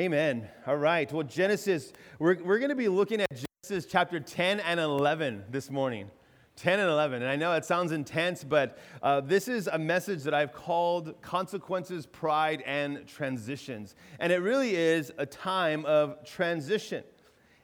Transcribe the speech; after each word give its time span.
Amen. 0.00 0.48
All 0.66 0.78
right. 0.78 1.12
Well, 1.12 1.24
Genesis, 1.24 1.92
we're, 2.18 2.42
we're 2.42 2.56
going 2.58 2.70
to 2.70 2.74
be 2.74 2.88
looking 2.88 3.20
at 3.20 3.28
Genesis 3.28 3.84
chapter 3.84 4.18
10 4.18 4.60
and 4.60 4.80
11 4.80 5.44
this 5.50 5.70
morning. 5.70 6.10
10 6.56 6.80
and 6.80 6.88
11. 6.88 7.20
And 7.20 7.30
I 7.30 7.36
know 7.36 7.52
it 7.52 7.66
sounds 7.66 7.92
intense, 7.92 8.42
but 8.42 8.78
uh, 9.02 9.20
this 9.20 9.46
is 9.46 9.66
a 9.66 9.78
message 9.78 10.22
that 10.22 10.32
I've 10.32 10.54
called 10.54 11.20
Consequences, 11.20 12.06
Pride, 12.06 12.62
and 12.64 13.06
Transitions. 13.06 13.94
And 14.18 14.32
it 14.32 14.38
really 14.38 14.74
is 14.74 15.12
a 15.18 15.26
time 15.26 15.84
of 15.84 16.24
transition. 16.24 17.04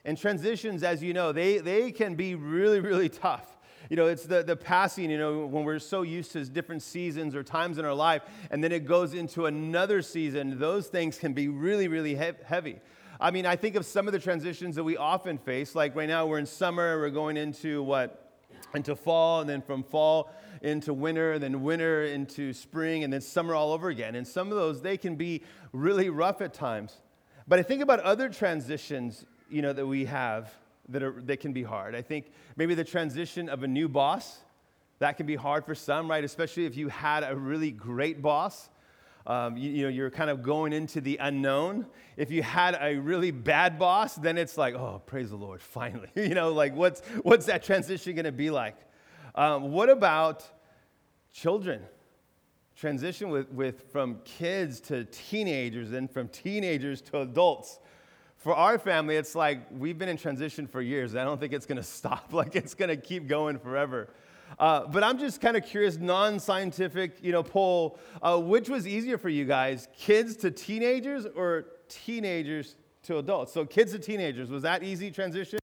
And 0.05 0.18
transitions, 0.18 0.82
as 0.82 1.03
you 1.03 1.14
know, 1.14 1.32
they, 1.32 1.57
they 1.57 1.91
can 1.91 2.16
be 2.16 2.34
really, 2.34 2.80
really 2.80 3.09
tough. 3.09 3.55
You 3.89 3.96
know, 3.96 4.07
it's 4.07 4.25
the, 4.25 4.43
the 4.43 4.57
passing, 4.57 5.11
you 5.11 5.18
know, 5.18 5.46
when 5.46 5.64
we're 5.64 5.79
so 5.79 6.03
used 6.03 6.32
to 6.32 6.45
different 6.45 6.82
seasons 6.82 7.35
or 7.35 7.43
times 7.43 7.79
in 7.79 7.85
our 7.85 7.95
life, 7.95 8.23
and 8.50 8.62
then 8.62 8.73
it 8.73 8.85
goes 8.86 9.14
into 9.14 9.46
another 9.46 10.03
season, 10.03 10.59
those 10.59 10.89
things 10.89 11.18
can 11.18 11.32
be 11.32 11.48
really, 11.48 11.89
really 11.89 12.17
he- 12.17 12.32
heavy. 12.45 12.80
I 13.21 13.30
mean, 13.30 13.46
I 13.46 13.57
think 13.57 13.77
of 13.77 13.86
some 13.86 14.07
of 14.07 14.12
the 14.12 14.18
transitions 14.18 14.76
that 14.76 14.85
we 14.85 14.96
often 14.96 15.39
face. 15.39 15.75
Like 15.75 15.95
right 15.96 16.09
now, 16.09 16.26
we're 16.26 16.39
in 16.39 16.46
summer, 16.46 16.99
we're 16.99 17.11
going 17.11 17.36
into 17.36 17.82
what? 17.82 18.22
Into 18.75 18.96
fall, 18.96 19.40
and 19.40 19.49
then 19.49 19.62
from 19.62 19.82
fall 19.82 20.32
into 20.62 20.93
winter, 20.93 21.34
and 21.34 21.43
then 21.43 21.62
winter 21.62 22.04
into 22.04 22.53
spring, 22.53 23.04
and 23.04 23.12
then 23.12 23.21
summer 23.21 23.54
all 23.54 23.73
over 23.73 23.89
again. 23.89 24.17
And 24.17 24.26
some 24.26 24.50
of 24.50 24.57
those, 24.57 24.82
they 24.82 24.96
can 24.96 25.14
be 25.14 25.43
really 25.73 26.11
rough 26.11 26.40
at 26.40 26.53
times. 26.53 26.96
But 27.46 27.59
I 27.59 27.62
think 27.62 27.82
about 27.82 28.00
other 28.00 28.29
transitions, 28.29 29.25
you 29.48 29.62
know, 29.62 29.73
that 29.73 29.87
we 29.87 30.07
have 30.07 30.53
that, 30.89 31.03
are, 31.03 31.21
that 31.22 31.40
can 31.40 31.53
be 31.53 31.63
hard. 31.63 31.95
I 31.95 32.03
think 32.03 32.33
maybe 32.56 32.75
the 32.75 32.84
transition 32.84 33.48
of 33.48 33.62
a 33.62 33.69
new 33.69 33.89
boss, 33.89 34.39
that 34.98 35.17
can 35.17 35.27
be 35.27 35.36
hard 35.36 35.64
for 35.64 35.75
some, 35.75 36.09
right? 36.09 36.25
Especially 36.25 36.64
if 36.64 36.77
you 36.77 36.89
had 36.89 37.22
a 37.22 37.36
really 37.36 37.70
great 37.70 38.22
boss. 38.22 38.70
Um, 39.27 39.56
you, 39.56 39.70
you, 39.70 39.83
know, 39.83 39.89
you're 39.89 40.11
kind 40.11 40.31
of 40.31 40.42
going 40.42 40.72
into 40.72 41.00
the 41.00 41.17
unknown. 41.17 41.86
If 42.17 42.31
you 42.31 42.42
had 42.42 42.78
a 42.81 42.97
really 42.97 43.33
bad 43.33 43.78
boss, 43.78 44.14
then 44.14 44.39
it's 44.39 44.56
like, 44.56 44.75
oh, 44.75 45.03
praise 45.05 45.31
the 45.31 45.36
Lord, 45.36 45.61
finally. 45.62 46.09
you 46.14 46.34
know, 46.34 46.53
like 46.53 46.75
what's, 46.75 47.01
what's 47.23 47.47
that 47.47 47.62
transition 47.62 48.14
going 48.14 48.25
to 48.25 48.33
be 48.33 48.51
like? 48.51 48.77
Um, 49.34 49.73
what 49.73 49.91
about 49.91 50.45
children? 51.33 51.83
Transition 52.77 53.31
with, 53.31 53.51
with 53.51 53.91
from 53.91 54.20
kids 54.25 54.81
to 54.83 55.05
teenagers 55.07 55.92
and 55.92 56.11
from 56.11 56.29
teenagers 56.29 57.01
to 57.03 57.20
adults 57.20 57.81
for 58.37 58.55
our 58.55 58.79
family, 58.79 59.17
it's 59.17 59.34
like 59.34 59.61
we've 59.70 59.98
been 59.98 60.09
in 60.09 60.17
transition 60.17 60.67
for 60.67 60.81
years. 60.81 61.15
I 61.17 61.25
don't 61.25 61.41
think 61.41 61.53
it's 61.53 61.67
going 61.67 61.77
to 61.83 61.83
stop. 61.83 62.33
Like 62.33 62.55
it's 62.56 62.75
going 62.75 62.91
to 62.91 62.97
keep 62.97 63.27
going 63.27 63.59
forever. 63.59 64.09
Uh, 64.59 64.87
but 64.87 65.03
I'm 65.03 65.19
just 65.19 65.41
kind 65.41 65.56
of 65.56 65.65
curious, 65.65 65.97
non-scientific, 65.97 67.19
you 67.23 67.33
know, 67.33 67.42
poll. 67.42 67.98
Uh, 68.23 68.39
which 68.39 68.69
was 68.69 68.87
easier 68.87 69.19
for 69.19 69.29
you 69.29 69.45
guys, 69.45 69.89
kids 69.97 70.37
to 70.37 70.51
teenagers 70.51 71.27
or 71.27 71.67
teenagers 71.89 72.77
to 73.05 73.19
adults? 73.19 73.53
So 73.53 73.64
kids 73.64 73.92
to 73.92 73.98
teenagers, 73.98 74.51
was 74.51 74.62
that 74.62 74.83
easy 74.83 75.11
transition? 75.11 75.59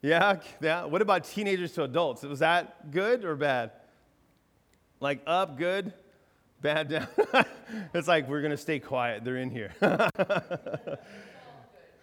Yeah, 0.00 0.40
yeah. 0.60 0.84
What 0.84 1.00
about 1.00 1.24
teenagers 1.24 1.72
to 1.74 1.84
adults? 1.84 2.24
Was 2.24 2.40
that 2.40 2.90
good 2.90 3.24
or 3.24 3.36
bad? 3.36 3.70
Like 4.98 5.22
up, 5.26 5.56
good, 5.56 5.92
bad, 6.60 6.88
down. 6.90 7.06
it's 7.94 8.08
like 8.08 8.28
we're 8.28 8.42
gonna 8.42 8.56
stay 8.56 8.80
quiet. 8.80 9.24
They're 9.24 9.36
in 9.36 9.50
here. 9.50 9.72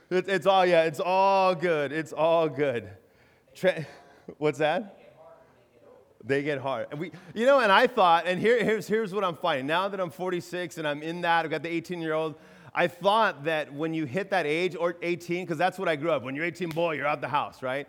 It's, 0.09 0.27
it's 0.27 0.45
all, 0.47 0.65
yeah, 0.65 0.83
it's 0.83 0.99
all 0.99 1.53
good. 1.53 1.91
It's 1.91 2.13
all 2.13 2.49
good. 2.49 2.89
Tra- 3.55 3.85
What's 4.37 4.59
that? 4.59 4.95
They 6.23 6.43
get 6.43 6.59
hard. 6.59 6.87
And 6.91 6.99
we, 6.99 7.11
you 7.33 7.45
know, 7.45 7.59
and 7.59 7.71
I 7.71 7.87
thought, 7.87 8.27
and 8.27 8.39
here, 8.39 8.63
here's, 8.63 8.87
here's 8.87 9.13
what 9.13 9.23
I'm 9.23 9.35
finding. 9.35 9.67
Now 9.67 9.87
that 9.87 9.99
I'm 9.99 10.09
46 10.09 10.77
and 10.77 10.87
I'm 10.87 11.01
in 11.01 11.21
that, 11.21 11.45
I've 11.45 11.51
got 11.51 11.63
the 11.63 11.69
18 11.69 12.01
year 12.01 12.13
old, 12.13 12.35
I 12.73 12.87
thought 12.87 13.45
that 13.45 13.73
when 13.73 13.93
you 13.93 14.05
hit 14.05 14.29
that 14.31 14.45
age, 14.45 14.75
or 14.75 14.95
18, 15.01 15.45
because 15.45 15.57
that's 15.57 15.79
what 15.79 15.87
I 15.87 15.95
grew 15.95 16.11
up, 16.11 16.23
when 16.23 16.35
you're 16.35 16.45
18, 16.45 16.69
boy, 16.69 16.95
you're 16.95 17.07
out 17.07 17.21
the 17.21 17.27
house, 17.27 17.63
right? 17.63 17.87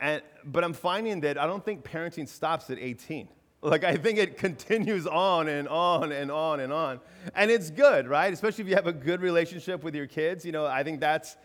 And, 0.00 0.22
but 0.44 0.64
I'm 0.64 0.72
finding 0.72 1.20
that 1.20 1.38
I 1.38 1.46
don't 1.46 1.64
think 1.64 1.84
parenting 1.84 2.28
stops 2.28 2.70
at 2.70 2.78
18. 2.78 3.28
Like, 3.60 3.82
I 3.82 3.96
think 3.96 4.18
it 4.18 4.38
continues 4.38 5.06
on 5.06 5.48
and 5.48 5.66
on 5.68 6.12
and 6.12 6.30
on 6.30 6.60
and 6.60 6.72
on. 6.72 7.00
And 7.34 7.50
it's 7.50 7.70
good, 7.70 8.06
right? 8.06 8.32
Especially 8.32 8.62
if 8.62 8.68
you 8.68 8.76
have 8.76 8.86
a 8.86 8.92
good 8.92 9.20
relationship 9.20 9.82
with 9.82 9.96
your 9.96 10.06
kids. 10.06 10.44
You 10.44 10.52
know, 10.52 10.64
I 10.64 10.84
think 10.84 11.00
that's, 11.00 11.36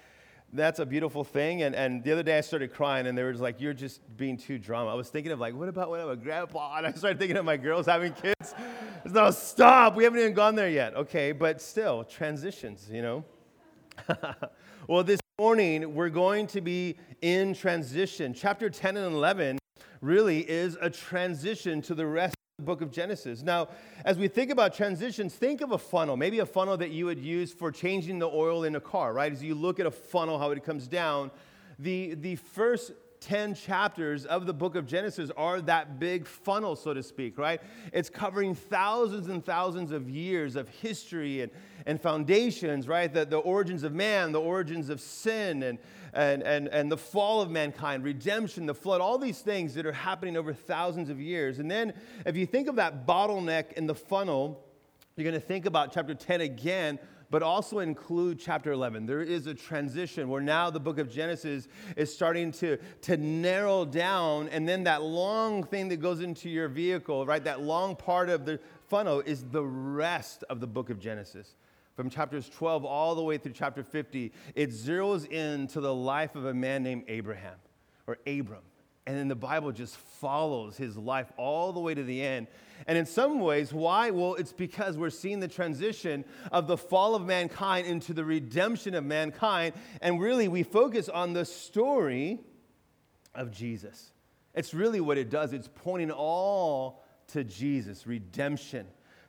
that's 0.53 0.80
a 0.80 0.86
beautiful 0.86 1.24
thing. 1.24 1.64
And, 1.64 1.75
and 1.75 2.03
the 2.03 2.12
other 2.12 2.24
day 2.24 2.38
I 2.38 2.41
started 2.41 2.74
crying, 2.74 3.08
and 3.08 3.18
they 3.18 3.24
were 3.24 3.31
just 3.31 3.41
like, 3.41 3.59
You're 3.59 3.74
just 3.74 4.02
being 4.16 4.38
too 4.38 4.58
drama. 4.59 4.91
I 4.91 4.94
was 4.94 5.09
thinking 5.09 5.31
of, 5.31 5.40
like, 5.40 5.56
what 5.56 5.68
about 5.68 5.90
when 5.90 6.00
I'm 6.00 6.09
a 6.09 6.16
grandpa? 6.16 6.78
And 6.78 6.88
I 6.88 6.91
started 6.91 7.19
thinking 7.19 7.38
of 7.38 7.46
my 7.46 7.58
girls 7.58 7.86
having 7.86 8.14
kids. 8.14 8.53
It's 9.03 9.13
no, 9.13 9.25
oh, 9.25 9.31
stop. 9.31 9.96
We 9.96 10.03
haven't 10.03 10.19
even 10.19 10.34
gone 10.34 10.56
there 10.56 10.69
yet. 10.69 10.96
Okay, 10.96 11.31
but 11.31 11.62
still, 11.62 12.03
transitions, 12.03 12.88
you 12.92 13.02
know? 13.02 13.25
well, 14.88 15.03
this 15.03 15.19
morning, 15.40 15.94
we're 15.94 16.09
going 16.09 16.47
to 16.47 16.62
be 16.62 16.97
in 17.22 17.53
transition. 17.53 18.34
Chapter 18.34 18.69
10 18.69 18.97
and 18.97 19.13
11 19.16 19.59
really 20.02 20.40
is 20.40 20.78
a 20.81 20.90
transition 20.90 21.81
to 21.81 21.96
the 21.96 22.06
rest 22.06 22.36
the 22.59 22.64
book 22.66 22.81
of 22.81 22.91
Genesis. 22.91 23.41
Now, 23.41 23.69
as 24.06 24.19
we 24.19 24.28
think 24.28 24.52
about 24.52 24.75
transitions, 24.75 25.34
think 25.34 25.62
of 25.62 25.72
a 25.72 25.78
funnel, 25.80 26.16
maybe 26.16 26.38
a 26.38 26.46
funnel 26.46 26.78
that 26.78 26.91
you 26.91 27.06
would 27.08 27.18
use 27.18 27.52
for 27.52 27.72
changing 27.72 28.19
the 28.19 28.28
oil 28.28 28.64
in 28.64 28.75
a 28.75 28.80
car, 28.80 29.12
right? 29.12 29.31
As 29.31 29.41
you 29.41 29.56
look 29.56 29.80
at 29.80 29.88
a 29.88 29.91
funnel, 29.91 30.38
how 30.38 30.52
it 30.52 30.63
comes 30.63 30.88
down, 30.88 31.31
the, 31.80 32.13
the 32.13 32.36
first 32.36 32.92
10 33.24 33.56
chapters 33.56 34.26
of 34.26 34.46
the 34.46 34.54
book 34.54 34.76
of 34.76 34.86
Genesis 34.86 35.32
are 35.38 35.62
that 35.62 35.98
big 35.98 36.28
funnel, 36.28 36.76
so 36.76 36.94
to 36.94 37.02
speak, 37.02 37.38
right? 37.38 37.62
It's 37.94 38.10
covering 38.10 38.54
thousands 38.54 39.30
and 39.30 39.44
thousands 39.44 39.92
of 39.92 40.10
years 40.10 40.58
of 40.58 40.68
history 40.68 41.42
and, 41.42 41.52
and 41.86 42.02
foundations, 42.02 42.88
right? 42.88 43.12
The, 43.12 43.26
the 43.26 43.38
origins 43.38 43.84
of 43.84 43.94
man, 43.94 44.34
the 44.34 44.42
origins 44.42 44.90
of 44.90 45.00
sin, 45.00 45.64
and, 45.64 45.80
and, 46.14 46.44
and, 46.44 46.68
and 46.68 46.92
the 46.92 46.98
fall 46.98 47.42
of 47.42 47.50
mankind, 47.50 48.04
redemption, 48.04 48.66
the 48.66 48.76
flood, 48.76 49.00
all 49.00 49.18
these 49.18 49.40
things 49.40 49.74
that 49.76 49.86
are 49.86 49.94
happening 49.94 50.36
over 50.36 50.54
thousands 50.54 51.10
of 51.10 51.22
years. 51.22 51.60
And 51.60 51.72
then 51.72 51.94
if 52.26 52.36
you 52.36 52.46
think 52.46 52.68
of 52.68 52.76
that 52.76 53.08
bottleneck 53.08 53.74
in 53.74 53.88
the 53.88 53.96
funnel, 53.96 54.66
you're 55.16 55.24
going 55.24 55.40
to 55.40 55.48
think 55.48 55.66
about 55.66 55.94
chapter 55.94 56.14
10 56.14 56.42
again 56.42 57.00
but 57.34 57.42
also 57.42 57.80
include 57.80 58.40
chapter 58.40 58.74
11. 58.74 59.08
There 59.08 59.24
is 59.24 59.48
a 59.48 59.56
transition 59.56 60.30
where 60.30 60.40
now 60.40 60.70
the 60.70 60.80
book 60.80 61.00
of 61.00 61.10
Genesis 61.10 61.68
is 61.98 62.14
starting 62.14 62.52
to, 62.52 62.78
to 63.02 63.18
narrow 63.18 63.86
down, 63.86 64.50
and 64.50 64.70
then 64.70 64.84
that 64.84 65.02
long 65.02 65.64
thing 65.64 65.88
that 65.88 65.98
goes 65.98 66.22
into 66.22 66.48
your 66.48 66.68
vehicle, 66.68 67.26
right, 67.26 67.44
that 67.44 67.64
long 67.64 67.96
part 67.96 68.30
of 68.30 68.46
the 68.46 68.60
funnel 68.88 69.20
is 69.22 69.46
the 69.46 69.64
rest 69.64 70.44
of 70.48 70.60
the 70.60 70.68
book 70.68 70.92
of 70.92 71.00
Genesis. 71.00 71.56
From 71.96 72.08
chapters 72.08 72.48
12 72.50 72.86
all 72.86 73.16
the 73.16 73.24
way 73.24 73.40
through 73.40 73.54
chapter 73.54 73.84
50, 73.84 74.32
it 74.54 74.70
zeroes 74.70 75.28
in 75.28 75.66
to 75.70 75.82
the 75.82 75.92
life 75.92 76.36
of 76.36 76.46
a 76.46 76.54
man 76.54 76.84
named 76.84 77.06
Abraham 77.08 77.56
or 78.06 78.20
Abram. 78.28 78.62
And 79.06 79.18
then 79.18 79.28
the 79.28 79.36
Bible 79.36 79.72
just 79.72 79.97
follows 79.97 80.78
his 80.78 80.96
life 80.96 81.31
all 81.38 81.74
the 81.74 81.80
way 81.80 81.94
to 81.94 82.03
the 82.03 82.22
end. 82.22 82.47
And 82.88 82.97
in 82.97 83.06
some 83.06 83.40
ways, 83.40 83.74
why? 83.74 84.12
Well, 84.12 84.36
it's 84.36 84.53
because 84.53 84.97
we're 84.97 85.09
seeing 85.09 85.40
the 85.40 85.47
transition 85.47 86.24
of 86.52 86.68
the 86.68 86.78
fall 86.78 87.16
of 87.16 87.25
mankind 87.25 87.88
into 87.88 88.13
the 88.13 88.24
redemption 88.24 88.96
of 88.96 89.03
mankind. 89.03 89.74
And 90.02 90.22
really, 90.22 90.47
we 90.47 90.63
focus 90.63 91.09
on 91.09 91.34
the 91.34 91.46
story 91.46 92.40
of 93.36 93.52
Jesus. 93.52 94.12
It's 94.53 94.74
really 94.74 95.02
what 95.02 95.18
it 95.18 95.30
does. 95.30 95.53
It's 95.53 95.69
pointing 95.74 96.12
all 96.12 97.03
to 97.28 97.44
Jesus, 97.44 98.06
redemption 98.06 98.86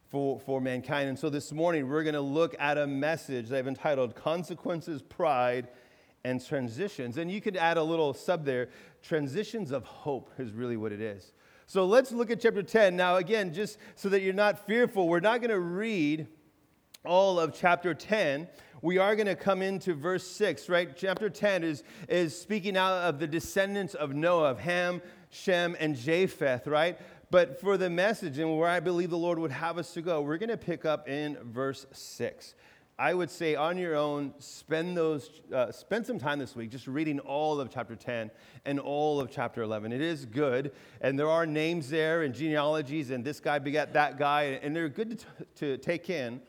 for, 0.09 0.39
for 0.39 0.61
mankind. 0.61 1.09
And 1.09 1.19
so 1.19 1.31
this 1.31 1.53
morning, 1.53 1.89
we're 1.89 2.03
going 2.05 2.15
to 2.15 2.21
look 2.21 2.55
at 2.59 2.79
a 2.79 2.87
message 2.87 3.49
that 3.49 3.59
I've 3.59 3.67
entitled 3.67 4.15
Consequences, 4.15 5.03
Pride, 5.03 5.69
and 6.25 6.45
Transitions. 6.45 7.19
And 7.19 7.31
you 7.31 7.41
could 7.41 7.57
add 7.57 7.77
a 7.77 7.83
little 7.83 8.15
sub 8.15 8.45
there 8.45 8.69
transitions 9.03 9.71
of 9.71 9.85
hope 9.85 10.31
is 10.39 10.53
really 10.53 10.77
what 10.77 10.93
it 10.93 11.01
is. 11.01 11.33
So 11.67 11.87
let's 11.87 12.13
look 12.13 12.31
at 12.31 12.41
chapter 12.41 12.63
10. 12.63 12.97
Now, 12.97 13.17
again, 13.17 13.53
just 13.53 13.79
so 13.95 14.09
that 14.09 14.23
you're 14.23 14.35
not 14.35 14.67
fearful, 14.67 15.09
we're 15.09 15.21
not 15.21 15.41
going 15.41 15.51
to 15.51 15.61
read 15.61 16.27
all 17.05 17.39
of 17.39 17.55
chapter 17.55 17.95
10. 17.95 18.49
We 18.83 18.99
are 18.99 19.17
going 19.17 19.27
to 19.27 19.37
come 19.37 19.63
into 19.63 19.95
verse 19.95 20.27
6, 20.27 20.69
right? 20.69 20.95
Chapter 20.95 21.31
10 21.31 21.65
is, 21.65 21.83
is 22.09 22.39
speaking 22.39 22.77
out 22.77 22.93
of 22.93 23.19
the 23.19 23.27
descendants 23.27 23.95
of 23.95 24.15
Noah, 24.15 24.51
of 24.51 24.59
Ham, 24.59 25.01
Shem, 25.31 25.77
and 25.81 25.97
Japheth, 25.97 26.67
right? 26.67 26.99
But 27.31 27.61
for 27.61 27.77
the 27.77 27.91
message 27.91 28.39
and 28.39 28.57
where 28.59 28.69
I 28.69 28.81
believe 28.81 29.11
the 29.11 29.19
Lord 29.19 29.39
would 29.39 29.51
have 29.51 29.79
us 29.79 29.95
to 29.95 30.03
go, 30.03 30.21
we're 30.21 30.39
going 30.39 30.51
to 30.51 30.57
pick 30.57 30.85
up 30.85 31.09
in 31.09 31.39
verse 31.43 31.87
6. 31.93 32.55
I 32.99 33.13
would 33.13 33.31
say 33.31 33.57
on 33.57 33.77
your 33.77 33.97
own, 33.97 34.35
spend 34.39 34.97
those, 34.97 35.29
uh, 35.53 35.73
spend 35.73 36.07
some 36.07 36.19
time 36.19 36.39
this 36.39 36.55
week 36.55 36.71
just 36.71 36.87
reading 36.87 37.19
all 37.19 37.61
of 37.61 37.69
chapter 37.69 37.97
10 37.97 38.31
and 38.65 38.79
all 38.79 39.19
of 39.19 39.33
chapter 39.33 39.63
11. 39.63 39.93
It 39.93 40.01
is 40.01 40.25
good, 40.25 40.71
and 41.01 41.19
there 41.19 41.29
are 41.29 41.45
names 41.45 41.91
there 41.91 42.23
and 42.23 42.33
genealogies, 42.33 43.11
and 43.11 43.25
this 43.25 43.41
guy 43.41 43.59
begat 43.59 43.95
that 43.95 44.17
guy, 44.17 44.61
and 44.63 44.77
they're 44.77 44.89
good 44.89 45.11
to, 45.11 45.17
t- 45.17 45.25
to 45.57 45.77
take 45.79 46.09
in. 46.09 46.41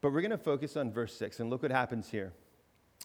But 0.00 0.14
we're 0.14 0.22
going 0.22 0.30
to 0.30 0.38
focus 0.38 0.74
on 0.74 0.90
verse 0.90 1.14
6, 1.16 1.40
and 1.40 1.50
look 1.50 1.62
what 1.62 1.70
happens 1.70 2.08
here. 2.08 2.32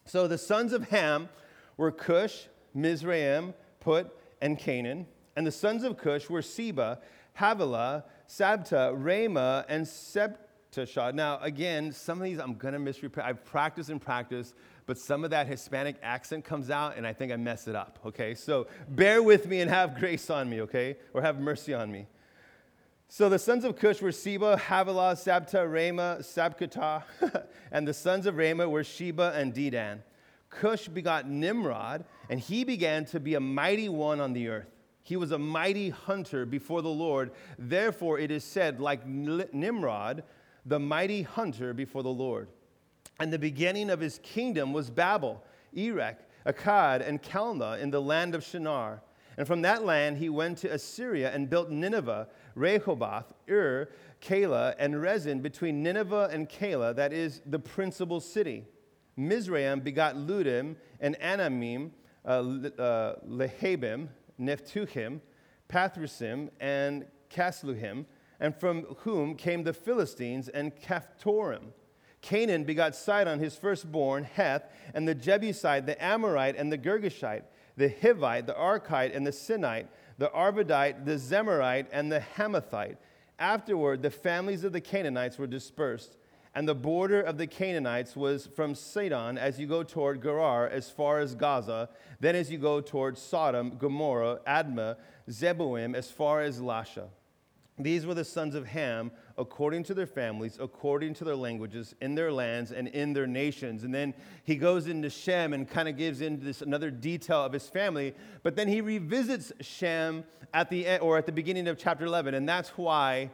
So 0.05 0.27
the 0.27 0.37
sons 0.37 0.71
of 0.71 0.87
Ham 0.87 1.27
were 1.75 1.91
Cush, 1.91 2.47
Mizraim, 2.73 3.53
Put, 3.81 4.09
and 4.41 4.57
Canaan. 4.57 5.05
And 5.35 5.45
the 5.45 5.51
sons 5.51 5.83
of 5.83 5.97
Cush 5.97 6.29
were 6.29 6.41
Seba, 6.41 6.99
Havilah, 7.37 8.05
Sabta, 8.29 8.93
Raamah, 8.97 9.65
and 9.67 9.85
Seb 9.85 10.37
to 10.71 10.85
Shaw. 10.85 11.11
Now, 11.11 11.39
again, 11.39 11.91
some 11.91 12.19
of 12.19 12.23
these 12.23 12.39
I'm 12.39 12.55
going 12.55 12.73
to 12.73 12.79
misrepresent. 12.79 13.27
I've 13.27 13.43
practiced 13.45 13.89
and 13.89 14.01
practiced, 14.01 14.55
but 14.85 14.97
some 14.97 15.23
of 15.23 15.31
that 15.31 15.47
Hispanic 15.47 15.95
accent 16.03 16.45
comes 16.45 16.69
out 16.69 16.97
and 16.97 17.05
I 17.05 17.13
think 17.13 17.31
I 17.31 17.35
mess 17.35 17.67
it 17.67 17.75
up, 17.75 17.99
okay? 18.05 18.35
So 18.35 18.67
bear 18.89 19.23
with 19.23 19.47
me 19.47 19.61
and 19.61 19.69
have 19.69 19.99
grace 19.99 20.29
on 20.29 20.49
me, 20.49 20.61
okay? 20.61 20.97
Or 21.13 21.21
have 21.21 21.39
mercy 21.39 21.73
on 21.73 21.91
me. 21.91 22.07
So 23.07 23.27
the 23.27 23.39
sons 23.39 23.63
of 23.63 23.75
Cush 23.75 24.01
were 24.01 24.11
Seba, 24.11 24.55
Havilah, 24.57 25.15
Sabta, 25.15 25.65
Rama, 25.65 26.17
Sabkatah, 26.21 27.03
and 27.71 27.87
the 27.87 27.93
sons 27.93 28.27
of 28.27 28.37
Rama 28.37 28.69
were 28.69 28.83
Sheba 28.83 29.33
and 29.35 29.53
Dedan. 29.53 30.01
Cush 30.51 30.87
begot 30.87 31.27
Nimrod, 31.27 32.05
and 32.29 32.39
he 32.39 32.63
began 32.63 33.05
to 33.05 33.19
be 33.19 33.33
a 33.33 33.39
mighty 33.39 33.89
one 33.89 34.19
on 34.19 34.33
the 34.33 34.47
earth. 34.47 34.69
He 35.01 35.15
was 35.15 35.31
a 35.31 35.39
mighty 35.39 35.89
hunter 35.89 36.45
before 36.45 36.83
the 36.83 36.89
Lord. 36.89 37.31
Therefore, 37.57 38.19
it 38.19 38.29
is 38.29 38.43
said, 38.43 38.79
like 38.79 39.07
Nimrod, 39.07 40.23
the 40.69 40.79
mighty 40.79 41.23
hunter 41.23 41.73
before 41.73 42.03
the 42.03 42.09
Lord. 42.09 42.47
And 43.19 43.33
the 43.33 43.39
beginning 43.39 43.89
of 43.89 43.99
his 43.99 44.19
kingdom 44.23 44.71
was 44.71 44.89
Babel, 44.89 45.43
Erech, 45.75 46.19
Akkad, 46.45 47.05
and 47.05 47.21
Calneh 47.21 47.81
in 47.81 47.89
the 47.91 48.01
land 48.01 48.35
of 48.35 48.43
Shinar. 48.43 49.01
And 49.37 49.47
from 49.47 49.61
that 49.63 49.83
land 49.83 50.17
he 50.17 50.29
went 50.29 50.59
to 50.59 50.71
Assyria 50.71 51.31
and 51.33 51.49
built 51.49 51.69
Nineveh, 51.69 52.27
Rehoboth, 52.55 53.33
Ur, 53.49 53.89
Calah, 54.21 54.75
and 54.77 54.95
Resen 54.95 55.41
between 55.41 55.81
Nineveh 55.81 56.29
and 56.31 56.47
Calah, 56.47 56.95
that 56.95 57.13
is 57.13 57.41
the 57.45 57.59
principal 57.59 58.19
city. 58.19 58.65
Mizraim 59.17 59.79
begot 59.79 60.15
Ludim 60.15 60.75
and 60.99 61.17
Anamim, 61.19 61.91
uh, 62.25 62.29
uh, 62.29 63.15
Lehabim, 63.27 64.09
Naphtuhim, 64.39 65.19
Pathrusim, 65.69 66.49
and 66.59 67.05
Casluhim, 67.29 68.05
and 68.39 68.55
from 68.55 68.83
whom 68.99 69.35
came 69.35 69.63
the 69.63 69.73
Philistines 69.73 70.49
and 70.49 70.75
Caphtorim. 70.75 71.71
Canaan 72.21 72.63
begot 72.63 72.95
Sidon, 72.95 73.39
his 73.39 73.55
firstborn, 73.55 74.23
Heth, 74.23 74.69
and 74.93 75.07
the 75.07 75.15
Jebusite, 75.15 75.85
the 75.85 76.03
Amorite, 76.03 76.55
and 76.57 76.71
the 76.71 76.77
Girgashite, 76.77 77.43
the 77.77 77.89
Hivite, 77.89 78.45
the 78.45 78.53
Arkite, 78.53 79.15
and 79.15 79.25
the 79.25 79.31
Sinite, 79.31 79.87
the 80.17 80.29
Arvadite, 80.29 81.05
the 81.05 81.17
Zemarite, 81.17 81.87
and 81.91 82.11
the 82.11 82.21
Hamathite. 82.35 82.97
Afterward, 83.39 84.01
the 84.01 84.09
families 84.09 84.65
of 84.65 84.73
the 84.73 84.81
Canaanites 84.81 85.37
were 85.37 85.47
dispersed, 85.47 86.17
and 86.53 86.67
the 86.67 86.75
border 86.75 87.21
of 87.21 87.37
the 87.37 87.47
Canaanites 87.47 88.17
was 88.17 88.47
from 88.47 88.75
Sidon 88.75 89.37
as 89.37 89.57
you 89.57 89.65
go 89.65 89.81
toward 89.81 90.21
Gerar 90.21 90.67
as 90.67 90.89
far 90.89 91.19
as 91.19 91.35
Gaza, 91.35 91.87
then 92.19 92.35
as 92.35 92.51
you 92.51 92.57
go 92.57 92.81
toward 92.81 93.17
Sodom, 93.17 93.77
Gomorrah, 93.77 94.39
Admah, 94.45 94.97
Zeboim 95.29 95.95
as 95.95 96.11
far 96.11 96.41
as 96.41 96.59
Lasha. 96.59 97.07
These 97.81 98.05
were 98.05 98.13
the 98.13 98.25
sons 98.25 98.55
of 98.55 98.67
Ham, 98.67 99.09
according 99.37 99.83
to 99.83 99.93
their 99.93 100.05
families, 100.05 100.57
according 100.59 101.13
to 101.15 101.23
their 101.23 101.35
languages, 101.35 101.95
in 102.01 102.13
their 102.13 102.29
lands 102.29 102.73
and 102.73 102.89
in 102.89 103.13
their 103.13 103.25
nations. 103.25 103.85
And 103.85 103.95
then 103.95 104.13
he 104.43 104.57
goes 104.57 104.87
into 104.87 105.09
Shem 105.09 105.53
and 105.53 105.67
kind 105.67 105.87
of 105.87 105.95
gives 105.95 106.19
into 106.19 106.43
this 106.43 106.61
another 106.61 106.91
detail 106.91 107.45
of 107.45 107.53
his 107.53 107.69
family. 107.69 108.13
But 108.43 108.57
then 108.57 108.67
he 108.67 108.81
revisits 108.81 109.53
Shem 109.61 110.25
at 110.53 110.69
the 110.69 110.85
end, 110.85 111.01
or 111.01 111.17
at 111.17 111.25
the 111.25 111.31
beginning 111.31 111.69
of 111.69 111.77
chapter 111.77 112.03
11, 112.03 112.33
and 112.33 112.47
that's 112.49 112.69
why, 112.71 113.31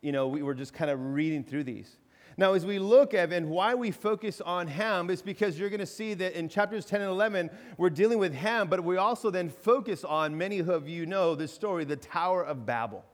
you 0.00 0.12
know, 0.12 0.28
we 0.28 0.42
were 0.42 0.54
just 0.54 0.72
kind 0.72 0.92
of 0.92 1.14
reading 1.14 1.42
through 1.42 1.64
these. 1.64 1.98
Now, 2.36 2.52
as 2.52 2.64
we 2.64 2.78
look 2.78 3.14
at 3.14 3.32
and 3.32 3.50
why 3.50 3.74
we 3.74 3.90
focus 3.90 4.40
on 4.40 4.68
Ham 4.68 5.10
is 5.10 5.22
because 5.22 5.58
you're 5.58 5.70
going 5.70 5.80
to 5.80 5.86
see 5.86 6.14
that 6.14 6.38
in 6.38 6.48
chapters 6.48 6.86
10 6.86 7.00
and 7.00 7.10
11, 7.10 7.50
we're 7.78 7.90
dealing 7.90 8.18
with 8.20 8.32
Ham, 8.32 8.68
but 8.68 8.84
we 8.84 8.96
also 8.96 9.28
then 9.28 9.48
focus 9.48 10.04
on, 10.04 10.38
many 10.38 10.60
of 10.60 10.88
you 10.88 11.04
know 11.04 11.34
this 11.34 11.52
story, 11.52 11.84
the 11.84 11.96
Tower 11.96 12.44
of 12.44 12.64
Babel 12.64 13.04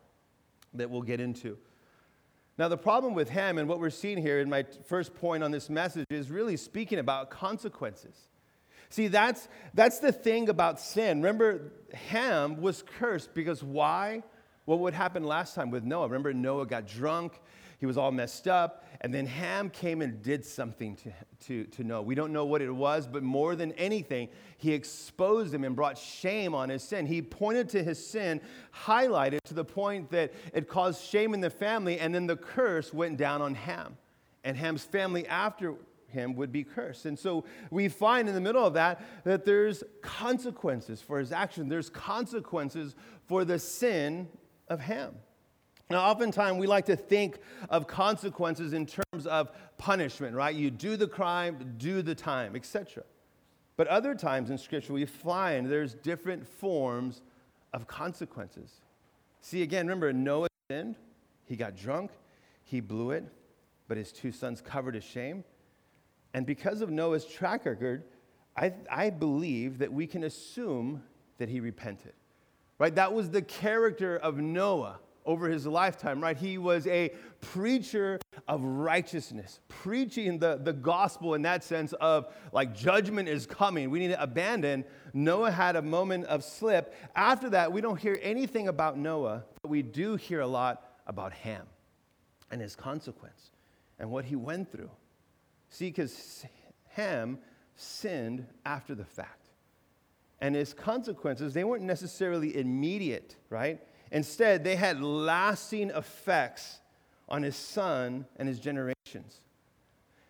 that 0.74 0.90
we'll 0.90 1.02
get 1.02 1.20
into. 1.20 1.56
Now, 2.56 2.68
the 2.68 2.76
problem 2.76 3.14
with 3.14 3.30
Ham 3.30 3.58
and 3.58 3.68
what 3.68 3.80
we're 3.80 3.90
seeing 3.90 4.18
here 4.18 4.38
in 4.38 4.48
my 4.48 4.64
first 4.86 5.14
point 5.14 5.42
on 5.42 5.50
this 5.50 5.68
message 5.68 6.06
is 6.10 6.30
really 6.30 6.56
speaking 6.56 6.98
about 6.98 7.30
consequences. 7.30 8.16
See, 8.90 9.08
that's, 9.08 9.48
that's 9.74 9.98
the 9.98 10.12
thing 10.12 10.48
about 10.48 10.80
sin. 10.80 11.18
Remember, 11.18 11.72
Ham 12.10 12.60
was 12.60 12.84
cursed 12.98 13.34
because 13.34 13.62
why? 13.62 14.22
What 14.66 14.94
happened 14.94 15.26
last 15.26 15.54
time 15.54 15.70
with 15.70 15.84
Noah? 15.84 16.06
Remember, 16.06 16.32
Noah 16.32 16.66
got 16.66 16.86
drunk 16.86 17.32
he 17.84 17.86
was 17.86 17.98
all 17.98 18.12
messed 18.12 18.48
up. 18.48 18.86
And 19.04 19.12
then 19.12 19.26
Ham 19.26 19.68
came 19.68 20.00
and 20.00 20.22
did 20.22 20.46
something 20.46 20.96
to, 20.96 21.12
to, 21.40 21.64
to 21.64 21.84
Noah. 21.84 22.00
We 22.00 22.14
don't 22.14 22.32
know 22.32 22.46
what 22.46 22.62
it 22.62 22.70
was, 22.70 23.06
but 23.06 23.22
more 23.22 23.54
than 23.54 23.72
anything, 23.72 24.30
he 24.56 24.72
exposed 24.72 25.52
him 25.52 25.62
and 25.62 25.76
brought 25.76 25.98
shame 25.98 26.54
on 26.54 26.70
his 26.70 26.82
sin. 26.82 27.04
He 27.04 27.20
pointed 27.20 27.68
to 27.68 27.84
his 27.84 28.02
sin, 28.02 28.40
highlighted 28.74 29.42
to 29.44 29.52
the 29.52 29.62
point 29.62 30.10
that 30.12 30.32
it 30.54 30.68
caused 30.68 31.04
shame 31.04 31.34
in 31.34 31.42
the 31.42 31.50
family, 31.50 31.98
and 31.98 32.14
then 32.14 32.26
the 32.26 32.38
curse 32.38 32.94
went 32.94 33.18
down 33.18 33.42
on 33.42 33.54
Ham. 33.54 33.98
And 34.42 34.56
Ham's 34.56 34.84
family 34.84 35.28
after 35.28 35.74
him 36.08 36.34
would 36.36 36.50
be 36.50 36.64
cursed. 36.64 37.04
And 37.04 37.18
so 37.18 37.44
we 37.70 37.90
find 37.90 38.26
in 38.26 38.34
the 38.34 38.40
middle 38.40 38.64
of 38.64 38.72
that 38.72 39.04
that 39.24 39.44
there's 39.44 39.84
consequences 40.00 41.02
for 41.02 41.18
his 41.18 41.30
action, 41.30 41.68
there's 41.68 41.90
consequences 41.90 42.94
for 43.26 43.44
the 43.44 43.58
sin 43.58 44.28
of 44.66 44.80
Ham. 44.80 45.12
Now, 45.94 46.10
oftentimes 46.10 46.58
we 46.58 46.66
like 46.66 46.86
to 46.86 46.96
think 46.96 47.38
of 47.70 47.86
consequences 47.86 48.72
in 48.72 48.84
terms 48.84 49.28
of 49.28 49.52
punishment, 49.78 50.34
right? 50.34 50.52
You 50.52 50.68
do 50.68 50.96
the 50.96 51.06
crime, 51.06 51.76
do 51.78 52.02
the 52.02 52.16
time, 52.16 52.56
etc. 52.56 53.04
But 53.76 53.86
other 53.86 54.16
times 54.16 54.50
in 54.50 54.58
Scripture, 54.58 54.92
we 54.92 55.04
find 55.04 55.70
there's 55.70 55.94
different 55.94 56.48
forms 56.48 57.22
of 57.72 57.86
consequences. 57.86 58.72
See, 59.40 59.62
again, 59.62 59.86
remember, 59.86 60.12
Noah 60.12 60.48
sinned, 60.68 60.96
he 61.44 61.54
got 61.54 61.76
drunk, 61.76 62.10
he 62.64 62.80
blew 62.80 63.12
it, 63.12 63.22
but 63.86 63.96
his 63.96 64.10
two 64.10 64.32
sons 64.32 64.60
covered 64.60 64.96
his 64.96 65.04
shame. 65.04 65.44
And 66.32 66.44
because 66.44 66.80
of 66.80 66.90
Noah's 66.90 67.24
track 67.24 67.66
record, 67.66 68.02
I, 68.56 68.72
I 68.90 69.10
believe 69.10 69.78
that 69.78 69.92
we 69.92 70.08
can 70.08 70.24
assume 70.24 71.04
that 71.38 71.48
he 71.48 71.60
repented. 71.60 72.14
Right? 72.80 72.96
That 72.96 73.12
was 73.12 73.30
the 73.30 73.42
character 73.42 74.16
of 74.16 74.38
Noah 74.38 74.98
over 75.24 75.48
his 75.48 75.66
lifetime, 75.66 76.20
right? 76.22 76.36
He 76.36 76.58
was 76.58 76.86
a 76.86 77.10
preacher 77.40 78.18
of 78.46 78.62
righteousness, 78.62 79.60
preaching 79.68 80.38
the, 80.38 80.60
the 80.62 80.72
gospel 80.72 81.34
in 81.34 81.42
that 81.42 81.64
sense 81.64 81.92
of 81.94 82.34
like 82.52 82.74
judgment 82.74 83.28
is 83.28 83.46
coming. 83.46 83.90
We 83.90 83.98
need 84.00 84.08
to 84.08 84.22
abandon. 84.22 84.84
Noah 85.12 85.50
had 85.50 85.76
a 85.76 85.82
moment 85.82 86.26
of 86.26 86.44
slip. 86.44 86.94
After 87.14 87.50
that, 87.50 87.72
we 87.72 87.80
don't 87.80 87.98
hear 87.98 88.18
anything 88.22 88.68
about 88.68 88.98
Noah, 88.98 89.44
but 89.62 89.70
we 89.70 89.82
do 89.82 90.16
hear 90.16 90.40
a 90.40 90.46
lot 90.46 90.84
about 91.06 91.32
Ham 91.32 91.66
and 92.50 92.60
his 92.60 92.76
consequence 92.76 93.50
and 93.98 94.10
what 94.10 94.24
he 94.24 94.36
went 94.36 94.70
through. 94.70 94.90
See, 95.70 95.86
because 95.86 96.44
Ham 96.90 97.38
sinned 97.76 98.46
after 98.64 98.94
the 98.94 99.04
fact. 99.04 99.48
And 100.40 100.54
his 100.54 100.74
consequences, 100.74 101.54
they 101.54 101.64
weren't 101.64 101.84
necessarily 101.84 102.56
immediate, 102.56 103.36
right? 103.48 103.80
Instead, 104.14 104.62
they 104.62 104.76
had 104.76 105.02
lasting 105.02 105.90
effects 105.90 106.78
on 107.28 107.42
his 107.42 107.56
son 107.56 108.24
and 108.36 108.48
his 108.48 108.60
generations. 108.60 109.40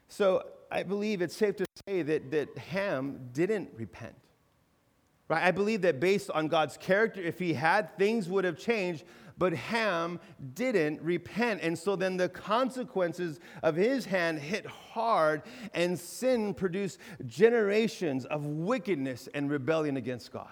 So 0.08 0.42
I 0.70 0.82
believe 0.84 1.20
it's 1.20 1.36
safe 1.36 1.56
to 1.56 1.66
say 1.86 2.00
that, 2.00 2.30
that 2.30 2.56
Ham 2.56 3.28
didn't 3.34 3.72
repent. 3.76 4.14
Right? 5.28 5.44
I 5.44 5.50
believe 5.50 5.82
that 5.82 6.00
based 6.00 6.30
on 6.30 6.48
God's 6.48 6.78
character, 6.78 7.20
if 7.20 7.38
he 7.38 7.52
had, 7.52 7.94
things 7.98 8.26
would 8.26 8.44
have 8.44 8.56
changed, 8.56 9.04
but 9.36 9.52
Ham 9.52 10.18
didn't 10.54 11.02
repent. 11.02 11.60
And 11.62 11.78
so 11.78 11.94
then 11.94 12.16
the 12.16 12.30
consequences 12.30 13.38
of 13.62 13.76
his 13.76 14.06
hand 14.06 14.38
hit 14.38 14.64
hard, 14.64 15.42
and 15.74 15.98
sin 15.98 16.54
produced 16.54 16.98
generations 17.26 18.24
of 18.24 18.46
wickedness 18.46 19.28
and 19.34 19.50
rebellion 19.50 19.98
against 19.98 20.32
God. 20.32 20.48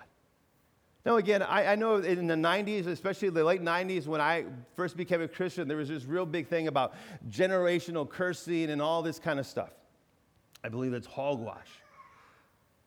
Now, 1.04 1.16
again, 1.16 1.42
I, 1.42 1.72
I, 1.72 1.74
know 1.74 1.96
in 1.96 2.28
the 2.28 2.34
90s, 2.34 2.86
especially 2.86 3.30
the 3.30 3.42
late 3.42 3.60
90s, 3.60 4.06
when 4.06 4.20
I 4.20 4.44
first 4.76 4.96
became 4.96 5.20
a 5.20 5.26
Christian, 5.26 5.66
there 5.66 5.76
was 5.76 5.88
this 5.88 6.04
real 6.04 6.26
big 6.26 6.46
thing 6.46 6.68
about 6.68 6.94
generational 7.28 8.08
cursing 8.08 8.70
and 8.70 8.80
all 8.80 9.02
this 9.02 9.18
kind 9.18 9.40
of 9.40 9.46
stuff. 9.46 9.70
I 10.62 10.68
believe 10.68 10.92
it's 10.92 11.08
hogwash. 11.08 11.68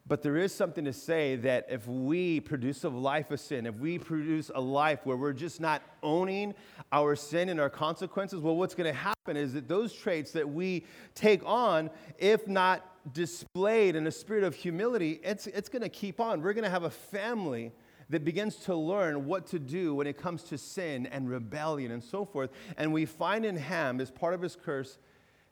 But 0.07 0.21
there 0.21 0.37
is 0.37 0.53
something 0.53 0.85
to 0.85 0.93
say 0.93 1.35
that 1.37 1.65
if 1.67 1.87
we 1.87 2.39
produce 2.39 2.83
a 2.83 2.89
life 2.89 3.31
of 3.31 3.39
sin, 3.39 3.65
if 3.65 3.75
we 3.75 3.97
produce 3.97 4.51
a 4.53 4.61
life 4.61 4.99
where 5.03 5.17
we're 5.17 5.33
just 5.33 5.59
not 5.59 5.81
owning 6.03 6.53
our 6.91 7.15
sin 7.15 7.49
and 7.49 7.59
our 7.59 7.71
consequences, 7.71 8.39
well, 8.39 8.55
what's 8.55 8.75
going 8.75 8.91
to 8.91 8.97
happen 8.97 9.35
is 9.35 9.53
that 9.53 9.67
those 9.67 9.91
traits 9.91 10.31
that 10.33 10.47
we 10.47 10.85
take 11.15 11.41
on, 11.43 11.89
if 12.19 12.47
not 12.47 13.13
displayed 13.13 13.95
in 13.95 14.05
a 14.05 14.11
spirit 14.11 14.43
of 14.43 14.53
humility, 14.53 15.19
it's, 15.23 15.47
it's 15.47 15.69
going 15.69 15.81
to 15.81 15.89
keep 15.89 16.19
on. 16.19 16.41
We're 16.41 16.53
going 16.53 16.63
to 16.63 16.69
have 16.69 16.83
a 16.83 16.89
family 16.89 17.71
that 18.09 18.23
begins 18.23 18.55
to 18.57 18.75
learn 18.75 19.25
what 19.25 19.47
to 19.47 19.59
do 19.59 19.95
when 19.95 20.07
it 20.07 20.17
comes 20.17 20.43
to 20.43 20.57
sin 20.57 21.05
and 21.07 21.29
rebellion 21.29 21.91
and 21.91 22.03
so 22.03 22.25
forth. 22.25 22.51
And 22.77 22.93
we 22.93 23.05
find 23.05 23.45
in 23.45 23.55
Ham, 23.55 23.99
as 23.99 24.11
part 24.11 24.33
of 24.33 24.41
his 24.41 24.55
curse, 24.55 24.97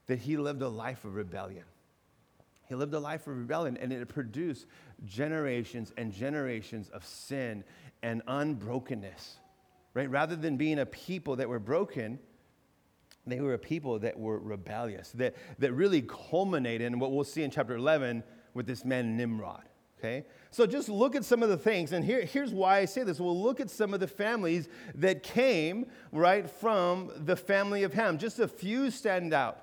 that 0.07 0.19
he 0.19 0.37
lived 0.37 0.61
a 0.61 0.69
life 0.69 1.05
of 1.05 1.15
rebellion. 1.15 1.63
He 2.69 2.75
lived 2.75 2.93
a 2.93 2.99
life 2.99 3.27
of 3.27 3.37
rebellion, 3.37 3.77
and 3.77 3.91
it 3.91 4.07
produced 4.07 4.67
generations 5.05 5.91
and 5.97 6.13
generations 6.13 6.89
of 6.89 7.05
sin 7.05 7.63
and 8.01 8.21
unbrokenness. 8.27 9.37
Right? 9.93 10.09
Rather 10.09 10.35
than 10.35 10.57
being 10.57 10.79
a 10.79 10.85
people 10.85 11.35
that 11.37 11.49
were 11.49 11.59
broken, 11.59 12.19
They 13.25 13.39
were 13.39 13.53
a 13.53 13.59
people 13.59 13.99
that 13.99 14.19
were 14.19 14.37
rebellious, 14.37 15.11
that, 15.11 15.35
that 15.59 15.71
really 15.73 16.01
culminated 16.01 16.87
in 16.87 16.99
what 16.99 17.11
we'll 17.13 17.23
see 17.23 17.43
in 17.43 17.51
chapter 17.51 17.75
11 17.75 18.23
with 18.53 18.67
this 18.67 18.83
man 18.83 19.15
Nimrod. 19.15 19.63
Okay? 19.97 20.25
So 20.53 20.67
just 20.67 20.87
look 20.87 21.15
at 21.15 21.25
some 21.25 21.41
of 21.41 21.49
the 21.49 21.57
things, 21.57 21.93
and 21.93 22.05
here, 22.05 22.21
here's 22.21 22.53
why 22.53 22.77
I 22.77 22.85
say 22.85 23.01
this. 23.01 23.19
We'll 23.19 23.41
look 23.41 23.59
at 23.59 23.71
some 23.71 23.91
of 23.91 23.99
the 23.99 24.07
families 24.07 24.69
that 24.93 25.23
came 25.23 25.87
right 26.11 26.47
from 26.47 27.11
the 27.25 27.35
family 27.35 27.81
of 27.81 27.93
Ham. 27.95 28.19
Just 28.19 28.37
a 28.37 28.47
few 28.47 28.91
stand 28.91 29.33
out. 29.33 29.57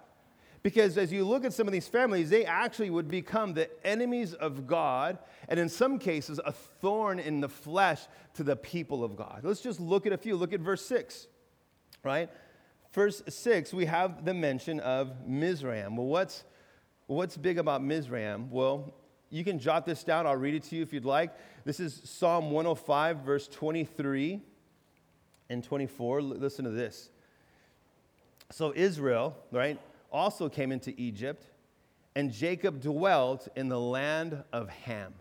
Because 0.65 0.99
as 0.99 1.13
you 1.13 1.25
look 1.25 1.45
at 1.45 1.53
some 1.53 1.69
of 1.69 1.73
these 1.73 1.87
families, 1.87 2.29
they 2.29 2.45
actually 2.45 2.91
would 2.91 3.07
become 3.07 3.55
the 3.55 3.71
enemies 3.87 4.35
of 4.35 4.67
God, 4.67 5.19
and 5.49 5.61
in 5.61 5.69
some 5.69 5.97
cases, 5.97 6.41
a 6.45 6.51
thorn 6.51 7.21
in 7.21 7.41
the 7.41 7.49
flesh 7.49 8.01
to 8.35 8.43
the 8.43 8.57
people 8.57 9.05
of 9.05 9.15
God. 9.15 9.43
Let's 9.45 9.61
just 9.61 9.79
look 9.79 10.07
at 10.07 10.13
a 10.13 10.19
few. 10.19 10.35
Look 10.35 10.53
at 10.53 10.59
verse 10.59 10.85
6, 10.87 11.29
right? 12.03 12.29
Verse 12.93 13.23
6, 13.29 13.73
we 13.73 13.85
have 13.85 14.25
the 14.25 14.35
mention 14.35 14.81
of 14.81 15.25
Mizraim. 15.25 15.97
Well, 15.97 16.09
what's, 16.09 16.43
what's 17.07 17.37
big 17.37 17.59
about 17.59 17.81
Mizraim? 17.81 18.51
Well, 18.51 18.93
you 19.31 19.45
can 19.45 19.59
jot 19.59 19.87
this 19.87 20.05
down. 20.05 20.27
I'll 20.27 20.37
read 20.37 20.55
it 20.55 20.65
to 20.65 20.77
you 20.77 20.83
if 20.83 20.93
you'd 20.93 21.05
like. 21.05 21.33
This 21.65 21.81
is 21.81 22.01
Psalm 22.05 22.51
105, 22.51 23.19
verse 23.19 23.49
23 23.49 24.41
and 25.49 25.65
24. 25.65 26.23
Listen 26.23 26.65
to 26.65 26.71
this. 26.71 27.11
So, 28.51 28.73
Israel, 28.75 29.37
right? 29.53 29.79
also 30.13 30.49
came 30.49 30.73
into 30.73 30.93
Egypt, 31.01 31.47
and 32.15 32.33
Jacob 32.33 32.81
dwelt 32.81 33.49
in 33.57 33.69
the 33.69 33.79
land 33.79 34.43
of 34.53 34.69
Ham. 34.69 35.15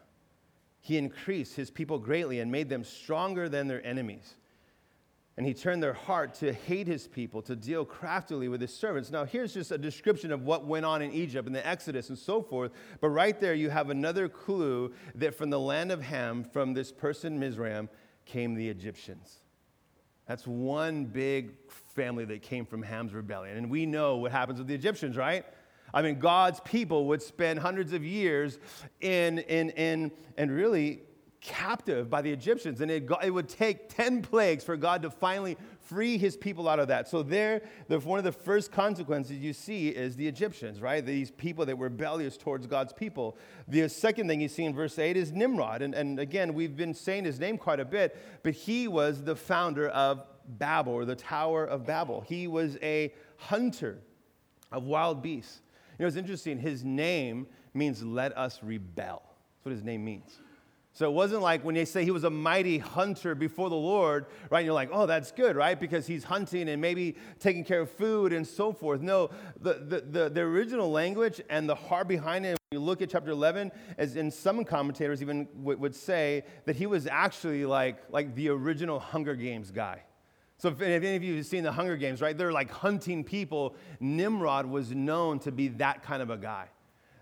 He 0.82 0.98
increased 0.98 1.56
his 1.56 1.70
people 1.70 2.00
greatly 2.00 2.40
and 2.40 2.52
made 2.52 2.70
them 2.70 2.84
stronger 2.84 3.48
than 3.48 3.68
their 3.68 3.86
enemies. 3.86 4.36
And 5.40 5.48
he 5.48 5.54
turned 5.54 5.82
their 5.82 5.94
heart 5.94 6.34
to 6.36 6.52
hate 6.52 6.86
his 6.86 7.08
people, 7.08 7.42
to 7.44 7.56
deal 7.56 7.86
craftily 7.86 8.50
with 8.50 8.60
his 8.60 8.74
servants. 8.74 9.10
Now, 9.10 9.24
here's 9.24 9.54
just 9.54 9.72
a 9.72 9.78
description 9.78 10.34
of 10.34 10.44
what 10.44 10.66
went 10.66 10.86
on 10.86 11.02
in 11.02 11.14
Egypt 11.14 11.48
and 11.48 11.56
the 11.56 11.66
Exodus 11.66 12.10
and 12.10 12.18
so 12.18 12.42
forth. 12.42 12.74
But 13.00 13.12
right 13.12 13.40
there, 13.40 13.54
you 13.54 13.70
have 13.70 13.90
another 13.90 14.28
clue 14.28 14.92
that 15.16 15.34
from 15.34 15.50
the 15.50 15.58
land 15.58 15.94
of 15.94 16.02
Ham, 16.02 16.44
from 16.44 16.74
this 16.74 16.92
person 16.92 17.40
Mizraim, 17.40 17.88
came 18.26 18.54
the 18.54 18.68
Egyptians. 18.68 19.38
That's 20.28 20.46
one 20.46 21.06
big 21.06 21.54
family 21.96 22.26
that 22.26 22.42
came 22.42 22.66
from 22.66 22.84
Ham's 22.84 23.14
rebellion. 23.14 23.56
And 23.56 23.72
we 23.72 23.86
know 23.86 24.18
what 24.18 24.34
happens 24.34 24.60
with 24.60 24.68
the 24.68 24.76
Egyptians, 24.76 25.16
right? 25.16 25.46
I 25.94 26.02
mean, 26.02 26.20
God's 26.20 26.60
people 26.60 27.06
would 27.06 27.22
spend 27.22 27.60
hundreds 27.60 27.94
of 27.94 28.04
years 28.04 28.60
in, 29.00 29.40
in, 29.40 29.70
in, 29.70 30.12
and 30.36 30.52
really 30.52 31.04
captive 31.42 32.10
by 32.10 32.22
the 32.22 32.32
Egyptians. 32.32 32.82
And 32.82 32.92
it, 32.92 33.10
it 33.24 33.32
would 33.32 33.48
take 33.48 33.90
10 33.90 34.22
plagues 34.22 34.64
for 34.64 34.76
God 34.76 35.02
to 35.04 35.10
finally 35.10 35.58
free 35.82 36.18
his 36.18 36.36
people 36.36 36.68
out 36.68 36.80
of 36.80 36.90
that. 36.90 37.08
So, 37.08 37.24
there, 37.24 37.62
the, 37.88 38.00
one 38.00 38.20
of 38.20 38.26
the 38.26 38.32
first 38.32 38.72
consequences 38.72 39.38
you 39.38 39.54
see 39.54 39.90
is 39.90 40.16
the 40.16 40.28
Egyptians, 40.28 40.82
right? 40.82 41.06
These 41.06 41.32
people 41.32 41.66
that 41.66 41.78
were 41.78 41.86
rebellious 41.86 42.38
towards 42.38 42.68
God's 42.68 42.94
people. 42.94 43.38
The 43.68 43.88
second 43.88 44.28
thing 44.28 44.42
you 44.42 44.50
see 44.50 44.66
in 44.66 44.74
verse 44.74 45.00
8 45.00 45.18
is 45.18 45.32
Nimrod. 45.32 45.82
And, 45.82 45.96
and 45.96 46.20
again, 46.20 46.54
we've 46.54 46.76
been 46.76 46.94
saying 46.94 47.26
his 47.26 47.40
name 47.40 47.58
quite 47.58 47.80
a 47.80 47.86
bit, 47.86 48.18
but 48.44 48.54
he 48.54 48.88
was 48.88 49.24
the 49.24 49.36
founder 49.36 49.90
of 49.90 50.24
Babel, 50.48 50.94
or 50.94 51.06
the 51.06 51.16
Tower 51.16 51.66
of 51.66 51.86
Babel. 51.86 52.22
He 52.22 52.48
was 52.48 52.78
a 52.82 53.14
hunter 53.38 54.00
of 54.72 54.84
wild 54.86 55.22
beasts. 55.22 55.62
You 55.98 56.04
know, 56.04 56.08
it's 56.08 56.18
interesting. 56.18 56.58
His 56.58 56.84
name 56.84 57.48
means 57.74 58.04
let 58.04 58.36
us 58.38 58.60
rebel. 58.64 59.22
That's 59.24 59.66
what 59.66 59.72
his 59.72 59.84
name 59.84 60.04
means. 60.04 60.40
So 61.00 61.06
it 61.06 61.14
wasn't 61.14 61.42
like 61.42 61.64
when 61.64 61.76
they 61.76 61.86
say 61.86 62.04
he 62.04 62.12
was 62.12 62.26
a 62.26 62.30
mighty 62.30 62.78
hunter 62.78 63.34
before 63.34 63.70
the 63.70 63.76
Lord, 63.78 64.26
right? 64.50 64.60
And 64.60 64.66
you're 64.66 64.76
like, 64.76 64.90
oh, 64.92 65.06
that's 65.06 65.32
good, 65.32 65.56
right? 65.56 65.80
Because 65.80 66.06
he's 66.06 66.26
hunting 66.26 66.68
and 66.68 66.82
maybe 66.82 67.16
taking 67.40 67.64
care 67.64 67.80
of 67.80 67.90
food 67.90 68.34
and 68.34 68.46
so 68.46 68.74
forth. 68.74 69.00
No, 69.00 69.30
the, 69.62 69.76
the, 69.76 70.02
the, 70.02 70.30
the 70.30 70.42
original 70.42 70.92
language 70.92 71.40
and 71.50 71.70
the 71.70 71.76
heart 71.76 72.10
behind 72.10 72.46
it, 72.46 72.58
when 72.70 72.82
you 72.82 72.86
look 72.86 73.02
at 73.02 73.10
chapter 73.10 73.32
11, 73.32 73.72
as 73.98 74.18
in 74.18 74.30
some 74.30 74.66
commentators 74.66 75.22
even 75.22 75.48
w- 75.60 75.80
would 75.80 75.96
say 75.96 76.44
that 76.66 76.76
he 76.76 76.86
was 76.86 77.08
actually 77.08 77.66
like, 77.66 78.04
like 78.10 78.36
the 78.36 78.50
original 78.50 79.00
Hunger 79.00 79.36
Games 79.36 79.72
guy. 79.72 80.02
So 80.58 80.68
if 80.68 80.82
any 80.82 81.16
of 81.16 81.24
you 81.24 81.38
have 81.38 81.46
seen 81.46 81.64
the 81.64 81.72
Hunger 81.72 81.96
Games, 81.96 82.20
right? 82.20 82.38
They're 82.38 82.52
like 82.52 82.72
hunting 82.72 83.24
people. 83.24 83.78
Nimrod 84.02 84.66
was 84.66 84.92
known 84.92 85.40
to 85.40 85.52
be 85.54 85.70
that 85.70 86.04
kind 86.04 86.22
of 86.22 86.30
a 86.30 86.38
guy. 86.38 86.68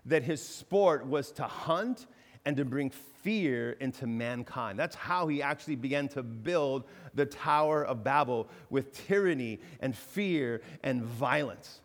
That 0.06 0.24
his 0.24 0.42
sport 0.42 1.06
was 1.06 1.30
to 1.32 1.44
hunt 1.44 2.08
and 2.44 2.56
to 2.56 2.64
bring 2.64 2.90
fear 3.22 3.72
into 3.72 4.06
mankind. 4.06 4.78
That's 4.78 4.94
how 4.94 5.28
he 5.28 5.42
actually 5.42 5.76
began 5.76 6.08
to 6.08 6.22
build 6.22 6.84
the 7.14 7.26
Tower 7.26 7.84
of 7.84 8.04
Babel 8.04 8.48
with 8.70 9.06
tyranny 9.06 9.60
and 9.80 9.96
fear 9.96 10.62
and 10.82 11.02
violence. 11.02 11.80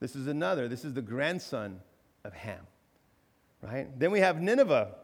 This 0.00 0.16
is 0.16 0.26
another, 0.26 0.68
this 0.68 0.84
is 0.84 0.94
the 0.94 1.02
grandson 1.02 1.80
of 2.24 2.32
Ham, 2.34 2.66
right? 3.62 3.88
Then 3.98 4.10
we 4.10 4.20
have 4.20 4.40
Nineveh. 4.40 4.94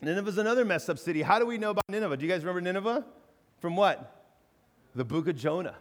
Nineveh 0.00 0.28
is 0.28 0.38
another 0.38 0.64
messed 0.64 0.90
up 0.90 0.98
city. 0.98 1.22
How 1.22 1.38
do 1.38 1.46
we 1.46 1.58
know 1.58 1.70
about 1.70 1.88
Nineveh? 1.88 2.16
Do 2.16 2.26
you 2.26 2.30
guys 2.30 2.42
remember 2.42 2.60
Nineveh? 2.60 3.04
From 3.60 3.76
what? 3.76 4.24
The 4.94 5.04
book 5.04 5.28
of 5.28 5.36
Jonah 5.36 5.76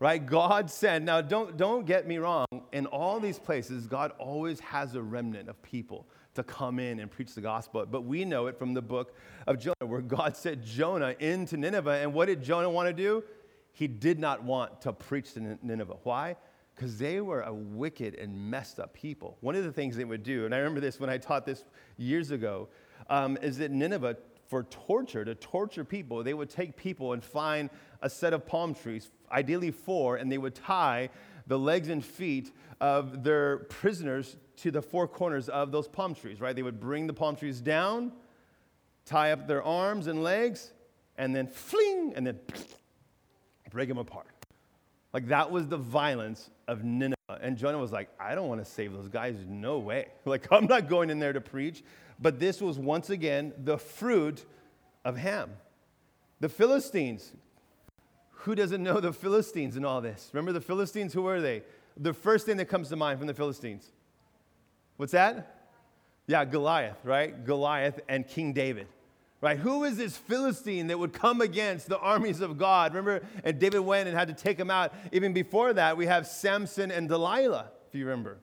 right 0.00 0.24
god 0.24 0.70
said 0.70 1.02
now 1.02 1.20
don't 1.20 1.56
don't 1.56 1.86
get 1.86 2.08
me 2.08 2.18
wrong 2.18 2.46
in 2.72 2.86
all 2.86 3.20
these 3.20 3.38
places 3.38 3.86
god 3.86 4.10
always 4.18 4.58
has 4.58 4.94
a 4.96 5.02
remnant 5.02 5.48
of 5.48 5.62
people 5.62 6.06
to 6.34 6.42
come 6.42 6.78
in 6.78 7.00
and 7.00 7.10
preach 7.10 7.34
the 7.34 7.40
gospel. 7.40 7.84
But 7.86 8.02
we 8.02 8.24
know 8.24 8.46
it 8.46 8.58
from 8.58 8.74
the 8.74 8.82
book 8.82 9.14
of 9.46 9.58
Jonah, 9.58 9.86
where 9.86 10.00
God 10.00 10.36
sent 10.36 10.64
Jonah 10.64 11.14
into 11.18 11.56
Nineveh. 11.56 11.98
And 12.02 12.14
what 12.14 12.26
did 12.26 12.42
Jonah 12.42 12.70
want 12.70 12.88
to 12.88 12.92
do? 12.92 13.24
He 13.72 13.86
did 13.86 14.18
not 14.18 14.42
want 14.42 14.82
to 14.82 14.92
preach 14.92 15.34
to 15.34 15.58
Nineveh. 15.62 15.96
Why? 16.02 16.36
Because 16.74 16.98
they 16.98 17.20
were 17.20 17.42
a 17.42 17.52
wicked 17.52 18.14
and 18.14 18.50
messed 18.50 18.80
up 18.80 18.94
people. 18.94 19.36
One 19.40 19.54
of 19.54 19.64
the 19.64 19.72
things 19.72 19.96
they 19.96 20.04
would 20.04 20.22
do, 20.22 20.44
and 20.44 20.54
I 20.54 20.58
remember 20.58 20.80
this 20.80 21.00
when 21.00 21.10
I 21.10 21.18
taught 21.18 21.46
this 21.46 21.64
years 21.96 22.30
ago, 22.30 22.68
um, 23.08 23.36
is 23.42 23.58
that 23.58 23.70
Nineveh, 23.70 24.16
for 24.46 24.64
torture, 24.64 25.24
to 25.24 25.34
torture 25.34 25.84
people, 25.84 26.22
they 26.22 26.34
would 26.34 26.50
take 26.50 26.76
people 26.76 27.12
and 27.12 27.22
find 27.22 27.70
a 28.02 28.10
set 28.10 28.32
of 28.32 28.46
palm 28.46 28.74
trees, 28.74 29.10
ideally 29.30 29.70
four, 29.70 30.16
and 30.16 30.30
they 30.30 30.38
would 30.38 30.54
tie 30.54 31.10
the 31.46 31.58
legs 31.58 31.88
and 31.88 32.04
feet 32.04 32.52
of 32.80 33.24
their 33.24 33.58
prisoners 33.58 34.36
to 34.62 34.70
the 34.70 34.82
four 34.82 35.08
corners 35.08 35.48
of 35.48 35.72
those 35.72 35.88
palm 35.88 36.14
trees, 36.14 36.40
right? 36.40 36.54
They 36.54 36.62
would 36.62 36.80
bring 36.80 37.06
the 37.06 37.12
palm 37.12 37.36
trees 37.36 37.60
down, 37.60 38.12
tie 39.06 39.32
up 39.32 39.46
their 39.46 39.62
arms 39.62 40.06
and 40.06 40.22
legs, 40.22 40.72
and 41.16 41.34
then 41.34 41.46
fling, 41.46 42.12
and 42.14 42.26
then 42.26 42.38
break 43.70 43.88
them 43.88 43.98
apart. 43.98 44.26
Like 45.12 45.28
that 45.28 45.50
was 45.50 45.66
the 45.66 45.76
violence 45.76 46.50
of 46.68 46.84
Nineveh. 46.84 47.16
And 47.40 47.56
Jonah 47.56 47.78
was 47.78 47.92
like, 47.92 48.10
I 48.18 48.34
don't 48.34 48.48
want 48.48 48.64
to 48.64 48.70
save 48.70 48.92
those 48.92 49.08
guys. 49.08 49.36
No 49.46 49.78
way. 49.78 50.08
Like, 50.24 50.46
I'm 50.52 50.66
not 50.66 50.88
going 50.88 51.10
in 51.10 51.18
there 51.18 51.32
to 51.32 51.40
preach. 51.40 51.82
But 52.20 52.38
this 52.38 52.60
was 52.60 52.78
once 52.78 53.10
again 53.10 53.52
the 53.56 53.78
fruit 53.78 54.44
of 55.04 55.16
Ham. 55.16 55.50
The 56.38 56.48
Philistines. 56.48 57.32
Who 58.44 58.54
doesn't 58.54 58.82
know 58.82 59.00
the 59.00 59.12
Philistines 59.12 59.76
in 59.76 59.84
all 59.84 60.00
this? 60.00 60.30
Remember 60.32 60.52
the 60.52 60.60
Philistines? 60.60 61.12
Who 61.12 61.22
were 61.22 61.40
they? 61.40 61.62
The 61.96 62.14
first 62.14 62.46
thing 62.46 62.56
that 62.58 62.66
comes 62.66 62.88
to 62.88 62.96
mind 62.96 63.18
from 63.18 63.26
the 63.26 63.34
Philistines 63.34 63.90
What's 65.00 65.12
that? 65.12 65.70
Yeah, 66.26 66.44
Goliath, 66.44 66.98
right? 67.04 67.46
Goliath 67.46 68.00
and 68.06 68.28
King 68.28 68.52
David. 68.52 68.86
Right? 69.40 69.58
Who 69.58 69.84
is 69.84 69.96
this 69.96 70.14
Philistine 70.14 70.88
that 70.88 70.98
would 70.98 71.14
come 71.14 71.40
against 71.40 71.88
the 71.88 71.98
armies 71.98 72.42
of 72.42 72.58
God? 72.58 72.92
Remember, 72.92 73.26
and 73.42 73.58
David 73.58 73.80
went 73.80 74.08
and 74.08 74.18
had 74.18 74.28
to 74.28 74.34
take 74.34 74.60
him 74.60 74.70
out. 74.70 74.92
Even 75.10 75.32
before 75.32 75.72
that, 75.72 75.96
we 75.96 76.04
have 76.04 76.26
Samson 76.26 76.90
and 76.90 77.08
Delilah, 77.08 77.70
if 77.88 77.94
you 77.94 78.04
remember. 78.04 78.40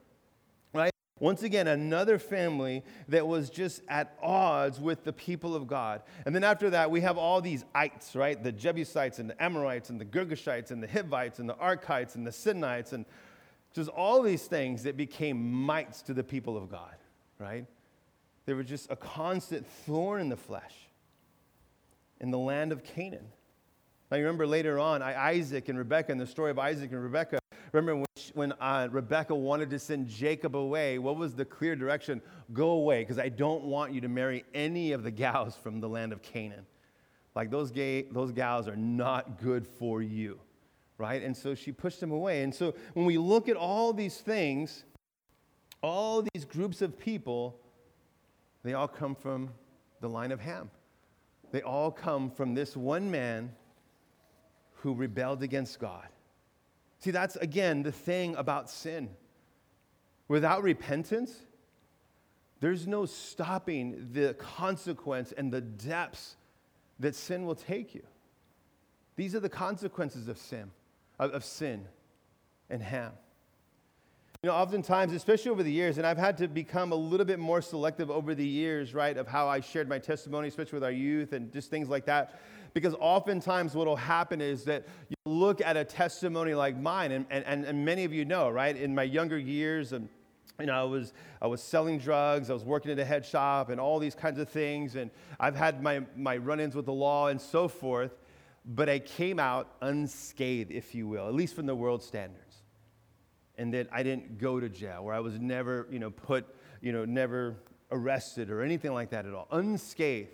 Right? 0.73 0.89
Once 1.19 1.43
again, 1.43 1.67
another 1.67 2.17
family 2.17 2.83
that 3.07 3.27
was 3.27 3.51
just 3.51 3.83
at 3.87 4.17
odds 4.19 4.79
with 4.79 5.03
the 5.03 5.13
people 5.13 5.55
of 5.55 5.67
God. 5.67 6.01
And 6.25 6.33
then 6.33 6.43
after 6.43 6.71
that, 6.71 6.89
we 6.89 7.01
have 7.01 7.19
all 7.19 7.39
these 7.39 7.65
ites, 7.75 8.15
right? 8.15 8.43
The 8.43 8.51
Jebusites 8.51 9.19
and 9.19 9.29
the 9.29 9.43
Amorites 9.43 9.91
and 9.91 10.01
the 10.01 10.05
Girgashites 10.05 10.71
and 10.71 10.81
the 10.81 10.87
Hivites 10.87 11.37
and 11.37 11.47
the 11.47 11.53
Arkites 11.53 12.15
and 12.15 12.25
the 12.25 12.31
Sidonites 12.31 12.93
and 12.93 13.05
just 13.77 13.89
all 13.89 14.23
these 14.23 14.45
things 14.47 14.83
that 14.83 14.97
became 14.97 15.53
mites 15.53 16.01
to 16.01 16.13
the 16.13 16.23
people 16.23 16.57
of 16.57 16.67
God, 16.69 16.95
right? 17.37 17.65
They 18.47 18.53
were 18.53 18.63
just 18.63 18.89
a 18.89 18.95
constant 18.95 19.67
thorn 19.67 20.19
in 20.19 20.29
the 20.29 20.35
flesh 20.35 20.73
in 22.19 22.31
the 22.31 22.39
land 22.39 22.71
of 22.71 22.83
Canaan. 22.83 23.27
Now, 24.09 24.17
you 24.17 24.23
remember 24.23 24.47
later 24.47 24.79
on, 24.79 25.03
Isaac 25.03 25.69
and 25.69 25.77
Rebekah, 25.77 26.11
and 26.11 26.19
the 26.19 26.25
story 26.25 26.49
of 26.49 26.57
Isaac 26.57 26.91
and 26.91 27.03
Rebekah, 27.03 27.37
remember 27.71 27.97
when, 27.97 28.07
when 28.33 28.53
uh, 28.59 28.87
Rebekah 28.89 29.35
wanted 29.35 29.69
to 29.69 29.77
send 29.77 30.07
Jacob 30.07 30.55
away, 30.55 30.97
what 30.97 31.15
was 31.15 31.35
the 31.35 31.45
clear 31.45 31.75
direction? 31.75 32.19
Go 32.53 32.71
away, 32.71 33.01
because 33.03 33.19
I 33.19 33.29
don't 33.29 33.65
want 33.65 33.93
you 33.93 34.01
to 34.01 34.07
marry 34.07 34.43
any 34.55 34.91
of 34.93 35.03
the 35.03 35.11
gals 35.11 35.55
from 35.55 35.81
the 35.81 35.89
land 35.89 36.13
of 36.13 36.23
Canaan. 36.23 36.65
Like, 37.35 37.51
those, 37.51 37.69
gay, 37.69 38.03
those 38.03 38.31
gals 38.31 38.67
are 38.67 38.75
not 38.75 39.39
good 39.39 39.67
for 39.67 40.01
you 40.01 40.39
right? 40.97 41.21
And 41.21 41.35
so 41.35 41.55
she 41.55 41.71
pushed 41.71 42.01
him 42.01 42.11
away. 42.11 42.43
And 42.43 42.53
so 42.53 42.73
when 42.93 43.05
we 43.05 43.17
look 43.17 43.49
at 43.49 43.55
all 43.55 43.93
these 43.93 44.17
things, 44.17 44.83
all 45.81 46.23
these 46.33 46.45
groups 46.45 46.81
of 46.81 46.97
people, 46.97 47.59
they 48.63 48.73
all 48.73 48.87
come 48.87 49.15
from 49.15 49.49
the 50.01 50.09
line 50.09 50.31
of 50.31 50.39
Ham. 50.39 50.69
They 51.51 51.61
all 51.61 51.91
come 51.91 52.29
from 52.29 52.53
this 52.53 52.75
one 52.75 53.09
man 53.09 53.51
who 54.75 54.93
rebelled 54.93 55.43
against 55.43 55.79
God. 55.79 56.07
See, 56.99 57.11
that's 57.11 57.35
again 57.37 57.83
the 57.83 57.91
thing 57.91 58.35
about 58.35 58.69
sin. 58.69 59.09
Without 60.27 60.63
repentance, 60.63 61.33
there's 62.59 62.87
no 62.87 63.05
stopping 63.05 64.09
the 64.13 64.33
consequence 64.33 65.31
and 65.31 65.51
the 65.51 65.61
depths 65.61 66.35
that 66.99 67.15
sin 67.15 67.45
will 67.45 67.55
take 67.55 67.93
you. 67.93 68.03
These 69.15 69.35
are 69.35 69.39
the 69.39 69.49
consequences 69.49 70.27
of 70.27 70.37
sin, 70.37 70.71
of, 71.19 71.31
of 71.31 71.43
sin 71.43 71.85
and 72.69 72.81
Ham. 72.81 73.11
You 74.43 74.49
know, 74.49 74.55
oftentimes, 74.55 75.13
especially 75.13 75.49
over 75.49 75.63
the 75.63 75.71
years, 75.71 75.97
and 75.97 76.05
I've 76.05 76.17
had 76.17 76.37
to 76.37 76.47
become 76.47 76.91
a 76.91 76.95
little 76.95 77.25
bit 77.25 77.39
more 77.39 77.59
selective 77.59 78.11
over 78.11 78.35
the 78.35 78.45
years, 78.45 78.93
right, 78.93 79.17
of 79.17 79.27
how 79.27 79.47
I 79.47 79.61
shared 79.61 79.89
my 79.89 79.97
testimony, 79.97 80.47
especially 80.47 80.75
with 80.75 80.83
our 80.83 80.91
youth 80.91 81.33
and 81.33 81.51
just 81.51 81.71
things 81.71 81.89
like 81.89 82.05
that. 82.05 82.39
Because 82.75 82.93
oftentimes, 82.99 83.73
what 83.73 83.87
will 83.87 83.95
happen 83.95 84.39
is 84.39 84.63
that 84.65 84.85
you 85.09 85.15
look 85.25 85.59
at 85.59 85.75
a 85.75 85.83
testimony 85.83 86.53
like 86.53 86.77
mine, 86.79 87.11
and, 87.11 87.25
and, 87.31 87.65
and 87.65 87.83
many 87.83 88.03
of 88.03 88.13
you 88.13 88.25
know, 88.25 88.49
right, 88.49 88.77
in 88.77 88.93
my 88.93 89.01
younger 89.01 89.39
years, 89.39 89.91
and 89.93 90.07
you 90.59 90.67
know, 90.67 90.73
I 90.73 90.83
was, 90.83 91.13
I 91.41 91.47
was 91.47 91.61
selling 91.61 91.97
drugs, 91.97 92.51
I 92.51 92.53
was 92.53 92.63
working 92.63 92.91
at 92.91 92.99
a 92.99 93.05
head 93.05 93.25
shop, 93.25 93.69
and 93.69 93.79
all 93.79 93.97
these 93.97 94.15
kinds 94.15 94.39
of 94.39 94.49
things, 94.49 94.95
and 94.95 95.09
I've 95.39 95.55
had 95.55 95.81
my, 95.81 96.01
my 96.15 96.37
run 96.37 96.59
ins 96.59 96.75
with 96.75 96.85
the 96.85 96.93
law 96.93 97.27
and 97.27 97.41
so 97.41 97.67
forth, 97.67 98.11
but 98.67 98.89
I 98.89 98.99
came 98.99 99.39
out 99.39 99.71
unscathed, 99.81 100.71
if 100.71 100.93
you 100.93 101.07
will, 101.07 101.27
at 101.27 101.33
least 101.33 101.55
from 101.55 101.65
the 101.65 101.75
world 101.75 102.03
standards 102.03 102.47
and 103.57 103.73
that 103.73 103.87
I 103.91 104.03
didn't 104.03 104.37
go 104.37 104.59
to 104.59 104.69
jail, 104.69 105.03
where 105.03 105.15
I 105.15 105.19
was 105.19 105.39
never, 105.39 105.87
you 105.89 105.99
know, 105.99 106.11
put, 106.11 106.45
you 106.81 106.91
know, 106.91 107.05
never 107.05 107.55
arrested 107.91 108.51
or 108.51 108.61
anything 108.61 108.93
like 108.93 109.09
that 109.11 109.25
at 109.25 109.33
all, 109.33 109.47
unscathed. 109.51 110.29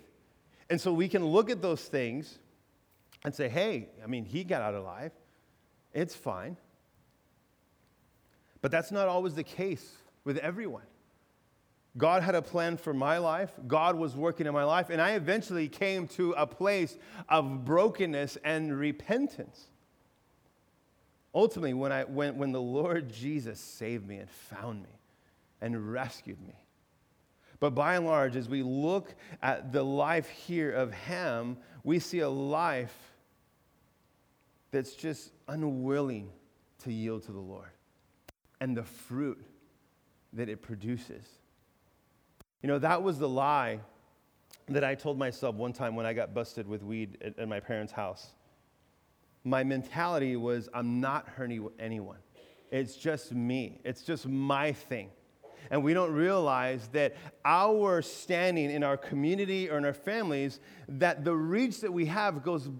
And 0.68 0.80
so 0.80 0.92
we 0.92 1.08
can 1.08 1.24
look 1.24 1.48
at 1.48 1.62
those 1.62 1.82
things 1.82 2.38
and 3.24 3.34
say, 3.34 3.48
hey, 3.48 3.88
I 4.02 4.06
mean, 4.06 4.24
he 4.24 4.44
got 4.44 4.60
out 4.60 4.74
alive. 4.74 5.12
It's 5.92 6.14
fine. 6.14 6.56
But 8.60 8.70
that's 8.70 8.90
not 8.90 9.08
always 9.08 9.34
the 9.34 9.44
case 9.44 9.92
with 10.24 10.38
everyone. 10.38 10.84
God 11.96 12.22
had 12.22 12.34
a 12.34 12.42
plan 12.42 12.76
for 12.76 12.92
my 12.92 13.18
life. 13.18 13.52
God 13.66 13.96
was 13.96 14.16
working 14.16 14.46
in 14.46 14.52
my 14.52 14.64
life. 14.64 14.90
And 14.90 15.00
I 15.00 15.12
eventually 15.12 15.68
came 15.68 16.08
to 16.08 16.32
a 16.32 16.46
place 16.46 16.96
of 17.28 17.64
brokenness 17.64 18.36
and 18.44 18.76
repentance. 18.76 19.68
Ultimately, 21.32 21.74
when, 21.74 21.92
I, 21.92 22.04
when, 22.04 22.36
when 22.36 22.52
the 22.52 22.60
Lord 22.60 23.12
Jesus 23.12 23.60
saved 23.60 24.06
me 24.06 24.16
and 24.16 24.28
found 24.28 24.82
me 24.82 25.00
and 25.60 25.92
rescued 25.92 26.40
me. 26.40 26.54
But 27.60 27.70
by 27.70 27.94
and 27.94 28.06
large, 28.06 28.36
as 28.36 28.48
we 28.48 28.62
look 28.62 29.14
at 29.40 29.72
the 29.72 29.82
life 29.82 30.28
here 30.28 30.72
of 30.72 30.92
Ham, 30.92 31.56
we 31.84 31.98
see 31.98 32.20
a 32.20 32.28
life 32.28 32.96
that's 34.70 34.94
just 34.94 35.30
unwilling 35.46 36.30
to 36.80 36.92
yield 36.92 37.22
to 37.22 37.32
the 37.32 37.40
Lord 37.40 37.70
and 38.60 38.76
the 38.76 38.82
fruit 38.82 39.40
that 40.32 40.48
it 40.48 40.60
produces. 40.60 41.24
You 42.64 42.68
know, 42.68 42.78
that 42.78 43.02
was 43.02 43.18
the 43.18 43.28
lie 43.28 43.80
that 44.70 44.82
I 44.84 44.94
told 44.94 45.18
myself 45.18 45.54
one 45.54 45.74
time 45.74 45.96
when 45.96 46.06
I 46.06 46.14
got 46.14 46.32
busted 46.32 46.66
with 46.66 46.82
weed 46.82 47.18
at, 47.20 47.38
at 47.38 47.46
my 47.46 47.60
parents' 47.60 47.92
house 47.92 48.30
my 49.44 49.62
mentality 49.62 50.36
was 50.36 50.70
I'm 50.72 50.98
not 50.98 51.28
hurting 51.28 51.68
anyone. 51.78 52.16
It's 52.70 52.96
just 52.96 53.32
me, 53.32 53.82
it's 53.84 54.00
just 54.02 54.26
my 54.26 54.72
thing. 54.72 55.10
And 55.70 55.84
we 55.84 55.92
don't 55.92 56.12
realize 56.12 56.88
that 56.94 57.14
our 57.44 58.00
standing 58.00 58.70
in 58.70 58.82
our 58.82 58.96
community 58.96 59.68
or 59.68 59.76
in 59.76 59.84
our 59.84 59.92
families, 59.92 60.60
that 60.88 61.22
the 61.22 61.34
reach 61.34 61.82
that 61.82 61.92
we 61.92 62.06
have 62.06 62.42
goes 62.42 62.70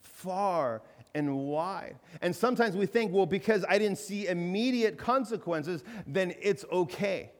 far 0.00 0.80
and 1.14 1.36
wide. 1.36 1.96
And 2.22 2.34
sometimes 2.34 2.76
we 2.76 2.86
think, 2.86 3.12
well, 3.12 3.26
because 3.26 3.62
I 3.68 3.76
didn't 3.76 3.98
see 3.98 4.26
immediate 4.26 4.96
consequences, 4.96 5.84
then 6.06 6.34
it's 6.40 6.64
okay. 6.72 7.30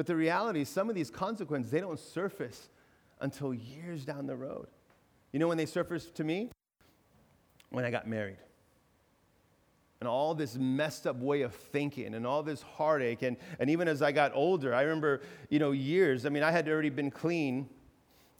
But 0.00 0.06
the 0.06 0.16
reality 0.16 0.62
is, 0.62 0.70
some 0.70 0.88
of 0.88 0.94
these 0.94 1.10
consequences, 1.10 1.70
they 1.70 1.80
don't 1.82 1.98
surface 1.98 2.70
until 3.20 3.52
years 3.52 4.06
down 4.06 4.26
the 4.26 4.34
road. 4.34 4.68
You 5.30 5.38
know 5.38 5.46
when 5.46 5.58
they 5.58 5.66
surfaced 5.66 6.14
to 6.14 6.24
me? 6.24 6.48
when 7.68 7.84
I 7.84 7.90
got 7.90 8.06
married. 8.06 8.38
And 10.00 10.08
all 10.08 10.34
this 10.34 10.56
messed 10.56 11.06
up 11.06 11.16
way 11.16 11.42
of 11.42 11.54
thinking 11.54 12.14
and 12.14 12.26
all 12.26 12.42
this 12.42 12.62
heartache. 12.62 13.20
And, 13.20 13.36
and 13.58 13.68
even 13.68 13.88
as 13.88 14.00
I 14.00 14.10
got 14.10 14.32
older, 14.34 14.74
I 14.74 14.80
remember, 14.84 15.20
you 15.50 15.58
know, 15.58 15.72
years. 15.72 16.24
I 16.24 16.30
mean, 16.30 16.42
I 16.42 16.50
had 16.50 16.66
already 16.66 16.88
been 16.88 17.10
clean 17.10 17.68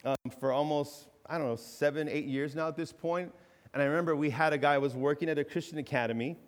um, 0.07 0.17
for 0.41 0.53
almost, 0.53 1.09
I 1.27 1.37
don't 1.37 1.47
know, 1.47 1.57
seven, 1.57 2.09
eight 2.09 2.25
years 2.25 2.55
now 2.55 2.69
at 2.69 2.77
this 2.79 2.91
point. 2.91 3.35
And 3.75 3.83
I 3.83 3.85
remember 3.85 4.17
we 4.17 4.31
had 4.31 4.55
a 4.55 4.59
guy 4.59 4.79
was 4.79 4.95
working 4.95 5.29
at 5.29 5.39
a 5.39 5.45
Christian 5.45 5.77
academy. 5.77 6.39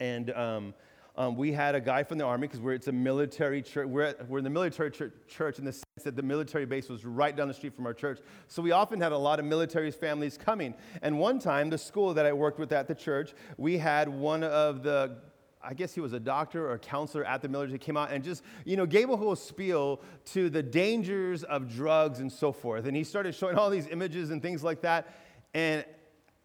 And 0.00 0.30
um, 0.32 0.74
um, 1.18 1.34
we 1.34 1.50
had 1.50 1.74
a 1.74 1.80
guy 1.80 2.04
from 2.04 2.16
the 2.16 2.24
army 2.24 2.46
because 2.46 2.60
it's 2.64 2.86
a 2.86 2.92
military 2.92 3.60
church. 3.60 3.88
We're, 3.88 4.02
at, 4.02 4.28
we're 4.28 4.38
in 4.38 4.44
the 4.44 4.50
military 4.50 4.92
church, 4.92 5.12
church 5.26 5.58
in 5.58 5.64
the 5.64 5.72
sense 5.72 6.04
that 6.04 6.14
the 6.14 6.22
military 6.22 6.64
base 6.64 6.88
was 6.88 7.04
right 7.04 7.34
down 7.34 7.48
the 7.48 7.54
street 7.54 7.74
from 7.74 7.86
our 7.86 7.92
church. 7.92 8.20
So 8.46 8.62
we 8.62 8.70
often 8.70 9.00
had 9.00 9.10
a 9.10 9.18
lot 9.18 9.40
of 9.40 9.44
military 9.44 9.90
families 9.90 10.38
coming. 10.38 10.74
And 11.02 11.18
one 11.18 11.40
time, 11.40 11.70
the 11.70 11.78
school 11.78 12.14
that 12.14 12.24
I 12.24 12.32
worked 12.32 12.60
with 12.60 12.70
at 12.70 12.86
the 12.86 12.94
church, 12.94 13.34
we 13.56 13.78
had 13.78 14.08
one 14.08 14.44
of 14.44 14.84
the 14.84 15.16
I 15.60 15.74
guess 15.74 15.92
he 15.92 16.00
was 16.00 16.12
a 16.12 16.20
doctor 16.20 16.68
or 16.68 16.74
a 16.74 16.78
counselor 16.78 17.24
at 17.24 17.42
the 17.42 17.48
military, 17.48 17.80
came 17.80 17.96
out 17.96 18.12
and 18.12 18.22
just, 18.22 18.44
you 18.64 18.76
know, 18.76 18.86
gave 18.86 19.10
a 19.10 19.16
whole 19.16 19.34
spiel 19.34 20.00
to 20.26 20.48
the 20.48 20.62
dangers 20.62 21.42
of 21.42 21.68
drugs 21.68 22.20
and 22.20 22.30
so 22.30 22.52
forth. 22.52 22.86
And 22.86 22.96
he 22.96 23.02
started 23.02 23.34
showing 23.34 23.56
all 23.58 23.68
these 23.68 23.88
images 23.88 24.30
and 24.30 24.40
things 24.40 24.62
like 24.62 24.82
that. 24.82 25.12
And 25.54 25.84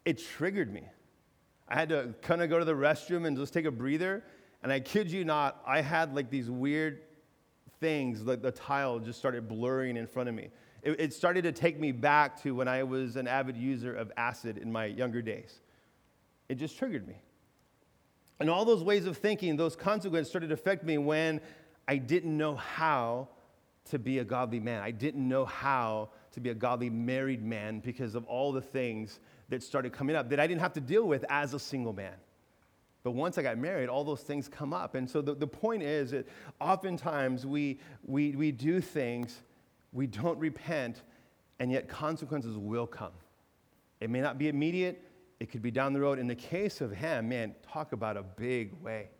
it 0.04 0.18
triggered 0.18 0.72
me. 0.72 0.82
I 1.68 1.76
had 1.76 1.88
to 1.90 2.12
kind 2.22 2.42
of 2.42 2.50
go 2.50 2.58
to 2.58 2.64
the 2.64 2.74
restroom 2.74 3.24
and 3.24 3.36
just 3.36 3.54
take 3.54 3.66
a 3.66 3.70
breather. 3.70 4.24
And 4.64 4.72
I 4.72 4.80
kid 4.80 5.12
you 5.12 5.26
not, 5.26 5.62
I 5.66 5.82
had 5.82 6.14
like 6.14 6.30
these 6.30 6.50
weird 6.50 7.02
things, 7.80 8.22
like 8.22 8.40
the 8.40 8.50
tile 8.50 8.98
just 8.98 9.18
started 9.18 9.46
blurring 9.46 9.98
in 9.98 10.06
front 10.06 10.30
of 10.30 10.34
me. 10.34 10.48
It, 10.82 10.98
it 10.98 11.12
started 11.12 11.44
to 11.44 11.52
take 11.52 11.78
me 11.78 11.92
back 11.92 12.42
to 12.44 12.54
when 12.54 12.66
I 12.66 12.82
was 12.82 13.16
an 13.16 13.28
avid 13.28 13.58
user 13.58 13.94
of 13.94 14.10
acid 14.16 14.56
in 14.56 14.72
my 14.72 14.86
younger 14.86 15.20
days. 15.20 15.60
It 16.48 16.54
just 16.54 16.78
triggered 16.78 17.06
me. 17.06 17.20
And 18.40 18.48
all 18.48 18.64
those 18.64 18.82
ways 18.82 19.04
of 19.04 19.18
thinking, 19.18 19.58
those 19.58 19.76
consequences 19.76 20.30
started 20.30 20.48
to 20.48 20.54
affect 20.54 20.82
me 20.82 20.96
when 20.96 21.42
I 21.86 21.98
didn't 21.98 22.34
know 22.34 22.56
how 22.56 23.28
to 23.90 23.98
be 23.98 24.20
a 24.20 24.24
godly 24.24 24.60
man. 24.60 24.80
I 24.80 24.92
didn't 24.92 25.28
know 25.28 25.44
how 25.44 26.08
to 26.32 26.40
be 26.40 26.48
a 26.48 26.54
godly 26.54 26.88
married 26.88 27.44
man 27.44 27.80
because 27.80 28.14
of 28.14 28.24
all 28.24 28.50
the 28.50 28.62
things 28.62 29.20
that 29.50 29.62
started 29.62 29.92
coming 29.92 30.16
up 30.16 30.30
that 30.30 30.40
I 30.40 30.46
didn't 30.46 30.62
have 30.62 30.72
to 30.72 30.80
deal 30.80 31.06
with 31.06 31.22
as 31.28 31.52
a 31.52 31.58
single 31.58 31.92
man. 31.92 32.14
But 33.04 33.12
once 33.12 33.36
I 33.36 33.42
got 33.42 33.58
married, 33.58 33.90
all 33.90 34.02
those 34.02 34.22
things 34.22 34.48
come 34.48 34.72
up. 34.72 34.94
And 34.94 35.08
so 35.08 35.20
the, 35.20 35.34
the 35.34 35.46
point 35.46 35.82
is 35.82 36.10
that 36.12 36.26
oftentimes 36.58 37.46
we, 37.46 37.78
we, 38.02 38.34
we 38.34 38.50
do 38.50 38.80
things, 38.80 39.42
we 39.92 40.06
don't 40.06 40.38
repent, 40.38 41.02
and 41.60 41.70
yet 41.70 41.86
consequences 41.86 42.56
will 42.56 42.86
come. 42.86 43.12
It 44.00 44.08
may 44.08 44.22
not 44.22 44.38
be 44.38 44.48
immediate, 44.48 45.02
it 45.38 45.50
could 45.50 45.60
be 45.60 45.70
down 45.70 45.92
the 45.92 46.00
road. 46.00 46.18
In 46.18 46.26
the 46.26 46.34
case 46.34 46.80
of 46.80 46.92
Ham, 46.92 47.28
man, 47.28 47.54
talk 47.70 47.92
about 47.92 48.16
a 48.16 48.22
big 48.22 48.72
way. 48.82 49.10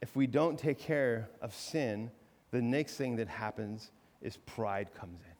If 0.00 0.16
we 0.16 0.26
don't 0.26 0.58
take 0.58 0.78
care 0.78 1.28
of 1.42 1.54
sin, 1.54 2.10
the 2.52 2.62
next 2.62 2.96
thing 2.96 3.16
that 3.16 3.28
happens 3.28 3.90
is 4.22 4.38
pride 4.38 4.94
comes 4.94 5.20
in. 5.20 5.34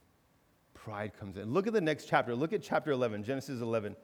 Pride 0.74 1.12
comes 1.18 1.38
in. 1.38 1.50
Look 1.50 1.66
at 1.66 1.72
the 1.72 1.80
next 1.80 2.06
chapter. 2.06 2.34
Look 2.34 2.52
at 2.52 2.62
chapter 2.62 2.90
11, 2.90 3.24
Genesis 3.24 3.62
11. 3.62 3.96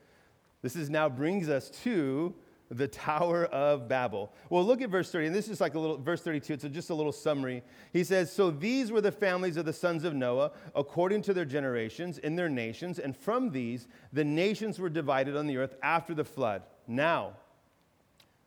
This 0.63 0.77
is 0.77 0.89
now 0.89 1.11
brings 1.11 1.51
us 1.51 1.69
to 1.85 2.35
the 2.70 2.88
Tower 2.88 3.44
of 3.46 3.88
Babel. 3.88 4.33
Well, 4.50 4.64
look 4.64 4.83
at 4.83 4.90
verse 4.90 5.11
30, 5.11 5.29
and 5.29 5.35
this 5.35 5.48
is 5.48 5.61
like 5.61 5.74
a 5.74 5.79
little, 5.79 5.98
verse 5.98 6.22
32, 6.22 6.55
it's 6.55 6.64
just 6.64 6.90
a 6.90 6.94
little 6.94 7.12
summary. 7.12 7.62
He 7.92 8.02
says, 8.02 8.33
So 8.33 8.50
these 8.50 8.90
were 8.90 9.00
the 9.00 9.12
families 9.12 9.57
of 9.57 9.64
the 9.64 9.72
sons 9.72 10.05
of 10.05 10.14
Noah, 10.14 10.52
according 10.74 11.22
to 11.22 11.35
their 11.35 11.44
generations, 11.44 12.18
in 12.18 12.37
their 12.37 12.48
nations, 12.48 12.98
and 12.98 13.16
from 13.16 13.50
these 13.50 13.87
the 14.12 14.24
nations 14.24 14.79
were 14.79 14.88
divided 14.88 15.37
on 15.37 15.46
the 15.46 15.57
earth 15.57 15.76
after 15.83 16.14
the 16.14 16.24
flood. 16.24 16.62
Now, 16.87 17.35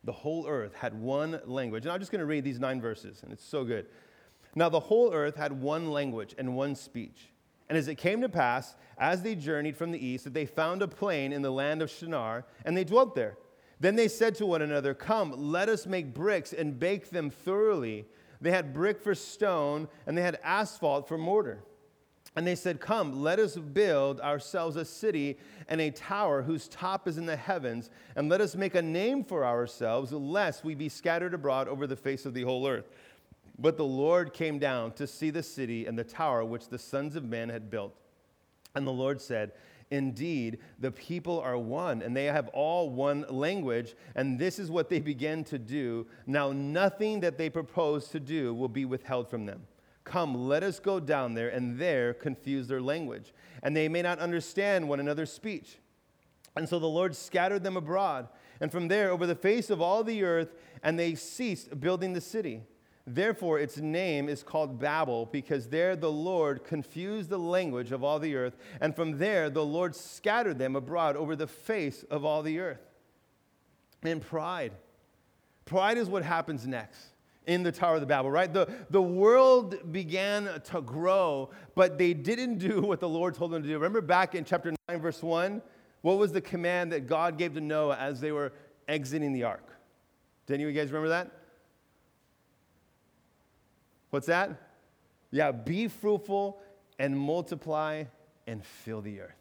the 0.04 0.12
whole 0.12 0.48
earth 0.48 0.74
had 0.74 0.94
one 0.94 1.40
language. 1.46 1.86
And 1.86 1.92
I'm 1.92 2.00
just 2.00 2.12
going 2.12 2.20
to 2.20 2.26
read 2.26 2.44
these 2.44 2.60
nine 2.60 2.82
verses, 2.82 3.22
and 3.24 3.32
it's 3.32 3.44
so 3.44 3.64
good. 3.64 3.88
Now, 4.56 4.70
the 4.70 4.80
whole 4.80 5.14
earth 5.14 5.36
had 5.36 5.52
one 5.52 5.92
language 5.92 6.36
and 6.38 6.56
one 6.56 6.76
speech. 6.76 7.30
And 7.68 7.78
as 7.78 7.88
it 7.88 7.96
came 7.96 8.22
to 8.22 8.30
pass, 8.30 8.76
as 8.98 9.22
they 9.22 9.36
journeyed 9.36 9.78
from 9.78 9.92
the 9.92 10.04
east, 10.04 10.24
that 10.24 10.34
they 10.34 10.46
found 10.46 10.82
a 10.82 10.88
plain 10.88 11.32
in 11.32 11.42
the 11.42 11.52
land 11.52 11.82
of 11.82 11.92
Shinar, 11.92 12.46
and 12.66 12.76
they 12.76 12.84
dwelt 12.84 13.14
there. 13.14 13.38
Then 13.80 13.96
they 13.96 14.08
said 14.08 14.36
to 14.36 14.46
one 14.46 14.62
another, 14.62 14.94
Come, 14.94 15.34
let 15.38 15.70
us 15.70 15.86
make 15.86 16.14
bricks 16.14 16.54
and 16.54 16.78
bake 16.78 17.10
them 17.10 17.30
thoroughly. 17.30 18.06
They 18.42 18.52
had 18.52 18.74
brick 18.74 19.02
for 19.02 19.16
stone, 19.16 19.88
and 20.06 20.18
they 20.18 20.22
had 20.22 20.40
asphalt 20.44 21.08
for 21.08 21.18
mortar. 21.18 21.64
And 22.36 22.46
they 22.46 22.56
said, 22.56 22.80
Come, 22.80 23.22
let 23.22 23.40
us 23.40 23.56
build 23.56 24.22
ourselves 24.22 24.76
a 24.76 24.86
city 24.86 25.38
and 25.68 25.82
a 25.82 25.92
tower 25.92 26.42
whose 26.42 26.68
top 26.68 27.08
is 27.08 27.18
in 27.18 27.26
the 27.26 27.36
heavens, 27.36 27.90
and 28.16 28.30
let 28.30 28.42
us 28.42 28.56
make 28.56 28.76
a 28.76 28.82
name 28.82 29.24
for 29.24 29.46
ourselves, 29.46 30.12
lest 30.12 30.64
we 30.64 30.76
be 30.76 30.90
scattered 30.90 31.34
abroad 31.34 31.68
over 31.68 31.88
the 31.88 31.96
face 31.96 32.26
of 32.26 32.34
the 32.34 32.44
whole 32.44 32.68
earth. 32.68 32.90
But 33.58 33.78
the 33.78 33.86
Lord 33.86 34.34
came 34.34 34.60
down 34.60 34.94
to 34.94 35.08
see 35.08 35.32
the 35.32 35.44
city 35.44 35.86
and 35.86 35.98
the 35.98 36.04
tower 36.04 36.46
which 36.46 36.70
the 36.70 36.80
sons 36.80 37.16
of 37.16 37.26
men 37.26 37.50
had 37.50 37.70
built. 37.70 37.94
And 38.76 38.86
the 38.86 38.92
Lord 38.92 39.20
said, 39.20 39.52
Indeed, 39.92 40.60
the 40.80 40.92
people 40.92 41.40
are 41.40 41.58
one, 41.58 42.04
and 42.04 42.16
they 42.16 42.26
have 42.26 42.48
all 42.50 42.92
one 42.92 43.26
language, 43.28 43.96
and 44.16 44.38
this 44.38 44.60
is 44.60 44.70
what 44.70 44.88
they 44.88 45.00
begin 45.00 45.44
to 45.46 45.58
do. 45.58 46.06
Now, 46.28 46.52
nothing 46.52 47.22
that 47.22 47.40
they 47.40 47.50
propose 47.50 48.08
to 48.10 48.20
do 48.20 48.54
will 48.54 48.68
be 48.68 48.86
withheld 48.86 49.30
from 49.30 49.46
them. 49.48 49.66
Come, 50.04 50.48
let 50.48 50.64
us 50.64 50.80
go 50.80 51.00
down 51.00 51.34
there, 51.34 51.50
and 51.50 51.80
there 51.80 52.14
confuse 52.14 52.68
their 52.68 52.82
language, 52.82 53.34
and 53.64 53.76
they 53.76 53.88
may 53.88 54.04
not 54.04 54.20
understand 54.20 54.88
one 54.88 55.00
another's 55.00 55.32
speech. 55.32 55.80
And 56.56 56.70
so 56.70 56.78
the 56.78 56.88
Lord 56.88 57.16
scattered 57.16 57.64
them 57.64 57.78
abroad, 57.78 58.28
and 58.60 58.72
from 58.72 58.90
there 58.90 59.10
over 59.10 59.26
the 59.26 59.36
face 59.36 59.72
of 59.72 59.82
all 59.82 60.04
the 60.04 60.24
earth, 60.24 60.54
and 60.84 61.00
they 61.00 61.16
ceased 61.16 61.80
building 61.80 62.14
the 62.14 62.22
city. 62.22 62.62
Therefore, 63.12 63.58
its 63.58 63.78
name 63.78 64.30
is 64.30 64.44
called 64.44 64.80
Babel, 64.80 65.26
because 65.32 65.68
there 65.68 65.96
the 65.96 66.12
Lord 66.12 66.64
confused 66.64 67.30
the 67.30 67.40
language 67.40 67.92
of 67.92 68.04
all 68.04 68.20
the 68.20 68.36
earth, 68.36 68.56
and 68.80 68.96
from 68.96 69.18
there 69.18 69.50
the 69.50 69.66
Lord 69.66 69.96
scattered 69.96 70.60
them 70.60 70.76
abroad 70.76 71.18
over 71.18 71.36
the 71.36 71.48
face 71.48 72.04
of 72.12 72.24
all 72.24 72.44
the 72.44 72.60
earth. 72.60 72.86
And 74.04 74.22
pride. 74.22 74.74
Pride 75.66 75.98
is 75.98 76.08
what 76.08 76.24
happens 76.24 76.68
next 76.68 77.00
in 77.48 77.64
the 77.64 77.72
Tower 77.72 77.96
of 77.96 78.02
the 78.02 78.08
Babel, 78.08 78.30
right? 78.30 78.54
The, 78.54 78.72
the 78.92 79.02
world 79.02 79.92
began 79.92 80.62
to 80.66 80.82
grow, 80.82 81.50
but 81.74 81.98
they 81.98 82.14
didn't 82.14 82.60
do 82.60 82.80
what 82.82 83.00
the 83.00 83.10
Lord 83.10 83.34
told 83.34 83.50
them 83.50 83.64
to 83.64 83.68
do. 83.68 83.74
Remember 83.74 84.02
back 84.02 84.36
in 84.36 84.46
chapter 84.46 84.72
9, 84.88 85.02
verse 85.02 85.24
1? 85.24 85.64
What 86.02 86.20
was 86.20 86.32
the 86.32 86.42
command 86.42 86.92
that 86.92 87.08
God 87.08 87.40
gave 87.40 87.56
to 87.56 87.62
Noah 87.62 87.98
as 87.98 88.22
they 88.22 88.32
were 88.32 88.54
exiting 88.88 89.34
the 89.34 89.46
ark? 89.46 89.68
Do 90.46 90.54
any 90.54 90.64
of 90.64 90.70
you 90.70 90.76
guys 90.76 90.92
remember 90.92 91.10
that? 91.10 91.39
What's 94.10 94.28
that? 94.28 94.52
Yeah, 95.32 95.52
be 95.52 95.88
fruitful 95.88 96.60
and 96.98 97.18
multiply 97.18 98.06
and 98.48 98.66
fill 98.66 99.02
the 99.02 99.22
earth. 99.22 99.36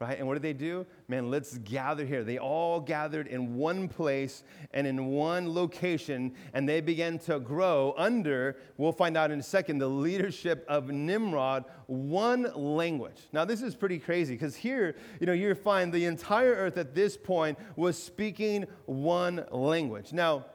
Right? 0.00 0.18
And 0.18 0.26
what 0.26 0.34
did 0.34 0.42
they 0.42 0.52
do? 0.52 0.84
Man, 1.06 1.30
let's 1.30 1.58
gather 1.58 2.04
here. 2.04 2.24
They 2.24 2.36
all 2.36 2.80
gathered 2.80 3.28
in 3.28 3.54
one 3.54 3.86
place 3.86 4.42
and 4.74 4.84
in 4.84 5.06
one 5.06 5.54
location, 5.54 6.34
and 6.54 6.68
they 6.68 6.80
began 6.80 7.20
to 7.20 7.38
grow 7.38 7.94
under, 7.96 8.56
we'll 8.78 8.90
find 8.90 9.16
out 9.16 9.30
in 9.30 9.38
a 9.38 9.44
second, 9.44 9.78
the 9.78 9.86
leadership 9.86 10.64
of 10.66 10.90
Nimrod, 10.90 11.66
one 11.86 12.50
language. 12.56 13.28
Now, 13.32 13.44
this 13.44 13.62
is 13.62 13.76
pretty 13.76 14.00
crazy 14.00 14.34
because 14.34 14.56
here, 14.56 14.96
you 15.20 15.26
know, 15.28 15.32
you 15.34 15.54
find 15.54 15.92
the 15.92 16.06
entire 16.06 16.54
earth 16.54 16.78
at 16.78 16.96
this 16.96 17.16
point 17.16 17.56
was 17.76 17.96
speaking 17.96 18.66
one 18.86 19.44
language. 19.52 20.12
Now, 20.12 20.46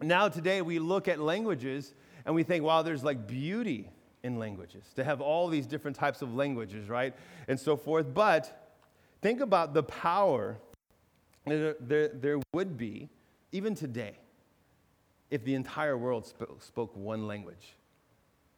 now 0.00 0.28
today 0.28 0.62
we 0.62 0.78
look 0.78 1.08
at 1.08 1.18
languages 1.18 1.94
and 2.26 2.34
we 2.34 2.42
think, 2.42 2.64
wow, 2.64 2.82
there's 2.82 3.04
like 3.04 3.26
beauty 3.26 3.90
in 4.22 4.38
languages, 4.38 4.84
to 4.96 5.04
have 5.04 5.20
all 5.20 5.48
these 5.48 5.66
different 5.66 5.96
types 5.96 6.22
of 6.22 6.34
languages, 6.34 6.88
right? 6.88 7.14
And 7.46 7.60
so 7.60 7.76
forth. 7.76 8.12
But 8.14 8.72
think 9.20 9.40
about 9.40 9.74
the 9.74 9.82
power 9.82 10.56
there, 11.46 11.76
there, 11.78 12.08
there 12.08 12.40
would 12.54 12.78
be, 12.78 13.10
even 13.52 13.74
today, 13.74 14.16
if 15.30 15.44
the 15.44 15.54
entire 15.54 15.98
world 15.98 16.26
sp- 16.26 16.60
spoke 16.60 16.96
one 16.96 17.26
language. 17.26 17.74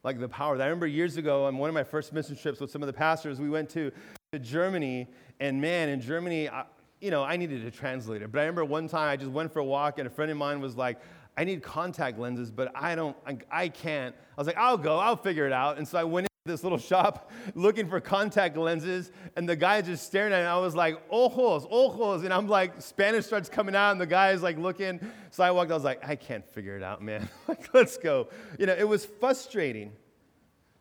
Like 0.05 0.20
the 0.20 0.29
power. 0.29 0.55
I 0.55 0.66
remember 0.66 0.87
years 0.87 1.16
ago 1.16 1.46
on 1.46 1.59
one 1.59 1.68
of 1.68 1.74
my 1.74 1.83
first 1.83 2.12
mission 2.12 2.37
trips 2.37 2.61
with 2.61 2.70
some 2.70 2.83
of 2.83 2.87
the 2.87 2.92
pastors, 2.92 3.40
we 3.40 3.50
went 3.50 3.68
to, 3.70 3.90
to 4.33 4.38
Germany, 4.38 5.09
and 5.40 5.61
man, 5.61 5.88
in 5.88 6.00
Germany, 6.00 6.48
I, 6.48 6.64
you 7.00 7.11
know, 7.11 7.24
I 7.24 7.37
needed 7.37 7.64
a 7.64 7.70
translator. 7.70 8.29
But 8.29 8.38
I 8.38 8.42
remember 8.42 8.64
one 8.64 8.88
time 8.88 9.11
I 9.11 9.16
just 9.16 9.33
went 9.33 9.52
for 9.52 9.59
a 9.59 9.64
walk, 9.64 9.98
and 9.98 10.07
a 10.07 10.11
friend 10.11 10.31
of 10.31 10.37
mine 10.37 10.61
was 10.61 10.76
like, 10.76 10.98
I 11.37 11.44
need 11.44 11.62
contact 11.62 12.18
lenses, 12.18 12.51
but 12.51 12.72
I 12.75 12.94
don't, 12.94 13.16
I, 13.27 13.37
I, 13.51 13.68
can't. 13.68 14.14
I 14.14 14.40
was 14.40 14.46
like, 14.46 14.57
I'll 14.57 14.79
go, 14.79 14.99
I'll 14.99 15.16
figure 15.16 15.46
it 15.46 15.53
out. 15.53 15.77
And 15.77 15.87
so 15.87 15.99
I 15.99 16.05
went 16.05 16.25
into 16.27 16.55
this 16.55 16.62
little 16.62 16.79
shop 16.92 17.31
looking 17.55 17.88
for 17.88 18.01
contact 18.01 18.57
lenses, 18.57 19.12
and 19.37 19.46
the 19.46 19.57
guy 19.57 19.83
just 19.83 20.07
staring 20.07 20.33
at. 20.33 20.40
And 20.40 20.49
I 20.49 20.59
was 20.59 20.75
like, 20.75 20.99
ojos, 21.11 21.66
ojos. 21.70 22.22
And 22.22 22.33
I'm 22.33 22.49
like, 22.49 22.81
Spanish 22.81 23.27
starts 23.27 23.51
coming 23.51 23.77
out, 23.77 23.92
and 23.92 24.01
the 24.01 24.07
guy 24.07 24.31
is 24.31 24.42
like 24.42 24.57
looking. 24.57 24.99
So 25.31 25.44
I 25.44 25.51
walked, 25.51 25.70
I 25.70 25.75
was 25.75 25.85
like, 25.85 26.07
I 26.09 26.16
can't 26.16 26.44
figure 26.44 26.77
it 26.77 26.83
out, 26.83 27.03
man. 27.03 27.29
like, 27.49 27.72
let's 27.75 27.99
go. 27.99 28.29
You 28.59 28.66
know, 28.66 28.75
it 28.75 28.88
was 28.88 29.05
frustrating. 29.05 29.92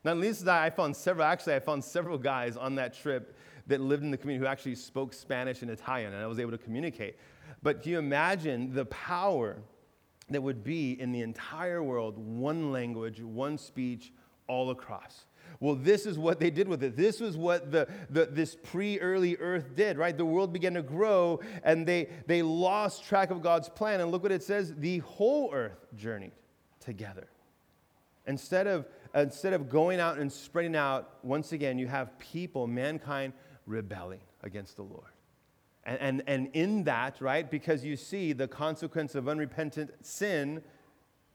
Not 0.06 0.18
least 0.18 0.46
that 0.46 0.62
I 0.62 0.70
found 0.70 0.96
several, 0.96 1.26
actually, 1.26 1.56
I 1.56 1.60
found 1.60 1.84
several 1.84 2.18
guys 2.18 2.56
on 2.56 2.76
that 2.76 2.94
trip 2.94 3.36
that 3.68 3.82
lived 3.82 4.04
in 4.04 4.12
the 4.12 4.18
community 4.18 4.46
who 4.46 4.50
actually 4.50 4.76
spoke 4.76 5.12
Spanish 5.12 5.64
and 5.64 5.72
Italian, 5.72 6.14
and 6.14 6.24
I 6.24 6.28
was 6.28 6.40
able 6.40 6.52
to 6.52 6.58
communicate. 6.58 7.18
But 7.62 7.84
do 7.84 7.90
you 7.90 7.98
imagine 7.98 8.74
the 8.74 8.86
power? 8.86 9.58
That 10.30 10.42
would 10.42 10.64
be 10.64 11.00
in 11.00 11.12
the 11.12 11.22
entire 11.22 11.84
world 11.84 12.18
one 12.18 12.72
language, 12.72 13.22
one 13.22 13.58
speech, 13.58 14.12
all 14.48 14.72
across. 14.72 15.26
Well, 15.60 15.76
this 15.76 16.06
is 16.06 16.18
what 16.18 16.40
they 16.40 16.50
did 16.50 16.68
with 16.68 16.84
it. 16.84 16.98
This 16.98 17.20
was 17.20 17.38
what 17.38 17.72
the, 17.72 17.88
the, 18.10 18.26
this 18.26 18.56
pre 18.56 19.00
early 19.00 19.38
earth 19.38 19.76
did, 19.76 19.98
right? 19.98 20.16
The 20.16 20.26
world 20.26 20.52
began 20.52 20.74
to 20.74 20.82
grow 20.82 21.40
and 21.64 21.88
they, 21.88 22.10
they 22.28 22.42
lost 22.42 23.06
track 23.06 23.32
of 23.32 23.42
God's 23.42 23.70
plan. 23.70 24.02
And 24.02 24.12
look 24.12 24.24
what 24.24 24.32
it 24.32 24.44
says 24.44 24.74
the 24.78 25.00
whole 25.00 25.54
earth 25.54 25.86
journeyed 25.96 26.34
together. 26.80 27.28
Instead 28.28 28.68
of, 28.68 28.88
instead 29.14 29.54
of 29.54 29.70
going 29.70 30.00
out 30.00 30.18
and 30.18 30.32
spreading 30.32 30.76
out, 30.76 31.24
once 31.24 31.52
again, 31.52 31.78
you 31.78 31.88
have 31.88 32.18
people, 32.18 32.68
mankind, 32.68 33.34
rebelling 33.66 34.22
against 34.44 34.76
the 34.76 34.84
Lord. 34.84 35.15
And, 35.86 36.00
and, 36.02 36.24
and 36.26 36.50
in 36.54 36.84
that, 36.86 37.22
right, 37.22 37.50
because 37.50 37.86
you 37.86 37.96
see 37.96 38.34
the 38.34 38.48
consequence 38.48 39.14
of 39.14 39.28
unrepentant 39.28 39.92
sin, 40.06 40.64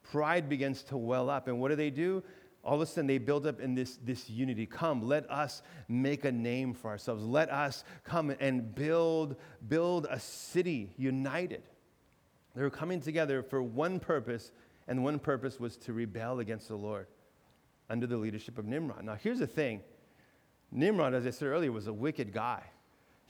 pride 0.03 0.49
begins 0.49 0.83
to 0.85 0.97
well 0.97 1.31
up. 1.31 1.47
And 1.47 1.61
what 1.61 1.69
do 1.69 1.77
they 1.77 1.91
do? 1.91 2.23
All 2.63 2.75
of 2.75 2.81
a 2.83 2.87
sudden, 2.87 3.07
they 3.07 3.19
build 3.19 3.47
up 3.47 3.61
in 3.61 3.75
this, 3.75 3.97
this 4.05 4.29
unity. 4.29 4.67
Come, 4.67 5.07
let 5.07 5.31
us 5.31 5.63
make 5.89 6.25
a 6.25 6.33
name 6.33 6.75
for 6.75 6.91
ourselves. 6.91 7.25
Let 7.25 7.51
us 7.51 7.85
come 8.05 8.35
and 8.39 8.75
build, 8.75 9.37
build 9.69 10.07
a 10.11 10.21
city 10.21 10.93
united. 10.99 11.63
They 12.55 12.63
were 12.63 12.71
coming 12.71 13.01
together 13.01 13.43
for 13.43 13.63
one 13.63 14.01
purpose, 14.01 14.53
and 14.89 15.05
one 15.05 15.19
purpose 15.21 15.59
was 15.59 15.77
to 15.79 15.93
rebel 15.93 16.41
against 16.41 16.69
the 16.69 16.77
Lord 16.77 17.07
under 17.89 18.07
the 18.07 18.17
leadership 18.17 18.59
of 18.59 18.67
Nimrod. 18.67 19.05
Now, 19.05 19.15
here's 19.15 19.39
the 19.39 19.47
thing 19.47 19.83
Nimrod, 20.71 21.15
as 21.15 21.27
I 21.27 21.31
said 21.31 21.49
earlier, 21.49 21.73
was 21.73 21.87
a 21.87 21.93
wicked 21.93 22.33
guy. 22.33 22.63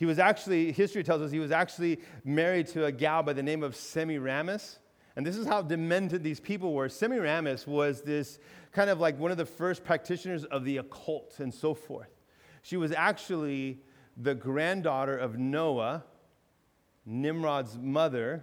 He 0.00 0.06
was 0.06 0.18
actually, 0.18 0.72
history 0.72 1.04
tells 1.04 1.20
us, 1.20 1.30
he 1.30 1.40
was 1.40 1.50
actually 1.50 2.00
married 2.24 2.68
to 2.68 2.86
a 2.86 2.90
gal 2.90 3.22
by 3.22 3.34
the 3.34 3.42
name 3.42 3.62
of 3.62 3.76
Semiramis. 3.76 4.78
And 5.14 5.26
this 5.26 5.36
is 5.36 5.46
how 5.46 5.60
demented 5.60 6.22
these 6.22 6.40
people 6.40 6.72
were. 6.72 6.88
Semiramis 6.88 7.66
was 7.66 8.00
this 8.00 8.38
kind 8.72 8.88
of 8.88 8.98
like 8.98 9.18
one 9.18 9.30
of 9.30 9.36
the 9.36 9.44
first 9.44 9.84
practitioners 9.84 10.44
of 10.44 10.64
the 10.64 10.78
occult 10.78 11.38
and 11.38 11.52
so 11.52 11.74
forth. 11.74 12.08
She 12.62 12.78
was 12.78 12.92
actually 12.92 13.82
the 14.16 14.34
granddaughter 14.34 15.18
of 15.18 15.38
Noah, 15.38 16.02
Nimrod's 17.04 17.76
mother 17.76 18.42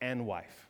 and 0.00 0.26
wife. 0.26 0.68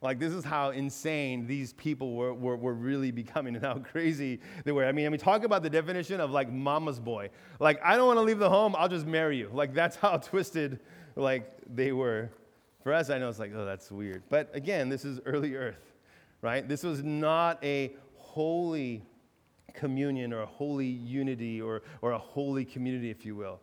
Like, 0.00 0.20
this 0.20 0.32
is 0.32 0.44
how 0.44 0.70
insane 0.70 1.46
these 1.46 1.72
people 1.72 2.14
were, 2.14 2.32
were, 2.32 2.56
were, 2.56 2.74
really 2.74 3.10
becoming 3.10 3.56
and 3.56 3.64
how 3.64 3.74
crazy 3.92 4.40
they 4.64 4.70
were. 4.70 4.84
I 4.84 4.92
mean, 4.92 5.06
I 5.06 5.08
mean, 5.08 5.18
talk 5.18 5.42
about 5.42 5.64
the 5.64 5.70
definition 5.70 6.20
of 6.20 6.30
like 6.30 6.52
mama's 6.52 7.00
boy. 7.00 7.30
Like, 7.58 7.80
I 7.82 7.96
don't 7.96 8.06
want 8.06 8.18
to 8.18 8.22
leave 8.22 8.38
the 8.38 8.48
home, 8.48 8.76
I'll 8.78 8.88
just 8.88 9.06
marry 9.06 9.38
you. 9.38 9.50
Like, 9.52 9.74
that's 9.74 9.96
how 9.96 10.16
twisted, 10.18 10.78
like, 11.16 11.50
they 11.68 11.92
were. 11.92 12.30
For 12.84 12.92
us, 12.92 13.10
I 13.10 13.18
know 13.18 13.28
it's 13.28 13.40
like, 13.40 13.52
oh, 13.54 13.64
that's 13.64 13.90
weird. 13.90 14.22
But 14.28 14.50
again, 14.54 14.88
this 14.88 15.04
is 15.04 15.20
early 15.26 15.56
earth, 15.56 15.94
right? 16.42 16.66
This 16.66 16.84
was 16.84 17.02
not 17.02 17.62
a 17.64 17.96
holy 18.14 19.02
communion 19.74 20.32
or 20.32 20.42
a 20.42 20.46
holy 20.46 20.86
unity 20.86 21.60
or, 21.60 21.82
or 22.02 22.12
a 22.12 22.18
holy 22.18 22.64
community, 22.64 23.10
if 23.10 23.26
you 23.26 23.34
will. 23.34 23.60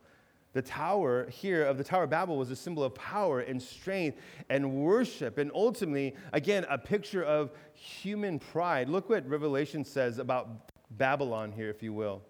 The 0.55 0.61
tower 0.61 1.29
here 1.29 1.65
of 1.65 1.77
the 1.77 1.83
Tower 1.83 2.05
of 2.05 2.11
Babel 2.11 2.37
was 2.37 2.49
a 2.49 2.55
symbol 2.55 2.81
of 2.81 2.95
power 2.95 3.41
and 3.41 3.61
strength 3.61 4.21
and 4.47 4.71
worship, 4.71 5.37
and 5.37 5.51
ultimately, 5.53 6.15
again, 6.31 6.65
a 6.69 6.77
picture 6.77 7.25
of 7.25 7.51
human 7.73 8.39
pride. 8.39 8.87
Look 8.87 9.09
what 9.09 9.27
Revelation 9.27 9.83
says 9.83 10.17
about 10.17 10.71
Babylon 10.91 11.51
here, 11.51 11.69
if 11.69 11.83
you 11.83 11.91
will. 11.91 12.21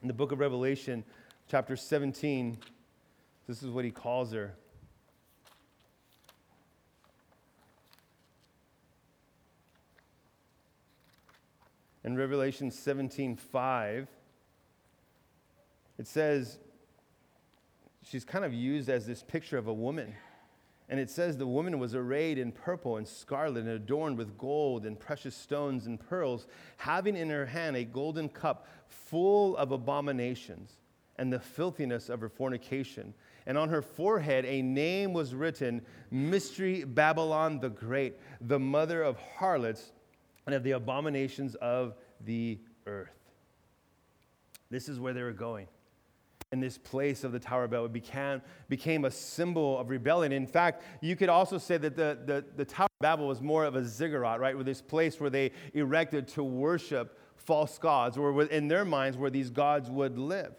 In 0.00 0.06
the 0.06 0.14
book 0.14 0.30
of 0.30 0.38
Revelation, 0.38 1.02
chapter 1.48 1.74
17, 1.74 2.56
this 3.48 3.64
is 3.64 3.68
what 3.68 3.84
he 3.84 3.90
calls 3.90 4.30
her. 4.30 4.54
In 12.04 12.16
Revelation 12.16 12.70
17 12.70 13.34
5, 13.34 14.06
it 15.98 16.06
says, 16.06 16.60
she's 18.02 18.24
kind 18.24 18.44
of 18.44 18.52
used 18.52 18.88
as 18.88 19.06
this 19.06 19.22
picture 19.22 19.58
of 19.58 19.66
a 19.66 19.72
woman. 19.72 20.14
And 20.88 20.98
it 20.98 21.08
says 21.08 21.36
the 21.36 21.46
woman 21.46 21.78
was 21.78 21.94
arrayed 21.94 22.36
in 22.36 22.50
purple 22.50 22.96
and 22.96 23.06
scarlet 23.06 23.60
and 23.60 23.68
adorned 23.68 24.18
with 24.18 24.36
gold 24.36 24.84
and 24.84 24.98
precious 24.98 25.36
stones 25.36 25.86
and 25.86 26.00
pearls, 26.00 26.48
having 26.78 27.16
in 27.16 27.30
her 27.30 27.46
hand 27.46 27.76
a 27.76 27.84
golden 27.84 28.28
cup 28.28 28.66
full 28.88 29.56
of 29.56 29.70
abominations 29.70 30.78
and 31.16 31.32
the 31.32 31.38
filthiness 31.38 32.08
of 32.08 32.20
her 32.20 32.28
fornication. 32.28 33.14
And 33.46 33.56
on 33.56 33.68
her 33.68 33.82
forehead 33.82 34.44
a 34.44 34.62
name 34.62 35.12
was 35.12 35.32
written 35.32 35.82
Mystery 36.10 36.82
Babylon 36.82 37.60
the 37.60 37.70
Great, 37.70 38.16
the 38.40 38.58
mother 38.58 39.02
of 39.02 39.16
harlots 39.16 39.92
and 40.46 40.54
of 40.54 40.64
the 40.64 40.72
abominations 40.72 41.54
of 41.56 41.94
the 42.24 42.58
earth. 42.86 43.10
This 44.70 44.88
is 44.88 44.98
where 44.98 45.12
they 45.12 45.22
were 45.22 45.32
going. 45.32 45.68
In 46.52 46.60
this 46.60 46.78
place 46.78 47.22
of 47.22 47.30
the 47.32 47.38
Tower 47.38 47.64
of 47.64 47.70
Babel 47.70 47.88
became, 47.88 48.42
became 48.68 49.04
a 49.04 49.10
symbol 49.10 49.78
of 49.78 49.88
rebellion. 49.88 50.32
In 50.32 50.46
fact, 50.46 50.82
you 51.00 51.14
could 51.14 51.28
also 51.28 51.58
say 51.58 51.76
that 51.76 51.94
the, 51.94 52.18
the, 52.24 52.44
the 52.56 52.64
Tower 52.64 52.86
of 52.86 53.02
Babel 53.02 53.28
was 53.28 53.40
more 53.40 53.64
of 53.64 53.76
a 53.76 53.84
ziggurat, 53.84 54.40
right? 54.40 54.56
With 54.56 54.66
this 54.66 54.82
place 54.82 55.20
where 55.20 55.30
they 55.30 55.52
erected 55.74 56.26
to 56.28 56.42
worship 56.42 57.18
false 57.36 57.78
gods, 57.78 58.16
or 58.16 58.42
in 58.44 58.68
their 58.68 58.84
minds 58.84 59.16
where 59.16 59.30
these 59.30 59.50
gods 59.50 59.88
would 59.90 60.18
live. 60.18 60.54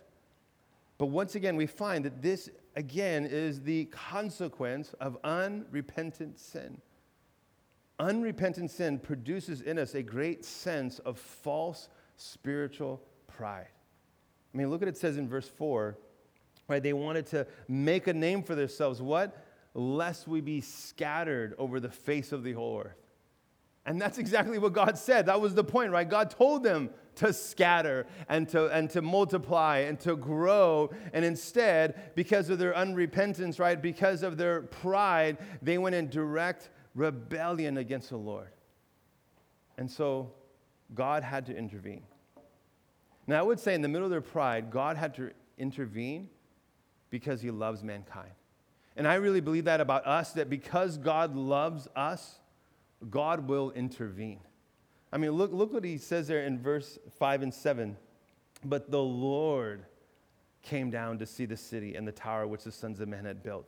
But 0.98 1.08
once 1.08 1.36
again, 1.36 1.56
we 1.56 1.68
find 1.68 2.06
that 2.06 2.22
this, 2.22 2.50
again, 2.76 3.26
is 3.26 3.62
the 3.62 3.86
consequence 3.86 4.94
of 5.00 5.18
unrepentant 5.24 6.40
sin. 6.40 6.82
Unrepentant 8.00 8.72
sin 8.72 8.98
produces 8.98 9.62
in 9.62 9.78
us 9.78 9.94
a 9.94 10.02
great 10.02 10.46
sense 10.46 11.00
of 11.00 11.20
false 11.20 11.90
spiritual 12.16 13.02
pride. 13.28 13.68
I 14.54 14.58
mean, 14.58 14.70
look 14.70 14.82
at 14.82 14.88
it 14.88 14.98
says 14.98 15.18
in 15.18 15.28
verse 15.28 15.48
4, 15.48 15.98
right? 16.68 16.84
They 16.84 16.94
wanted 16.94 17.26
to 17.28 17.48
make 17.68 18.08
a 18.08 18.14
name 18.14 18.44
for 18.44 18.56
themselves. 18.56 19.02
What? 19.02 19.46
Lest 19.74 20.28
we 20.28 20.42
be 20.42 20.62
scattered 20.62 21.56
over 21.58 21.80
the 21.80 21.90
face 21.90 22.32
of 22.32 22.44
the 22.44 22.54
whole 22.54 22.82
earth. 22.84 22.98
And 23.86 24.00
that's 24.00 24.18
exactly 24.18 24.60
what 24.60 24.74
God 24.74 24.98
said. 24.98 25.26
That 25.26 25.42
was 25.42 25.56
the 25.56 25.64
point, 25.64 25.92
right? 25.92 26.08
God 26.08 26.30
told 26.30 26.64
them 26.64 26.92
to 27.16 27.34
scatter 27.34 28.06
and 28.30 28.48
to, 28.50 28.68
and 28.68 28.90
to 28.92 29.02
multiply 29.02 29.80
and 29.80 30.00
to 30.02 30.16
grow. 30.16 30.92
And 31.14 31.26
instead, 31.26 32.16
because 32.16 32.50
of 32.50 32.60
their 32.60 32.74
unrepentance, 32.74 33.60
right, 33.60 33.82
because 33.82 34.22
of 34.22 34.38
their 34.38 34.62
pride, 34.62 35.38
they 35.62 35.78
went 35.78 35.96
in 35.96 36.10
direct 36.10 36.70
rebellion 36.94 37.78
against 37.78 38.10
the 38.10 38.18
Lord. 38.18 38.50
And 39.78 39.90
so 39.90 40.32
God 40.94 41.24
had 41.24 41.48
to 41.48 41.58
intervene. 41.58 42.04
Now, 43.32 43.40
I 43.40 43.44
would 43.44 43.62
say 43.62 43.74
in 43.74 43.82
the 43.82 43.88
middle 43.88 44.06
of 44.06 44.12
their 44.12 44.20
pride, 44.20 44.72
God 44.72 44.98
had 44.98 45.16
to 45.16 45.32
intervene 45.58 46.28
because 47.10 47.42
he 47.42 47.50
loves 47.50 47.82
mankind. 47.82 48.32
And 48.98 49.08
I 49.08 49.14
really 49.14 49.40
believe 49.40 49.64
that 49.66 49.80
about 49.80 50.06
us, 50.06 50.34
that 50.34 50.50
because 50.50 50.98
God 50.98 51.34
loves 51.34 51.88
us, 51.96 52.40
God 53.10 53.48
will 53.48 53.72
intervene. 53.72 54.42
I 55.14 55.18
mean, 55.18 55.32
look, 55.32 55.54
look 55.54 55.72
what 55.72 55.86
he 55.86 55.98
says 55.98 56.28
there 56.28 56.44
in 56.44 56.62
verse 56.62 57.00
5 57.20 57.44
and 57.44 57.54
7. 57.54 57.96
But 58.66 58.92
the 58.92 59.02
Lord 59.02 59.86
came 60.62 60.92
down 60.92 61.18
to 61.20 61.26
see 61.26 61.46
the 61.46 61.56
city 61.56 61.96
and 61.96 62.06
the 62.06 62.12
tower 62.12 62.48
which 62.48 62.66
the 62.66 62.72
sons 62.74 63.00
of 63.00 63.08
men 63.08 63.24
had 63.24 63.42
built. 63.42 63.66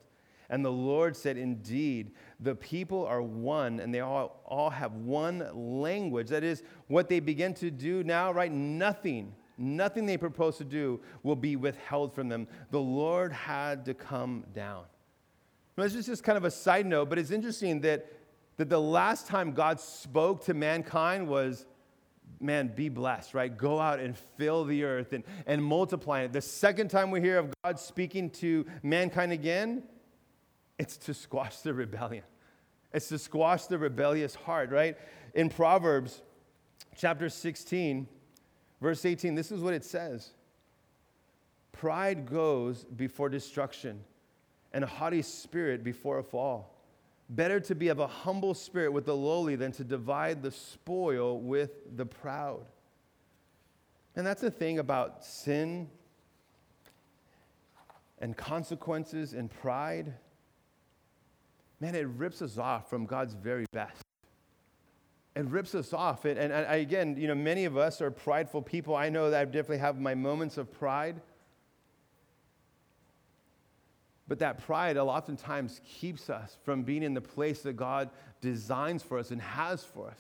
And 0.50 0.66
the 0.66 0.74
Lord 0.74 1.16
said, 1.16 1.38
Indeed, 1.38 2.12
the 2.42 2.54
people 2.54 3.06
are 3.06 3.22
one, 3.22 3.80
and 3.80 3.94
they 3.94 4.02
all, 4.02 4.42
all 4.46 4.72
have 4.72 4.92
one 4.92 5.48
language. 5.54 6.28
That 6.28 6.44
is, 6.44 6.64
what 6.88 7.08
they 7.08 7.22
begin 7.22 7.54
to 7.56 7.72
do 7.72 8.04
now, 8.04 8.34
right? 8.34 8.52
Nothing 8.52 9.34
Nothing 9.64 10.06
they 10.06 10.18
propose 10.18 10.58
to 10.58 10.66
do 10.66 11.00
will 11.24 11.36
be 11.36 11.56
withheld 11.56 12.14
from 12.14 12.28
them. 12.28 12.48
The 12.72 12.80
Lord 12.80 13.32
had 13.32 13.86
to 13.86 13.94
come 13.94 14.44
down. 14.54 14.84
Now, 15.78 15.84
this 15.84 15.96
is 15.96 16.06
just 16.06 16.24
kind 16.24 16.38
of 16.38 16.44
a 16.44 16.52
side 16.52 16.86
note, 16.86 17.10
but 17.10 17.18
it's 17.18 17.32
interesting 17.32 17.82
that, 17.82 18.06
that 18.58 18.70
the 18.70 18.80
last 18.80 19.26
time 19.26 19.54
God 19.54 19.80
spoke 19.80 20.44
to 20.46 20.54
mankind 20.54 21.28
was, 21.28 21.66
man, 22.40 22.68
be 22.76 22.90
blessed, 22.90 23.34
right? 23.34 23.56
Go 23.56 23.80
out 23.80 24.00
and 24.00 24.18
fill 24.38 24.66
the 24.66 24.84
earth 24.84 25.14
and, 25.14 25.24
and 25.48 25.64
multiply 25.64 26.22
it. 26.22 26.34
The 26.34 26.42
second 26.42 26.90
time 26.90 27.10
we 27.10 27.22
hear 27.22 27.40
of 27.40 27.54
God 27.64 27.80
speaking 27.80 28.30
to 28.32 28.66
mankind 28.84 29.32
again, 29.32 29.84
it's 30.78 30.98
to 30.98 31.14
squash 31.14 31.58
the 31.58 31.74
rebellion. 31.74 32.24
It's 32.94 33.08
to 33.08 33.18
squash 33.18 33.66
the 33.66 33.78
rebellious 33.78 34.36
heart, 34.36 34.70
right? 34.70 34.98
In 35.34 35.50
Proverbs 35.50 36.22
chapter 36.96 37.30
16, 37.30 38.08
Verse 38.84 39.06
18, 39.06 39.34
this 39.34 39.50
is 39.50 39.62
what 39.62 39.74
it 39.74 39.86
says 39.86 40.32
Pride 41.72 42.26
goes 42.26 42.84
before 42.84 43.30
destruction, 43.30 44.04
and 44.74 44.84
a 44.84 44.88
haughty 44.88 45.22
spirit 45.22 45.86
before 45.86 46.20
a 46.20 46.24
fall. 46.24 46.76
Better 47.30 47.62
to 47.62 47.76
be 47.76 47.88
of 47.88 48.00
a 48.00 48.08
humble 48.08 48.54
spirit 48.54 48.92
with 48.92 49.06
the 49.06 49.16
lowly 49.16 49.56
than 49.56 49.72
to 49.72 49.86
divide 49.86 50.44
the 50.44 50.52
spoil 50.52 51.40
with 51.40 51.96
the 51.96 52.06
proud. 52.06 52.66
And 54.18 54.28
that's 54.28 54.42
the 54.42 54.52
thing 54.52 54.80
about 54.80 55.24
sin 55.24 55.90
and 58.20 58.36
consequences 58.36 59.32
and 59.32 59.50
pride. 59.50 60.14
Man, 61.80 61.96
it 61.96 62.08
rips 62.18 62.42
us 62.42 62.58
off 62.58 62.90
from 62.90 63.06
God's 63.06 63.34
very 63.34 63.66
best 63.72 64.04
it 65.36 65.46
rips 65.46 65.74
us 65.74 65.94
off. 65.94 66.26
It, 66.26 66.38
and, 66.38 66.54
and 66.54 66.70
again, 66.70 67.16
you 67.18 67.28
know, 67.28 67.36
many 67.36 67.66
of 67.66 67.78
us 67.78 68.02
are 68.02 68.12
prideful 68.12 68.62
people. 68.62 68.96
I 68.96 69.10
know 69.10 69.32
that 69.32 69.42
I 69.42 69.46
definitely 69.46 69.80
have 69.80 70.00
my 70.00 70.14
moments 70.14 70.58
of 70.58 70.72
pride. 70.72 71.20
But 74.28 74.40
that 74.40 74.64
pride 74.66 74.98
oftentimes 74.98 75.82
keeps 75.86 76.30
us 76.30 76.58
from 76.64 76.84
being 76.84 77.04
in 77.04 77.14
the 77.14 77.22
place 77.22 77.62
that 77.64 77.74
God 77.74 78.10
designs 78.42 79.04
for 79.04 79.18
us 79.18 79.32
and 79.32 79.42
has 79.42 79.84
for 79.84 80.08
us. 80.08 80.20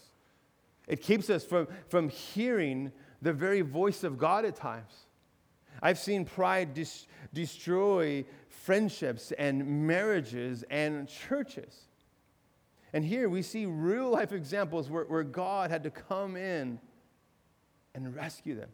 It 0.88 1.02
keeps 1.02 1.30
us 1.30 1.46
from, 1.46 1.68
from 1.88 2.10
hearing 2.10 2.92
the 3.22 3.32
very 3.32 3.62
voice 3.62 4.04
of 4.04 4.18
God 4.18 4.46
at 4.46 4.56
times. 4.56 4.92
I've 5.82 6.00
seen 6.00 6.26
pride 6.26 6.74
dis- 6.74 7.06
destroy 7.34 8.26
friendships 8.48 9.32
and 9.34 9.88
marriages 9.88 10.64
and 10.70 11.08
churches. 11.08 11.88
And 12.94 13.04
here 13.04 13.28
we 13.28 13.42
see 13.42 13.66
real 13.66 14.10
life 14.10 14.32
examples 14.32 14.90
where, 14.90 15.06
where 15.06 15.24
God 15.24 15.72
had 15.72 15.84
to 15.84 15.90
come 15.90 16.36
in 16.36 16.80
and 17.96 18.16
rescue 18.16 18.56
them. 18.56 18.70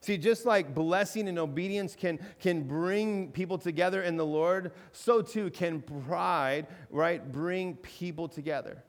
See, 0.00 0.18
just 0.18 0.44
like 0.44 0.74
blessing 0.74 1.26
and 1.26 1.38
obedience 1.38 1.96
can, 1.96 2.18
can 2.38 2.62
bring 2.62 3.32
people 3.32 3.58
together 3.58 4.02
in 4.02 4.16
the 4.16 4.26
Lord, 4.26 4.72
so 4.92 5.22
too 5.22 5.50
can 5.50 5.80
pride, 5.80 6.66
right, 6.90 7.32
bring 7.32 7.74
people 7.76 8.28
together. 8.28 8.84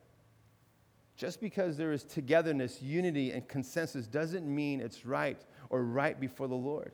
Just 1.16 1.42
because 1.42 1.78
there 1.78 1.92
is 1.92 2.04
togetherness, 2.04 2.82
unity, 2.82 3.32
and 3.32 3.48
consensus 3.48 4.06
doesn't 4.06 4.46
mean 4.46 4.80
it's 4.80 5.06
right 5.06 5.42
or 5.70 5.84
right 5.84 6.20
before 6.20 6.48
the 6.48 6.56
Lord. 6.56 6.92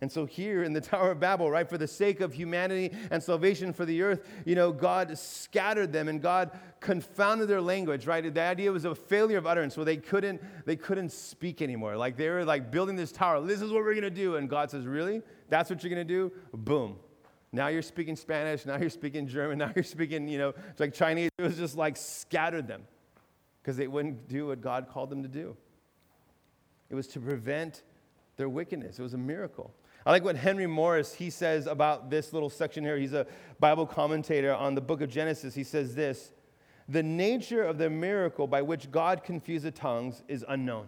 And 0.00 0.10
so, 0.10 0.24
here 0.24 0.62
in 0.62 0.72
the 0.72 0.80
Tower 0.92 1.10
of 1.10 1.20
Babel, 1.20 1.50
right, 1.50 1.68
for 1.68 1.76
the 1.76 1.86
sake 1.86 2.20
of 2.20 2.32
humanity 2.32 2.90
and 3.10 3.22
salvation 3.22 3.72
for 3.72 3.84
the 3.84 4.02
earth, 4.02 4.26
you 4.44 4.54
know, 4.54 4.72
God 4.72 5.18
scattered 5.18 5.92
them 5.92 6.08
and 6.08 6.22
God 6.22 6.50
confounded 6.80 7.48
their 7.48 7.60
language, 7.60 8.06
right? 8.06 8.32
The 8.32 8.40
idea 8.40 8.72
was 8.72 8.84
a 8.84 8.94
failure 8.94 9.38
of 9.38 9.46
utterance 9.46 9.76
where 9.76 9.84
they 9.84 9.98
couldn't, 9.98 10.40
they 10.64 10.76
couldn't 10.76 11.12
speak 11.12 11.60
anymore. 11.60 11.96
Like 11.96 12.16
they 12.16 12.30
were 12.30 12.44
like 12.44 12.70
building 12.70 12.96
this 12.96 13.12
tower. 13.12 13.40
This 13.42 13.60
is 13.60 13.70
what 13.70 13.84
we're 13.84 13.94
going 13.94 14.02
to 14.02 14.10
do. 14.10 14.36
And 14.36 14.48
God 14.48 14.70
says, 14.70 14.86
Really? 14.86 15.22
That's 15.48 15.68
what 15.68 15.82
you're 15.82 15.94
going 15.94 16.06
to 16.06 16.14
do? 16.14 16.32
Boom. 16.54 16.96
Now 17.52 17.68
you're 17.68 17.82
speaking 17.82 18.16
Spanish. 18.16 18.64
Now 18.64 18.78
you're 18.78 18.90
speaking 18.90 19.26
German. 19.26 19.58
Now 19.58 19.72
you're 19.74 19.84
speaking, 19.84 20.28
you 20.28 20.38
know, 20.38 20.54
it's 20.70 20.80
like 20.80 20.94
Chinese. 20.94 21.30
It 21.36 21.42
was 21.42 21.56
just 21.56 21.76
like 21.76 21.96
scattered 21.96 22.68
them 22.68 22.82
because 23.60 23.76
they 23.76 23.88
wouldn't 23.88 24.28
do 24.28 24.46
what 24.46 24.60
God 24.60 24.88
called 24.88 25.10
them 25.10 25.22
to 25.22 25.28
do. 25.28 25.56
It 26.88 26.94
was 26.94 27.06
to 27.08 27.20
prevent 27.20 27.82
their 28.36 28.48
wickedness. 28.48 28.98
It 28.98 29.02
was 29.02 29.14
a 29.14 29.18
miracle. 29.18 29.74
I 30.06 30.12
like 30.12 30.24
what 30.24 30.36
Henry 30.36 30.66
Morris 30.66 31.12
he 31.12 31.28
says 31.28 31.66
about 31.66 32.08
this 32.08 32.32
little 32.32 32.48
section 32.48 32.84
here. 32.84 32.96
He's 32.96 33.12
a 33.12 33.26
Bible 33.58 33.86
commentator 33.86 34.54
on 34.54 34.74
the 34.74 34.80
book 34.80 35.02
of 35.02 35.10
Genesis. 35.10 35.54
He 35.54 35.64
says 35.64 35.94
this: 35.94 36.32
"The 36.88 37.02
nature 37.02 37.62
of 37.62 37.76
the 37.76 37.90
miracle 37.90 38.46
by 38.46 38.62
which 38.62 38.90
God 38.90 39.22
confused 39.22 39.66
the 39.66 39.70
tongues 39.70 40.22
is 40.26 40.44
unknown, 40.48 40.86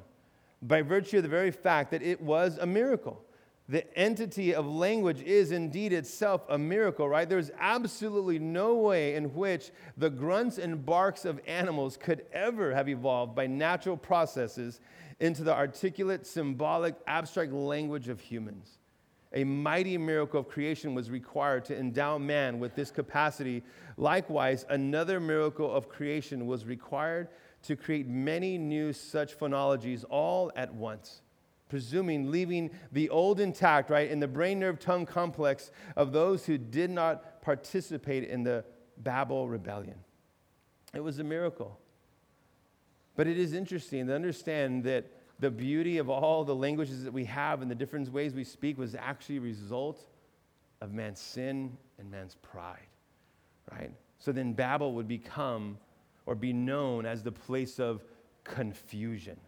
by 0.62 0.80
virtue 0.80 1.18
of 1.18 1.24
the 1.24 1.28
very 1.28 1.50
fact 1.50 1.90
that 1.90 2.02
it 2.02 2.22
was 2.22 2.56
a 2.56 2.66
miracle." 2.66 3.22
The 3.68 3.96
entity 3.96 4.54
of 4.54 4.66
language 4.66 5.22
is 5.22 5.52
indeed 5.52 5.92
itself 5.92 6.44
a 6.48 6.58
miracle, 6.58 7.08
right? 7.08 7.28
There's 7.28 7.52
absolutely 7.58 8.38
no 8.38 8.74
way 8.74 9.14
in 9.14 9.34
which 9.34 9.70
the 9.96 10.10
grunts 10.10 10.58
and 10.58 10.84
barks 10.84 11.24
of 11.24 11.40
animals 11.46 11.96
could 11.96 12.26
ever 12.32 12.74
have 12.74 12.88
evolved 12.88 13.34
by 13.34 13.46
natural 13.46 13.96
processes 13.96 14.80
into 15.20 15.44
the 15.44 15.54
articulate, 15.54 16.26
symbolic, 16.26 16.96
abstract 17.06 17.52
language 17.52 18.08
of 18.08 18.20
humans 18.20 18.78
a 19.34 19.44
mighty 19.44 19.96
miracle 19.96 20.40
of 20.40 20.48
creation 20.48 20.94
was 20.94 21.10
required 21.10 21.64
to 21.66 21.78
endow 21.78 22.18
man 22.18 22.58
with 22.58 22.74
this 22.74 22.90
capacity. 22.90 23.62
Likewise, 23.96 24.64
another 24.68 25.20
miracle 25.20 25.72
of 25.72 25.88
creation 25.88 26.46
was 26.46 26.64
required 26.64 27.28
to 27.62 27.76
create 27.76 28.06
many 28.06 28.58
new 28.58 28.92
such 28.92 29.38
phonologies 29.38 30.04
all 30.10 30.52
at 30.56 30.74
once, 30.74 31.22
presuming 31.68 32.30
leaving 32.30 32.70
the 32.90 33.08
old 33.08 33.40
intact, 33.40 33.88
right, 33.88 34.10
in 34.10 34.20
the 34.20 34.28
brain 34.28 34.58
nerve 34.58 34.78
tongue 34.78 35.06
complex 35.06 35.70
of 35.96 36.12
those 36.12 36.44
who 36.44 36.58
did 36.58 36.90
not 36.90 37.40
participate 37.42 38.24
in 38.24 38.42
the 38.42 38.64
Babel 38.98 39.48
rebellion. 39.48 39.98
It 40.94 41.00
was 41.00 41.18
a 41.18 41.24
miracle. 41.24 41.78
But 43.14 43.26
it 43.26 43.38
is 43.38 43.52
interesting 43.52 44.06
to 44.06 44.14
understand 44.14 44.84
that 44.84 45.06
the 45.40 45.50
beauty 45.50 45.98
of 45.98 46.08
all 46.08 46.44
the 46.44 46.54
languages 46.54 47.04
that 47.04 47.12
we 47.12 47.24
have 47.24 47.62
and 47.62 47.70
the 47.70 47.74
different 47.74 48.12
ways 48.12 48.34
we 48.34 48.44
speak 48.44 48.78
was 48.78 48.94
actually 48.94 49.38
a 49.38 49.40
result 49.40 50.00
of 50.80 50.92
man's 50.92 51.20
sin 51.20 51.76
and 51.98 52.10
man's 52.10 52.36
pride, 52.36 52.88
right? 53.70 53.90
So 54.18 54.32
then 54.32 54.52
Babel 54.52 54.94
would 54.94 55.08
become 55.08 55.78
or 56.26 56.34
be 56.34 56.52
known 56.52 57.06
as 57.06 57.22
the 57.22 57.32
place 57.32 57.80
of 57.80 58.04
confusion. 58.44 59.38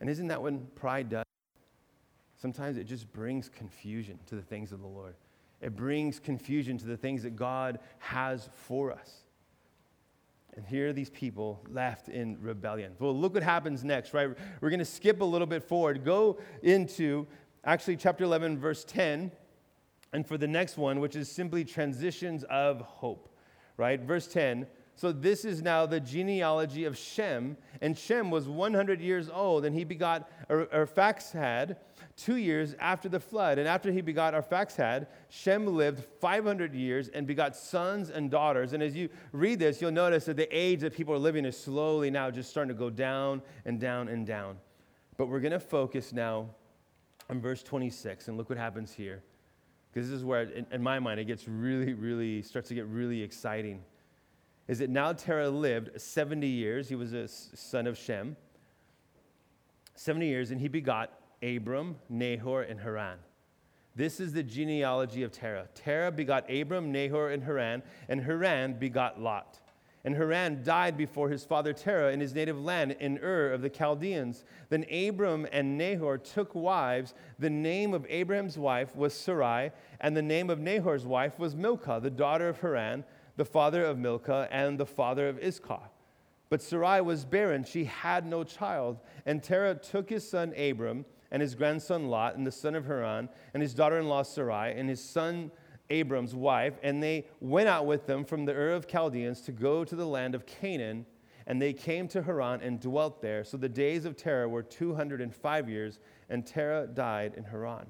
And 0.00 0.08
isn't 0.08 0.28
that 0.28 0.42
what 0.42 0.74
pride 0.74 1.10
does? 1.10 1.24
sometimes 2.42 2.76
it 2.76 2.84
just 2.84 3.10
brings 3.12 3.48
confusion 3.48 4.18
to 4.26 4.34
the 4.34 4.42
things 4.42 4.72
of 4.72 4.80
the 4.80 4.86
Lord. 4.86 5.14
It 5.60 5.76
brings 5.76 6.18
confusion 6.18 6.76
to 6.78 6.86
the 6.86 6.96
things 6.96 7.22
that 7.22 7.36
God 7.36 7.78
has 8.00 8.48
for 8.52 8.90
us. 8.90 9.21
And 10.56 10.66
here 10.66 10.92
these 10.92 11.10
people 11.10 11.64
left 11.70 12.08
in 12.08 12.36
rebellion. 12.40 12.92
Well, 12.98 13.16
look 13.16 13.34
what 13.34 13.42
happens 13.42 13.84
next, 13.84 14.12
right? 14.12 14.28
We're 14.60 14.70
going 14.70 14.78
to 14.80 14.84
skip 14.84 15.20
a 15.20 15.24
little 15.24 15.46
bit 15.46 15.62
forward. 15.62 16.04
Go 16.04 16.38
into 16.62 17.26
actually 17.64 17.96
chapter 17.96 18.24
11, 18.24 18.58
verse 18.58 18.84
10, 18.84 19.32
and 20.12 20.26
for 20.26 20.36
the 20.36 20.46
next 20.46 20.76
one, 20.76 21.00
which 21.00 21.16
is 21.16 21.30
simply 21.30 21.64
transitions 21.64 22.44
of 22.44 22.82
hope, 22.82 23.34
right? 23.78 24.00
Verse 24.00 24.26
10 24.26 24.66
so 24.94 25.10
this 25.10 25.44
is 25.44 25.62
now 25.62 25.86
the 25.86 26.00
genealogy 26.00 26.84
of 26.84 26.96
Shem. 26.96 27.56
And 27.80 27.96
Shem 27.96 28.30
was 28.30 28.48
100 28.48 29.00
years 29.00 29.28
old, 29.28 29.64
and 29.64 29.74
he 29.74 29.84
begot 29.84 30.30
Arphaxad 30.48 31.76
two 32.24 32.36
years 32.36 32.74
after 32.78 33.08
the 33.08 33.20
flood. 33.20 33.58
And 33.58 33.66
after 33.66 33.90
he 33.90 34.00
begot 34.00 34.34
Arphaxad, 34.34 35.06
Shem 35.28 35.66
lived 35.66 36.04
500 36.20 36.74
years 36.74 37.08
and 37.08 37.26
begot 37.26 37.56
sons 37.56 38.10
and 38.10 38.30
daughters. 38.30 38.72
And 38.72 38.82
as 38.82 38.94
you 38.94 39.08
read 39.32 39.58
this, 39.58 39.80
you'll 39.80 39.90
notice 39.90 40.24
that 40.26 40.36
the 40.36 40.48
age 40.56 40.80
that 40.80 40.94
people 40.94 41.14
are 41.14 41.18
living 41.18 41.44
is 41.44 41.58
slowly 41.58 42.10
now 42.10 42.30
just 42.30 42.50
starting 42.50 42.74
to 42.74 42.78
go 42.78 42.90
down 42.90 43.42
and 43.64 43.80
down 43.80 44.08
and 44.08 44.26
down. 44.26 44.56
But 45.16 45.26
we're 45.26 45.40
going 45.40 45.52
to 45.52 45.60
focus 45.60 46.12
now 46.12 46.48
on 47.28 47.40
verse 47.40 47.62
26, 47.62 48.28
and 48.28 48.36
look 48.36 48.48
what 48.48 48.58
happens 48.58 48.92
here. 48.92 49.22
Because 49.92 50.08
this 50.08 50.16
is 50.16 50.24
where, 50.24 50.42
in 50.42 50.82
my 50.82 50.98
mind, 50.98 51.20
it 51.20 51.24
gets 51.24 51.46
really, 51.46 51.92
really, 51.92 52.42
starts 52.42 52.68
to 52.68 52.74
get 52.74 52.86
really 52.86 53.22
exciting 53.22 53.82
is 54.68 54.78
that 54.78 54.90
now 54.90 55.12
Terah 55.12 55.50
lived 55.50 56.00
70 56.00 56.46
years. 56.46 56.88
He 56.88 56.94
was 56.94 57.12
a 57.12 57.28
son 57.28 57.86
of 57.86 57.98
Shem. 57.98 58.36
70 59.94 60.26
years, 60.26 60.50
and 60.50 60.60
he 60.60 60.68
begot 60.68 61.12
Abram, 61.42 61.96
Nahor, 62.08 62.62
and 62.62 62.80
Haran. 62.80 63.18
This 63.94 64.20
is 64.20 64.32
the 64.32 64.42
genealogy 64.42 65.22
of 65.22 65.32
Terah. 65.32 65.68
Terah 65.74 66.12
begot 66.12 66.50
Abram, 66.50 66.92
Nahor, 66.92 67.30
and 67.30 67.42
Haran, 67.42 67.82
and 68.08 68.22
Haran 68.22 68.74
begot 68.74 69.20
Lot. 69.20 69.58
And 70.04 70.16
Haran 70.16 70.64
died 70.64 70.96
before 70.96 71.28
his 71.28 71.44
father 71.44 71.72
Terah 71.72 72.12
in 72.12 72.18
his 72.18 72.34
native 72.34 72.60
land 72.60 72.96
in 72.98 73.18
Ur 73.18 73.52
of 73.52 73.62
the 73.62 73.70
Chaldeans. 73.70 74.44
Then 74.68 74.84
Abram 74.90 75.46
and 75.52 75.78
Nahor 75.78 76.18
took 76.18 76.54
wives. 76.54 77.14
The 77.38 77.50
name 77.50 77.94
of 77.94 78.06
Abraham's 78.08 78.58
wife 78.58 78.96
was 78.96 79.14
Sarai, 79.14 79.70
and 80.00 80.16
the 80.16 80.22
name 80.22 80.50
of 80.50 80.58
Nahor's 80.58 81.06
wife 81.06 81.38
was 81.38 81.54
Milcah, 81.54 82.00
the 82.02 82.10
daughter 82.10 82.48
of 82.48 82.60
Haran 82.60 83.04
the 83.36 83.44
father 83.44 83.84
of 83.84 83.98
Milcah, 83.98 84.48
and 84.50 84.78
the 84.78 84.86
father 84.86 85.28
of 85.28 85.38
Iscah. 85.38 85.90
But 86.50 86.62
Sarai 86.62 87.00
was 87.00 87.24
barren, 87.24 87.64
she 87.64 87.84
had 87.84 88.26
no 88.26 88.44
child. 88.44 88.98
And 89.24 89.42
Terah 89.42 89.74
took 89.74 90.10
his 90.10 90.28
son 90.28 90.52
Abram, 90.56 91.04
and 91.32 91.42
his 91.42 91.56
grandson 91.56 92.06
Lot, 92.06 92.36
and 92.36 92.46
the 92.46 92.52
son 92.52 92.76
of 92.76 92.86
Haran, 92.86 93.28
and 93.54 93.62
his 93.62 93.74
daughter 93.74 93.98
in 93.98 94.06
law 94.06 94.22
Sarai, 94.22 94.78
and 94.78 94.88
his 94.88 95.02
son 95.02 95.50
Abram's 95.90 96.34
wife, 96.34 96.74
and 96.82 97.02
they 97.02 97.26
went 97.40 97.68
out 97.68 97.86
with 97.86 98.06
them 98.06 98.24
from 98.24 98.44
the 98.44 98.52
Ur 98.52 98.70
of 98.70 98.86
Chaldeans 98.86 99.40
to 99.42 99.52
go 99.52 99.84
to 99.84 99.96
the 99.96 100.06
land 100.06 100.36
of 100.36 100.46
Canaan. 100.46 101.06
And 101.44 101.60
they 101.60 101.72
came 101.72 102.06
to 102.08 102.22
Haran 102.22 102.60
and 102.60 102.78
dwelt 102.78 103.20
there. 103.20 103.42
So 103.42 103.56
the 103.56 103.68
days 103.68 104.04
of 104.04 104.16
Terah 104.16 104.48
were 104.48 104.62
205 104.62 105.68
years, 105.68 105.98
and 106.30 106.46
Terah 106.46 106.86
died 106.86 107.34
in 107.36 107.42
Haran. 107.42 107.86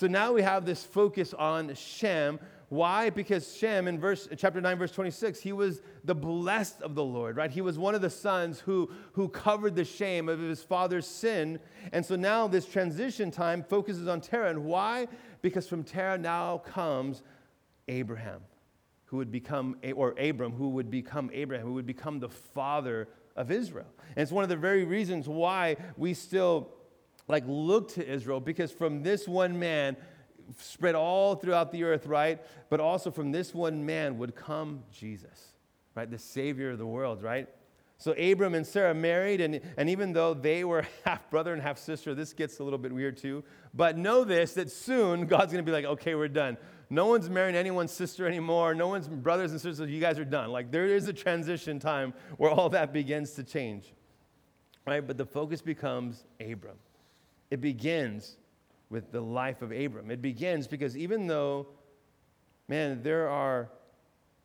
So 0.00 0.06
now 0.06 0.32
we 0.32 0.40
have 0.40 0.64
this 0.64 0.82
focus 0.82 1.34
on 1.34 1.74
Shem, 1.74 2.40
why? 2.70 3.10
Because 3.10 3.54
Shem, 3.54 3.86
in 3.86 4.00
verse, 4.00 4.28
chapter 4.34 4.58
9, 4.58 4.78
verse 4.78 4.92
26, 4.92 5.38
he 5.40 5.52
was 5.52 5.82
the 6.04 6.14
blessed 6.14 6.80
of 6.80 6.94
the 6.94 7.04
Lord, 7.04 7.36
right? 7.36 7.50
He 7.50 7.60
was 7.60 7.78
one 7.78 7.94
of 7.94 8.00
the 8.00 8.08
sons 8.08 8.60
who, 8.60 8.90
who 9.12 9.28
covered 9.28 9.76
the 9.76 9.84
shame 9.84 10.30
of 10.30 10.38
his 10.38 10.62
father's 10.62 11.06
sin. 11.06 11.60
And 11.92 12.02
so 12.06 12.16
now 12.16 12.48
this 12.48 12.64
transition 12.64 13.30
time 13.30 13.62
focuses 13.62 14.08
on 14.08 14.22
Terah. 14.22 14.48
And 14.48 14.64
why? 14.64 15.06
Because 15.42 15.68
from 15.68 15.84
Terah 15.84 16.16
now 16.16 16.62
comes 16.64 17.22
Abraham, 17.86 18.40
who 19.04 19.18
would 19.18 19.30
become, 19.30 19.76
or 19.94 20.14
Abram, 20.18 20.52
who 20.52 20.70
would 20.70 20.90
become 20.90 21.30
Abraham, 21.34 21.66
who 21.66 21.74
would 21.74 21.84
become 21.84 22.20
the 22.20 22.30
father 22.30 23.06
of 23.36 23.50
Israel. 23.50 23.92
And 24.16 24.22
it's 24.22 24.32
one 24.32 24.44
of 24.44 24.48
the 24.48 24.56
very 24.56 24.84
reasons 24.84 25.28
why 25.28 25.76
we 25.98 26.14
still 26.14 26.70
like 27.30 27.44
look 27.46 27.94
to 27.94 28.06
Israel, 28.06 28.40
because 28.40 28.70
from 28.72 29.02
this 29.02 29.26
one 29.26 29.58
man, 29.58 29.96
spread 30.58 30.94
all 30.94 31.36
throughout 31.36 31.72
the 31.72 31.84
earth, 31.84 32.06
right? 32.06 32.40
But 32.68 32.80
also 32.80 33.10
from 33.10 33.32
this 33.32 33.54
one 33.54 33.84
man 33.86 34.18
would 34.18 34.34
come 34.34 34.82
Jesus, 34.92 35.52
right? 35.94 36.10
The 36.10 36.18
Savior 36.18 36.70
of 36.70 36.78
the 36.78 36.86
world, 36.86 37.22
right? 37.22 37.48
So 37.98 38.12
Abram 38.12 38.54
and 38.54 38.66
Sarah 38.66 38.94
married, 38.94 39.42
and, 39.42 39.60
and 39.76 39.90
even 39.90 40.14
though 40.14 40.32
they 40.32 40.64
were 40.64 40.86
half 41.04 41.28
brother 41.30 41.52
and 41.52 41.60
half 41.60 41.78
sister, 41.78 42.14
this 42.14 42.32
gets 42.32 42.58
a 42.58 42.64
little 42.64 42.78
bit 42.78 42.92
weird 42.92 43.16
too. 43.16 43.44
But 43.74 43.98
know 43.98 44.24
this 44.24 44.54
that 44.54 44.70
soon 44.70 45.26
God's 45.26 45.52
gonna 45.52 45.62
be 45.62 45.72
like, 45.72 45.84
okay, 45.84 46.14
we're 46.14 46.28
done. 46.28 46.56
No 46.88 47.06
one's 47.06 47.30
marrying 47.30 47.54
anyone's 47.54 47.92
sister 47.92 48.26
anymore. 48.26 48.74
No 48.74 48.88
one's 48.88 49.06
brothers 49.06 49.52
and 49.52 49.60
sisters. 49.60 49.88
You 49.88 50.00
guys 50.00 50.18
are 50.18 50.24
done. 50.24 50.50
Like 50.50 50.72
there 50.72 50.86
is 50.86 51.06
a 51.06 51.12
transition 51.12 51.78
time 51.78 52.14
where 52.36 52.50
all 52.50 52.68
that 52.70 52.92
begins 52.92 53.32
to 53.34 53.44
change, 53.44 53.92
right? 54.86 55.06
But 55.06 55.16
the 55.16 55.26
focus 55.26 55.60
becomes 55.60 56.24
Abram. 56.40 56.78
It 57.50 57.60
begins 57.60 58.36
with 58.88 59.12
the 59.12 59.20
life 59.20 59.62
of 59.62 59.72
Abram. 59.72 60.10
It 60.10 60.22
begins 60.22 60.66
because 60.66 60.96
even 60.96 61.26
though, 61.26 61.68
man, 62.68 63.02
there 63.02 63.28
are 63.28 63.70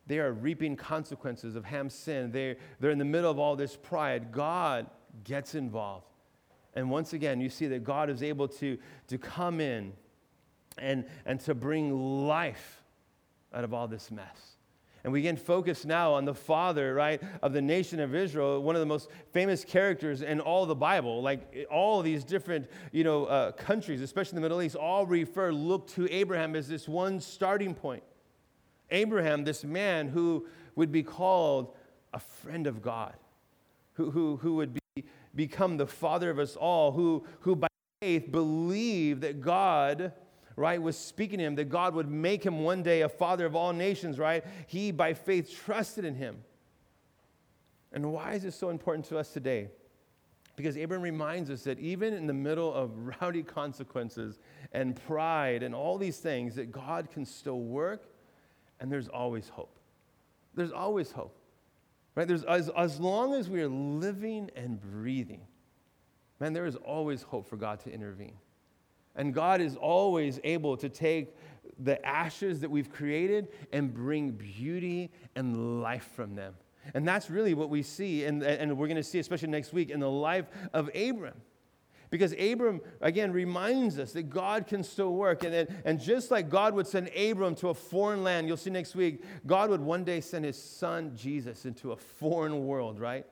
they 0.08 0.20
are 0.20 0.32
reaping 0.32 0.76
consequences 0.76 1.56
of 1.56 1.66
Ham's 1.66 1.94
sin. 1.94 2.32
They, 2.32 2.58
they're 2.80 2.92
in 2.92 3.00
the 3.00 3.06
middle 3.06 3.32
of 3.32 3.40
all 3.40 3.56
this 3.56 3.76
pride. 3.76 4.32
God 4.32 4.88
gets 5.24 5.56
involved. 5.56 6.06
And 6.76 6.90
once 6.90 7.14
again, 7.14 7.42
you 7.42 7.50
see 7.50 7.68
that 7.68 7.84
God 7.84 8.10
is 8.10 8.22
able 8.22 8.48
to, 8.50 8.78
to 9.08 9.18
come 9.18 9.60
in 9.60 9.94
and, 10.78 11.06
and 11.26 11.40
to 11.42 11.56
bring 11.56 12.28
life 12.28 12.84
out 13.54 13.64
of 13.64 13.74
all 13.74 13.88
this 13.88 14.12
mess. 14.12 14.55
And 15.06 15.14
we 15.14 15.20
again 15.20 15.38
focus 15.38 15.86
now 15.86 16.16
on 16.16 16.26
the 16.26 16.34
father, 16.34 16.96
right, 16.96 17.22
of 17.44 17.54
the 17.54 17.62
nation 17.62 18.00
of 18.00 18.16
Israel, 18.16 18.60
one 18.64 18.76
of 18.76 18.80
the 18.80 18.88
most 18.88 19.08
famous 19.32 19.64
characters 19.64 20.24
in 20.24 20.42
all 20.42 20.66
the 20.66 20.74
Bible. 20.74 21.22
Like 21.22 21.68
all 21.70 22.02
these 22.02 22.24
different, 22.24 22.68
you 22.92 23.04
know, 23.04 23.26
uh, 23.26 23.52
countries, 23.52 24.02
especially 24.02 24.38
in 24.38 24.42
the 24.42 24.42
Middle 24.42 24.64
East, 24.64 24.76
all 24.76 25.06
refer, 25.06 25.52
look 25.52 25.88
to 25.90 26.12
Abraham 26.12 26.56
as 26.56 26.68
this 26.68 26.88
one 26.88 27.22
starting 27.22 27.76
point. 27.76 28.02
Abraham, 28.90 29.44
this 29.44 29.64
man 29.64 30.08
who 30.08 30.48
would 30.76 30.92
be 30.92 31.04
called 31.04 31.76
a 32.12 32.20
friend 32.20 32.66
of 32.66 32.82
God, 32.82 33.14
who, 33.94 34.10
who, 34.10 34.38
who 34.38 34.56
would 34.56 34.74
be, 34.74 35.04
become 35.36 35.78
the 35.78 35.86
father 35.86 36.32
of 36.32 36.40
us 36.40 36.56
all, 36.56 36.94
who, 36.94 37.24
who 37.42 37.56
by 37.56 37.68
faith 38.02 38.32
believed 38.32 39.22
that 39.22 39.40
God 39.40 40.14
right, 40.56 40.82
was 40.82 40.98
speaking 40.98 41.40
to 41.40 41.44
him 41.44 41.56
that 41.56 41.70
God 41.70 41.94
would 41.96 42.10
make 42.10 42.46
him 42.46 42.62
one 42.62 42.84
day 42.84 43.02
a 43.02 43.10
father 43.10 43.46
of 43.46 43.56
all 43.56 43.74
nations, 43.74 44.18
right? 44.18 44.44
He, 44.68 44.92
by 44.92 45.14
faith, 45.14 45.54
trusted 45.54 46.06
in 46.06 46.16
him. 46.16 46.38
And 47.92 48.12
why 48.12 48.34
is 48.34 48.44
this 48.44 48.56
so 48.56 48.70
important 48.70 49.06
to 49.08 49.18
us 49.18 49.32
today? 49.32 49.70
Because 50.56 50.78
Abraham 50.78 51.04
reminds 51.04 51.50
us 51.50 51.64
that 51.64 51.80
even 51.80 52.14
in 52.14 52.28
the 52.28 52.34
middle 52.34 52.74
of 52.74 52.92
rowdy 53.22 53.44
consequences 53.44 54.40
and 54.72 54.96
pride 55.08 55.64
and 55.64 55.76
all 55.76 55.98
these 55.98 56.18
things, 56.18 56.56
that 56.56 56.72
God 56.72 57.10
can 57.12 57.26
still 57.26 57.60
work 57.60 58.04
and 58.80 58.92
there's 58.92 59.08
always 59.08 59.50
hope. 59.50 59.78
There's 60.54 60.72
always 60.72 61.12
hope. 61.12 61.38
Right? 62.16 62.28
There's, 62.28 62.44
as, 62.44 62.70
as 62.78 63.00
long 63.00 63.34
as 63.34 63.50
we 63.50 63.62
are 63.62 63.68
living 63.68 64.50
and 64.56 64.80
breathing, 64.80 65.42
man, 66.40 66.54
there 66.54 66.66
is 66.66 66.78
always 66.78 67.24
hope 67.24 67.48
for 67.48 67.58
God 67.58 67.82
to 67.82 67.92
intervene. 67.92 68.36
And 69.16 69.34
God 69.34 69.62
is 69.62 69.76
always 69.76 70.40
able 70.44 70.78
to 70.78 70.90
take 70.90 71.36
the 71.80 72.04
ashes 72.06 72.62
that 72.62 72.72
we've 72.72 72.92
created 72.92 73.50
and 73.72 73.94
bring 73.94 74.32
beauty 74.32 75.12
and 75.36 75.82
life 75.82 76.10
from 76.16 76.36
them. 76.36 76.54
And 76.94 77.08
that's 77.08 77.30
really 77.30 77.54
what 77.54 77.70
we 77.70 77.82
see, 77.82 78.26
and, 78.26 78.44
and 78.44 78.78
we're 78.78 78.88
going 78.88 78.98
to 78.98 79.04
see, 79.04 79.20
especially 79.20 79.48
next 79.48 79.74
week, 79.74 79.90
in 79.90 80.00
the 80.00 80.10
life 80.10 80.46
of 80.74 80.90
Abram. 80.96 81.42
Because 82.12 82.34
Abram, 82.40 82.82
again, 83.02 83.34
reminds 83.34 83.98
us 83.98 84.14
that 84.14 84.30
God 84.30 84.68
can 84.68 84.84
still 84.84 85.14
work. 85.14 85.44
And, 85.44 85.68
and 85.84 86.00
just 86.00 86.30
like 86.30 86.50
God 86.50 86.76
would 86.76 86.86
send 86.86 87.10
Abram 87.10 87.56
to 87.56 87.70
a 87.70 87.74
foreign 87.74 88.24
land, 88.24 88.48
you'll 88.48 88.58
see 88.58 88.70
next 88.70 88.96
week, 88.96 89.24
God 89.48 89.72
would 89.72 89.82
one 89.82 90.04
day 90.04 90.22
send 90.22 90.46
his 90.46 90.62
son 90.62 91.14
Jesus 91.16 91.66
into 91.66 91.92
a 91.92 91.98
foreign 91.98 92.68
world, 92.68 93.00
right? 93.00 93.26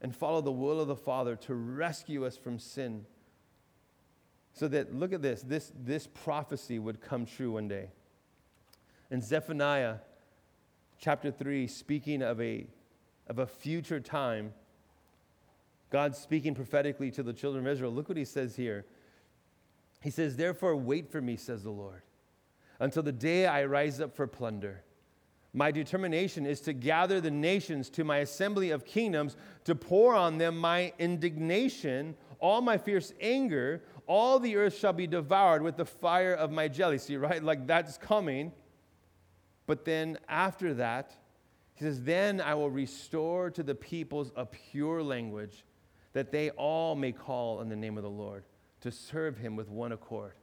And 0.00 0.14
follow 0.14 0.40
the 0.40 0.52
will 0.52 0.80
of 0.80 0.86
the 0.86 0.96
Father 0.96 1.34
to 1.36 1.54
rescue 1.54 2.24
us 2.24 2.36
from 2.36 2.58
sin 2.58 3.04
so 4.54 4.68
that, 4.68 4.94
look 4.94 5.12
at 5.12 5.20
this, 5.20 5.42
this, 5.42 5.72
this 5.84 6.06
prophecy 6.06 6.78
would 6.78 7.00
come 7.00 7.26
true 7.26 7.52
one 7.52 7.66
day. 7.66 7.88
In 9.10 9.20
Zephaniah 9.20 9.96
chapter 10.98 11.30
3, 11.32 11.66
speaking 11.66 12.22
of 12.22 12.40
a, 12.40 12.66
of 13.26 13.40
a 13.40 13.46
future 13.46 13.98
time, 13.98 14.54
God 15.90 16.14
speaking 16.14 16.54
prophetically 16.54 17.10
to 17.10 17.22
the 17.22 17.32
children 17.32 17.66
of 17.66 17.72
Israel, 17.72 17.90
look 17.90 18.08
what 18.08 18.16
he 18.16 18.24
says 18.24 18.54
here. 18.54 18.86
He 20.00 20.10
says, 20.10 20.36
Therefore, 20.36 20.76
wait 20.76 21.10
for 21.10 21.20
me, 21.20 21.36
says 21.36 21.64
the 21.64 21.70
Lord, 21.70 22.02
until 22.78 23.02
the 23.02 23.12
day 23.12 23.46
I 23.46 23.64
rise 23.64 24.00
up 24.00 24.14
for 24.14 24.26
plunder. 24.26 24.82
My 25.56 25.70
determination 25.70 26.46
is 26.46 26.60
to 26.62 26.72
gather 26.72 27.20
the 27.20 27.30
nations 27.30 27.88
to 27.90 28.02
my 28.02 28.18
assembly 28.18 28.70
of 28.70 28.84
kingdoms 28.84 29.36
to 29.64 29.76
pour 29.76 30.14
on 30.14 30.38
them 30.38 30.58
my 30.58 30.92
indignation 30.98 32.16
all 32.44 32.60
my 32.60 32.76
fierce 32.76 33.10
anger, 33.22 33.82
all 34.06 34.38
the 34.38 34.56
earth 34.56 34.76
shall 34.78 34.92
be 34.92 35.06
devoured 35.06 35.62
with 35.62 35.76
the 35.76 35.84
fire 35.84 36.34
of 36.34 36.50
my 36.50 36.68
jealousy, 36.68 37.16
right? 37.16 37.42
Like 37.42 37.66
that's 37.66 37.96
coming. 37.96 38.52
But 39.66 39.84
then 39.84 40.18
after 40.28 40.74
that, 40.74 41.14
he 41.74 41.84
says, 41.84 42.02
Then 42.02 42.40
I 42.40 42.54
will 42.54 42.70
restore 42.70 43.50
to 43.50 43.62
the 43.62 43.74
peoples 43.74 44.32
a 44.36 44.46
pure 44.46 45.02
language, 45.02 45.64
that 46.12 46.30
they 46.30 46.50
all 46.50 46.94
may 46.94 47.12
call 47.12 47.58
on 47.58 47.68
the 47.68 47.76
name 47.76 47.96
of 47.96 48.04
the 48.04 48.10
Lord, 48.10 48.44
to 48.82 48.90
serve 48.90 49.36
him 49.36 49.56
with 49.56 49.68
one 49.68 49.92
accord. 49.92 50.34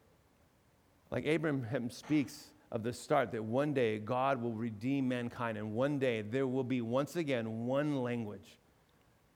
Like 1.09 1.25
Abraham 1.25 1.89
speaks 1.89 2.51
of 2.71 2.83
the 2.83 2.93
start, 2.93 3.31
that 3.31 3.43
one 3.43 3.73
day 3.73 3.99
God 3.99 4.41
will 4.41 4.53
redeem 4.53 5.07
mankind, 5.07 5.57
and 5.57 5.73
one 5.73 5.99
day 5.99 6.21
there 6.21 6.47
will 6.47 6.63
be 6.63 6.81
once 6.81 7.15
again 7.15 7.65
one 7.65 8.01
language 8.01 8.57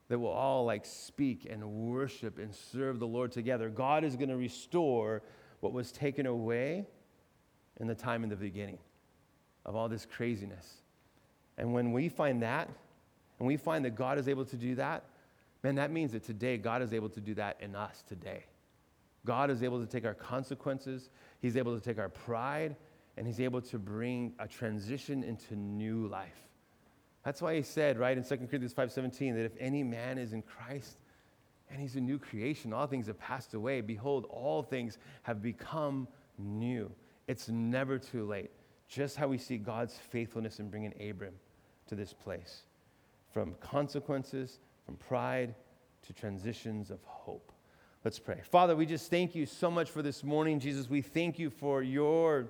that 0.08 0.20
will 0.20 0.30
all 0.30 0.66
like 0.66 0.86
speak 0.86 1.48
and 1.50 1.64
worship 1.66 2.38
and 2.38 2.54
serve 2.54 3.00
the 3.00 3.08
Lord 3.08 3.32
together. 3.32 3.70
God 3.70 4.04
is 4.04 4.16
going 4.16 4.30
to 4.30 4.38
restore 4.38 5.24
what 5.62 5.74
was 5.74 5.92
taken 5.92 6.26
away 6.26 6.86
in 7.80 7.88
the 7.88 7.96
time 7.96 8.24
in 8.24 8.30
the 8.30 8.36
beginning 8.36 8.78
of 9.66 9.76
all 9.76 9.90
this 9.90 10.06
craziness. 10.06 10.82
And 11.58 11.74
when 11.74 11.92
we 11.92 12.10
find 12.10 12.42
that, 12.44 12.70
and 13.40 13.48
we 13.48 13.58
find 13.58 13.84
that 13.86 13.96
God 13.96 14.18
is 14.18 14.28
able 14.28 14.46
to 14.46 14.56
do 14.56 14.76
that, 14.76 15.04
man, 15.64 15.76
that 15.76 15.92
means 15.92 16.12
that 16.12 16.24
today 16.24 16.58
God 16.58 16.82
is 16.82 16.94
able 16.94 17.10
to 17.10 17.20
do 17.20 17.34
that 17.36 17.58
in 17.60 17.76
us 17.76 18.04
today. 18.08 18.46
God 19.26 19.50
is 19.50 19.64
able 19.64 19.80
to 19.80 19.88
take 19.88 20.06
our 20.06 20.14
consequences, 20.14 21.10
He's 21.42 21.58
able 21.58 21.78
to 21.78 21.84
take 21.84 21.98
our 21.98 22.10
pride, 22.10 22.76
and 23.18 23.26
He's 23.26 23.40
able 23.40 23.62
to 23.62 23.80
bring 23.80 24.34
a 24.40 24.48
transition 24.48 25.24
into 25.24 25.56
new 25.56 26.08
life. 26.08 26.48
That's 27.26 27.42
why 27.42 27.56
He 27.56 27.64
said, 27.64 27.98
right, 27.98 28.18
in 28.18 28.24
2 28.24 28.30
Corinthians 28.38 28.74
5:17, 28.74 29.36
that 29.36 29.44
if 29.44 29.58
any 29.60 29.84
man 29.84 30.18
is 30.18 30.32
in 30.32 30.42
Christ, 30.42 30.98
and 31.70 31.80
he's 31.80 31.96
a 31.96 32.02
new 32.02 32.20
creation, 32.20 32.74
all 32.74 32.88
things 32.88 33.08
have 33.08 33.20
passed 33.20 33.54
away. 33.54 33.82
Behold, 33.82 34.26
all 34.30 34.62
things 34.62 34.98
have 35.24 35.42
become 35.42 36.08
new. 36.38 36.92
It's 37.28 37.50
never 37.50 37.98
too 37.98 38.26
late. 38.26 38.52
Just 38.88 39.18
how 39.18 39.28
we 39.28 39.38
see 39.38 39.58
God's 39.58 39.96
faithfulness 39.96 40.60
in 40.60 40.70
bringing 40.70 40.94
Abram 41.10 41.34
to 41.88 41.96
this 41.96 42.14
place 42.14 42.62
from 43.34 43.56
consequences, 43.60 44.60
from 44.86 44.96
pride 44.96 45.56
to 46.04 46.14
transitions 46.14 46.92
of 46.92 47.00
hope. 47.04 47.52
Let's 48.04 48.20
pray. 48.20 48.42
Father, 48.44 48.76
we 48.76 48.86
just 48.86 49.10
thank 49.10 49.34
you 49.34 49.48
so 49.48 49.72
much 49.72 49.90
for 49.90 50.04
this 50.04 50.24
morning, 50.24 50.60
Jesus. 50.60 50.88
We 50.88 51.02
thank 51.02 51.40
you 51.40 51.50
for 51.50 51.82
your, 51.82 52.46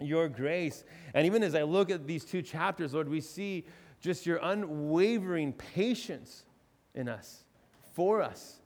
your 0.00 0.28
grace. 0.28 0.84
And 1.12 1.26
even 1.26 1.42
as 1.42 1.56
I 1.56 1.64
look 1.64 1.90
at 1.90 2.06
these 2.06 2.24
two 2.24 2.40
chapters, 2.40 2.94
Lord, 2.94 3.08
we 3.08 3.20
see 3.20 3.64
just 4.04 4.26
your 4.26 4.38
unwavering 4.42 5.54
patience 5.54 6.44
in 6.94 7.08
us, 7.08 7.42
for 7.94 8.20
us. 8.20 8.56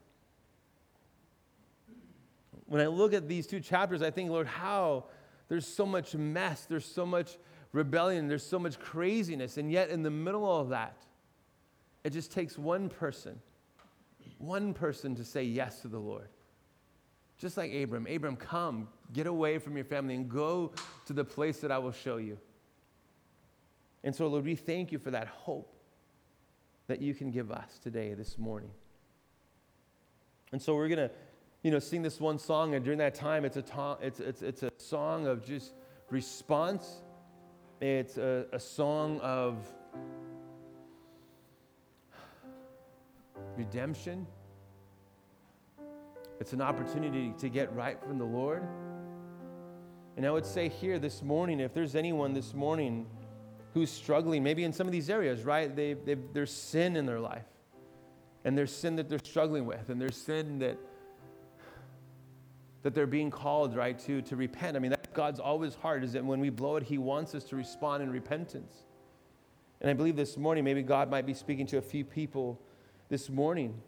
When 2.66 2.80
I 2.80 2.88
look 2.88 3.14
at 3.14 3.28
these 3.28 3.46
two 3.46 3.60
chapters, 3.60 4.02
I 4.02 4.10
think, 4.10 4.30
Lord, 4.30 4.48
how 4.48 5.04
there's 5.48 5.64
so 5.64 5.86
much 5.86 6.16
mess, 6.16 6.66
there's 6.68 6.84
so 6.84 7.06
much 7.06 7.38
rebellion, 7.72 8.26
there's 8.26 8.44
so 8.44 8.58
much 8.58 8.80
craziness. 8.80 9.58
And 9.58 9.70
yet, 9.70 9.90
in 9.90 10.02
the 10.02 10.10
middle 10.10 10.60
of 10.60 10.70
that, 10.70 10.96
it 12.02 12.12
just 12.12 12.32
takes 12.32 12.58
one 12.58 12.88
person, 12.88 13.40
one 14.38 14.74
person 14.74 15.14
to 15.14 15.24
say 15.24 15.44
yes 15.44 15.82
to 15.82 15.88
the 15.88 16.00
Lord. 16.00 16.30
Just 17.38 17.56
like 17.56 17.72
Abram. 17.72 18.08
Abram, 18.10 18.34
come, 18.34 18.88
get 19.12 19.28
away 19.28 19.58
from 19.58 19.76
your 19.76 19.84
family 19.84 20.16
and 20.16 20.28
go 20.28 20.72
to 21.06 21.12
the 21.12 21.24
place 21.24 21.60
that 21.60 21.70
I 21.70 21.78
will 21.78 21.92
show 21.92 22.16
you. 22.16 22.38
And 24.04 24.14
so, 24.14 24.26
Lord, 24.26 24.44
we 24.44 24.54
thank 24.54 24.92
you 24.92 24.98
for 24.98 25.10
that 25.10 25.26
hope 25.28 25.74
that 26.86 27.00
you 27.00 27.14
can 27.14 27.30
give 27.30 27.50
us 27.50 27.78
today, 27.82 28.14
this 28.14 28.38
morning. 28.38 28.70
And 30.52 30.62
so 30.62 30.74
we're 30.74 30.88
going 30.88 31.08
to, 31.08 31.10
you 31.62 31.70
know, 31.70 31.78
sing 31.78 32.02
this 32.02 32.20
one 32.20 32.38
song, 32.38 32.74
and 32.74 32.84
during 32.84 32.98
that 33.00 33.14
time, 33.14 33.44
it's 33.44 33.56
a, 33.56 33.98
it's, 34.00 34.20
it's, 34.20 34.42
it's 34.42 34.62
a 34.62 34.70
song 34.78 35.26
of 35.26 35.44
just 35.44 35.72
response 36.10 37.02
it's 37.80 38.18
a, 38.18 38.46
a 38.52 38.58
song 38.58 39.20
of 39.20 39.56
redemption. 43.56 44.26
It's 46.40 46.52
an 46.52 46.60
opportunity 46.60 47.32
to 47.38 47.48
get 47.48 47.72
right 47.76 48.02
from 48.02 48.18
the 48.18 48.24
Lord. 48.24 48.64
And 50.16 50.26
I 50.26 50.30
would 50.32 50.44
say 50.44 50.68
here 50.68 50.98
this 50.98 51.22
morning, 51.22 51.60
if 51.60 51.72
there's 51.72 51.94
anyone 51.94 52.32
this 52.32 52.52
morning 52.52 53.06
who's 53.74 53.90
struggling, 53.90 54.42
maybe 54.42 54.64
in 54.64 54.72
some 54.72 54.86
of 54.86 54.92
these 54.92 55.10
areas, 55.10 55.44
right? 55.44 55.74
They, 55.74 55.94
there's 56.32 56.52
sin 56.52 56.96
in 56.96 57.06
their 57.06 57.20
life. 57.20 57.44
And 58.44 58.56
there's 58.56 58.74
sin 58.74 58.96
that 58.96 59.08
they're 59.08 59.18
struggling 59.18 59.66
with. 59.66 59.88
And 59.90 60.00
there's 60.00 60.16
sin 60.16 60.58
that 60.60 60.78
that 62.82 62.94
they're 62.94 63.06
being 63.06 63.30
called, 63.30 63.76
right, 63.76 63.98
to, 63.98 64.22
to 64.22 64.36
repent. 64.36 64.76
I 64.76 64.80
mean, 64.80 64.90
that's 64.90 65.08
God's 65.12 65.40
always 65.40 65.74
heart, 65.74 66.04
is 66.04 66.12
that 66.12 66.24
when 66.24 66.40
we 66.40 66.48
blow 66.48 66.76
it, 66.76 66.82
He 66.84 66.96
wants 66.96 67.34
us 67.34 67.44
to 67.44 67.56
respond 67.56 68.02
in 68.02 68.10
repentance. 68.10 68.72
And 69.80 69.90
I 69.90 69.94
believe 69.94 70.16
this 70.16 70.36
morning, 70.36 70.64
maybe 70.64 70.82
God 70.82 71.10
might 71.10 71.26
be 71.26 71.34
speaking 71.34 71.66
to 71.66 71.78
a 71.78 71.82
few 71.82 72.04
people 72.04 72.60
this 73.08 73.28
morning. 73.28 73.80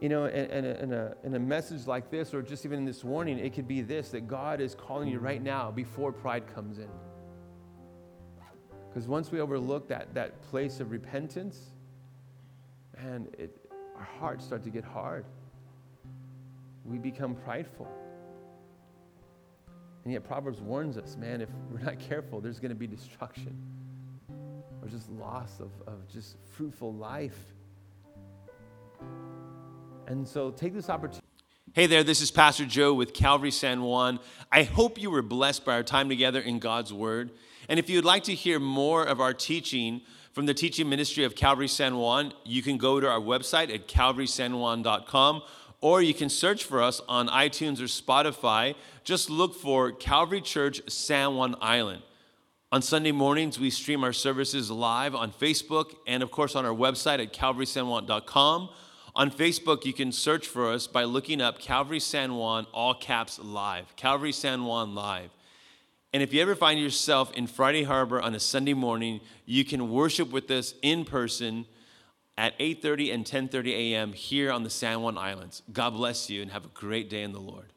You 0.00 0.08
know, 0.08 0.26
in, 0.26 0.64
in, 0.64 0.92
a, 0.92 1.14
in 1.24 1.34
a 1.34 1.38
message 1.38 1.86
like 1.86 2.10
this, 2.10 2.32
or 2.34 2.42
just 2.42 2.64
even 2.64 2.78
in 2.78 2.84
this 2.84 3.02
warning, 3.02 3.38
it 3.38 3.52
could 3.52 3.66
be 3.66 3.82
this 3.82 4.10
that 4.10 4.28
God 4.28 4.60
is 4.60 4.74
calling 4.74 5.08
you 5.08 5.18
right 5.18 5.42
now 5.42 5.70
before 5.70 6.12
pride 6.12 6.52
comes 6.54 6.78
in. 6.78 6.88
Because 8.98 9.08
once 9.08 9.30
we 9.30 9.38
overlook 9.38 9.86
that, 9.90 10.12
that 10.14 10.42
place 10.50 10.80
of 10.80 10.90
repentance, 10.90 11.70
man, 13.00 13.28
it, 13.38 13.56
our 13.96 14.08
hearts 14.18 14.44
start 14.44 14.64
to 14.64 14.70
get 14.70 14.82
hard 14.82 15.24
we 16.84 16.98
become 16.98 17.36
prideful. 17.36 17.86
And 20.02 20.12
yet, 20.12 20.24
Proverbs 20.24 20.60
warns 20.60 20.98
us 20.98 21.16
man, 21.16 21.40
if 21.40 21.48
we're 21.70 21.78
not 21.78 22.00
careful, 22.00 22.40
there's 22.40 22.58
going 22.58 22.70
to 22.70 22.74
be 22.74 22.88
destruction 22.88 23.56
or 24.82 24.88
just 24.88 25.08
loss 25.12 25.60
of, 25.60 25.70
of 25.86 26.08
just 26.12 26.34
fruitful 26.50 26.92
life. 26.92 27.38
And 30.08 30.26
so, 30.26 30.50
take 30.50 30.74
this 30.74 30.90
opportunity. 30.90 31.27
Hey 31.74 31.86
there, 31.86 32.02
this 32.02 32.22
is 32.22 32.30
Pastor 32.30 32.64
Joe 32.64 32.94
with 32.94 33.12
Calvary 33.12 33.50
San 33.50 33.82
Juan. 33.82 34.20
I 34.50 34.62
hope 34.62 35.00
you 35.00 35.10
were 35.10 35.20
blessed 35.20 35.66
by 35.66 35.74
our 35.74 35.82
time 35.82 36.08
together 36.08 36.40
in 36.40 36.60
God's 36.60 36.94
Word. 36.94 37.30
And 37.68 37.78
if 37.78 37.90
you'd 37.90 38.06
like 38.06 38.24
to 38.24 38.34
hear 38.34 38.58
more 38.58 39.04
of 39.04 39.20
our 39.20 39.34
teaching 39.34 40.00
from 40.32 40.46
the 40.46 40.54
teaching 40.54 40.88
ministry 40.88 41.24
of 41.24 41.34
Calvary 41.34 41.68
San 41.68 41.98
Juan, 41.98 42.32
you 42.42 42.62
can 42.62 42.78
go 42.78 43.00
to 43.00 43.08
our 43.08 43.20
website 43.20 43.72
at 43.72 43.86
calvarysanjuan.com 43.86 45.42
or 45.82 46.00
you 46.00 46.14
can 46.14 46.30
search 46.30 46.64
for 46.64 46.82
us 46.82 47.02
on 47.06 47.28
iTunes 47.28 47.80
or 47.80 47.84
Spotify. 47.84 48.74
Just 49.04 49.28
look 49.28 49.54
for 49.54 49.92
Calvary 49.92 50.40
Church 50.40 50.80
San 50.88 51.36
Juan 51.36 51.54
Island. 51.60 52.02
On 52.72 52.80
Sunday 52.80 53.12
mornings, 53.12 53.60
we 53.60 53.68
stream 53.68 54.04
our 54.04 54.14
services 54.14 54.70
live 54.70 55.14
on 55.14 55.32
Facebook 55.32 55.94
and, 56.06 56.22
of 56.22 56.30
course, 56.30 56.56
on 56.56 56.64
our 56.64 56.74
website 56.74 57.20
at 57.20 57.34
calvarysanjuan.com. 57.34 58.70
On 59.18 59.32
Facebook, 59.32 59.84
you 59.84 59.92
can 59.92 60.12
search 60.12 60.46
for 60.46 60.70
us 60.70 60.86
by 60.86 61.02
looking 61.02 61.40
up 61.40 61.58
Calvary 61.58 61.98
San 61.98 62.36
Juan, 62.36 62.68
all 62.72 62.94
caps 62.94 63.40
live, 63.40 63.96
Calvary 63.96 64.30
San 64.30 64.64
Juan 64.64 64.94
live. 64.94 65.30
And 66.12 66.22
if 66.22 66.32
you 66.32 66.40
ever 66.40 66.54
find 66.54 66.78
yourself 66.78 67.32
in 67.32 67.48
Friday 67.48 67.82
Harbor 67.82 68.22
on 68.22 68.36
a 68.36 68.38
Sunday 68.38 68.74
morning, 68.74 69.20
you 69.44 69.64
can 69.64 69.90
worship 69.90 70.30
with 70.30 70.48
us 70.52 70.74
in 70.82 71.04
person 71.04 71.66
at 72.36 72.56
8:30 72.60 73.12
and 73.12 73.26
10:30 73.26 73.72
a.m. 73.72 74.12
here 74.12 74.52
on 74.52 74.62
the 74.62 74.70
San 74.70 75.02
Juan 75.02 75.18
Islands. 75.18 75.64
God 75.72 75.94
bless 75.94 76.30
you 76.30 76.40
and 76.40 76.52
have 76.52 76.64
a 76.64 76.68
great 76.68 77.10
day 77.10 77.24
in 77.24 77.32
the 77.32 77.40
Lord. 77.40 77.72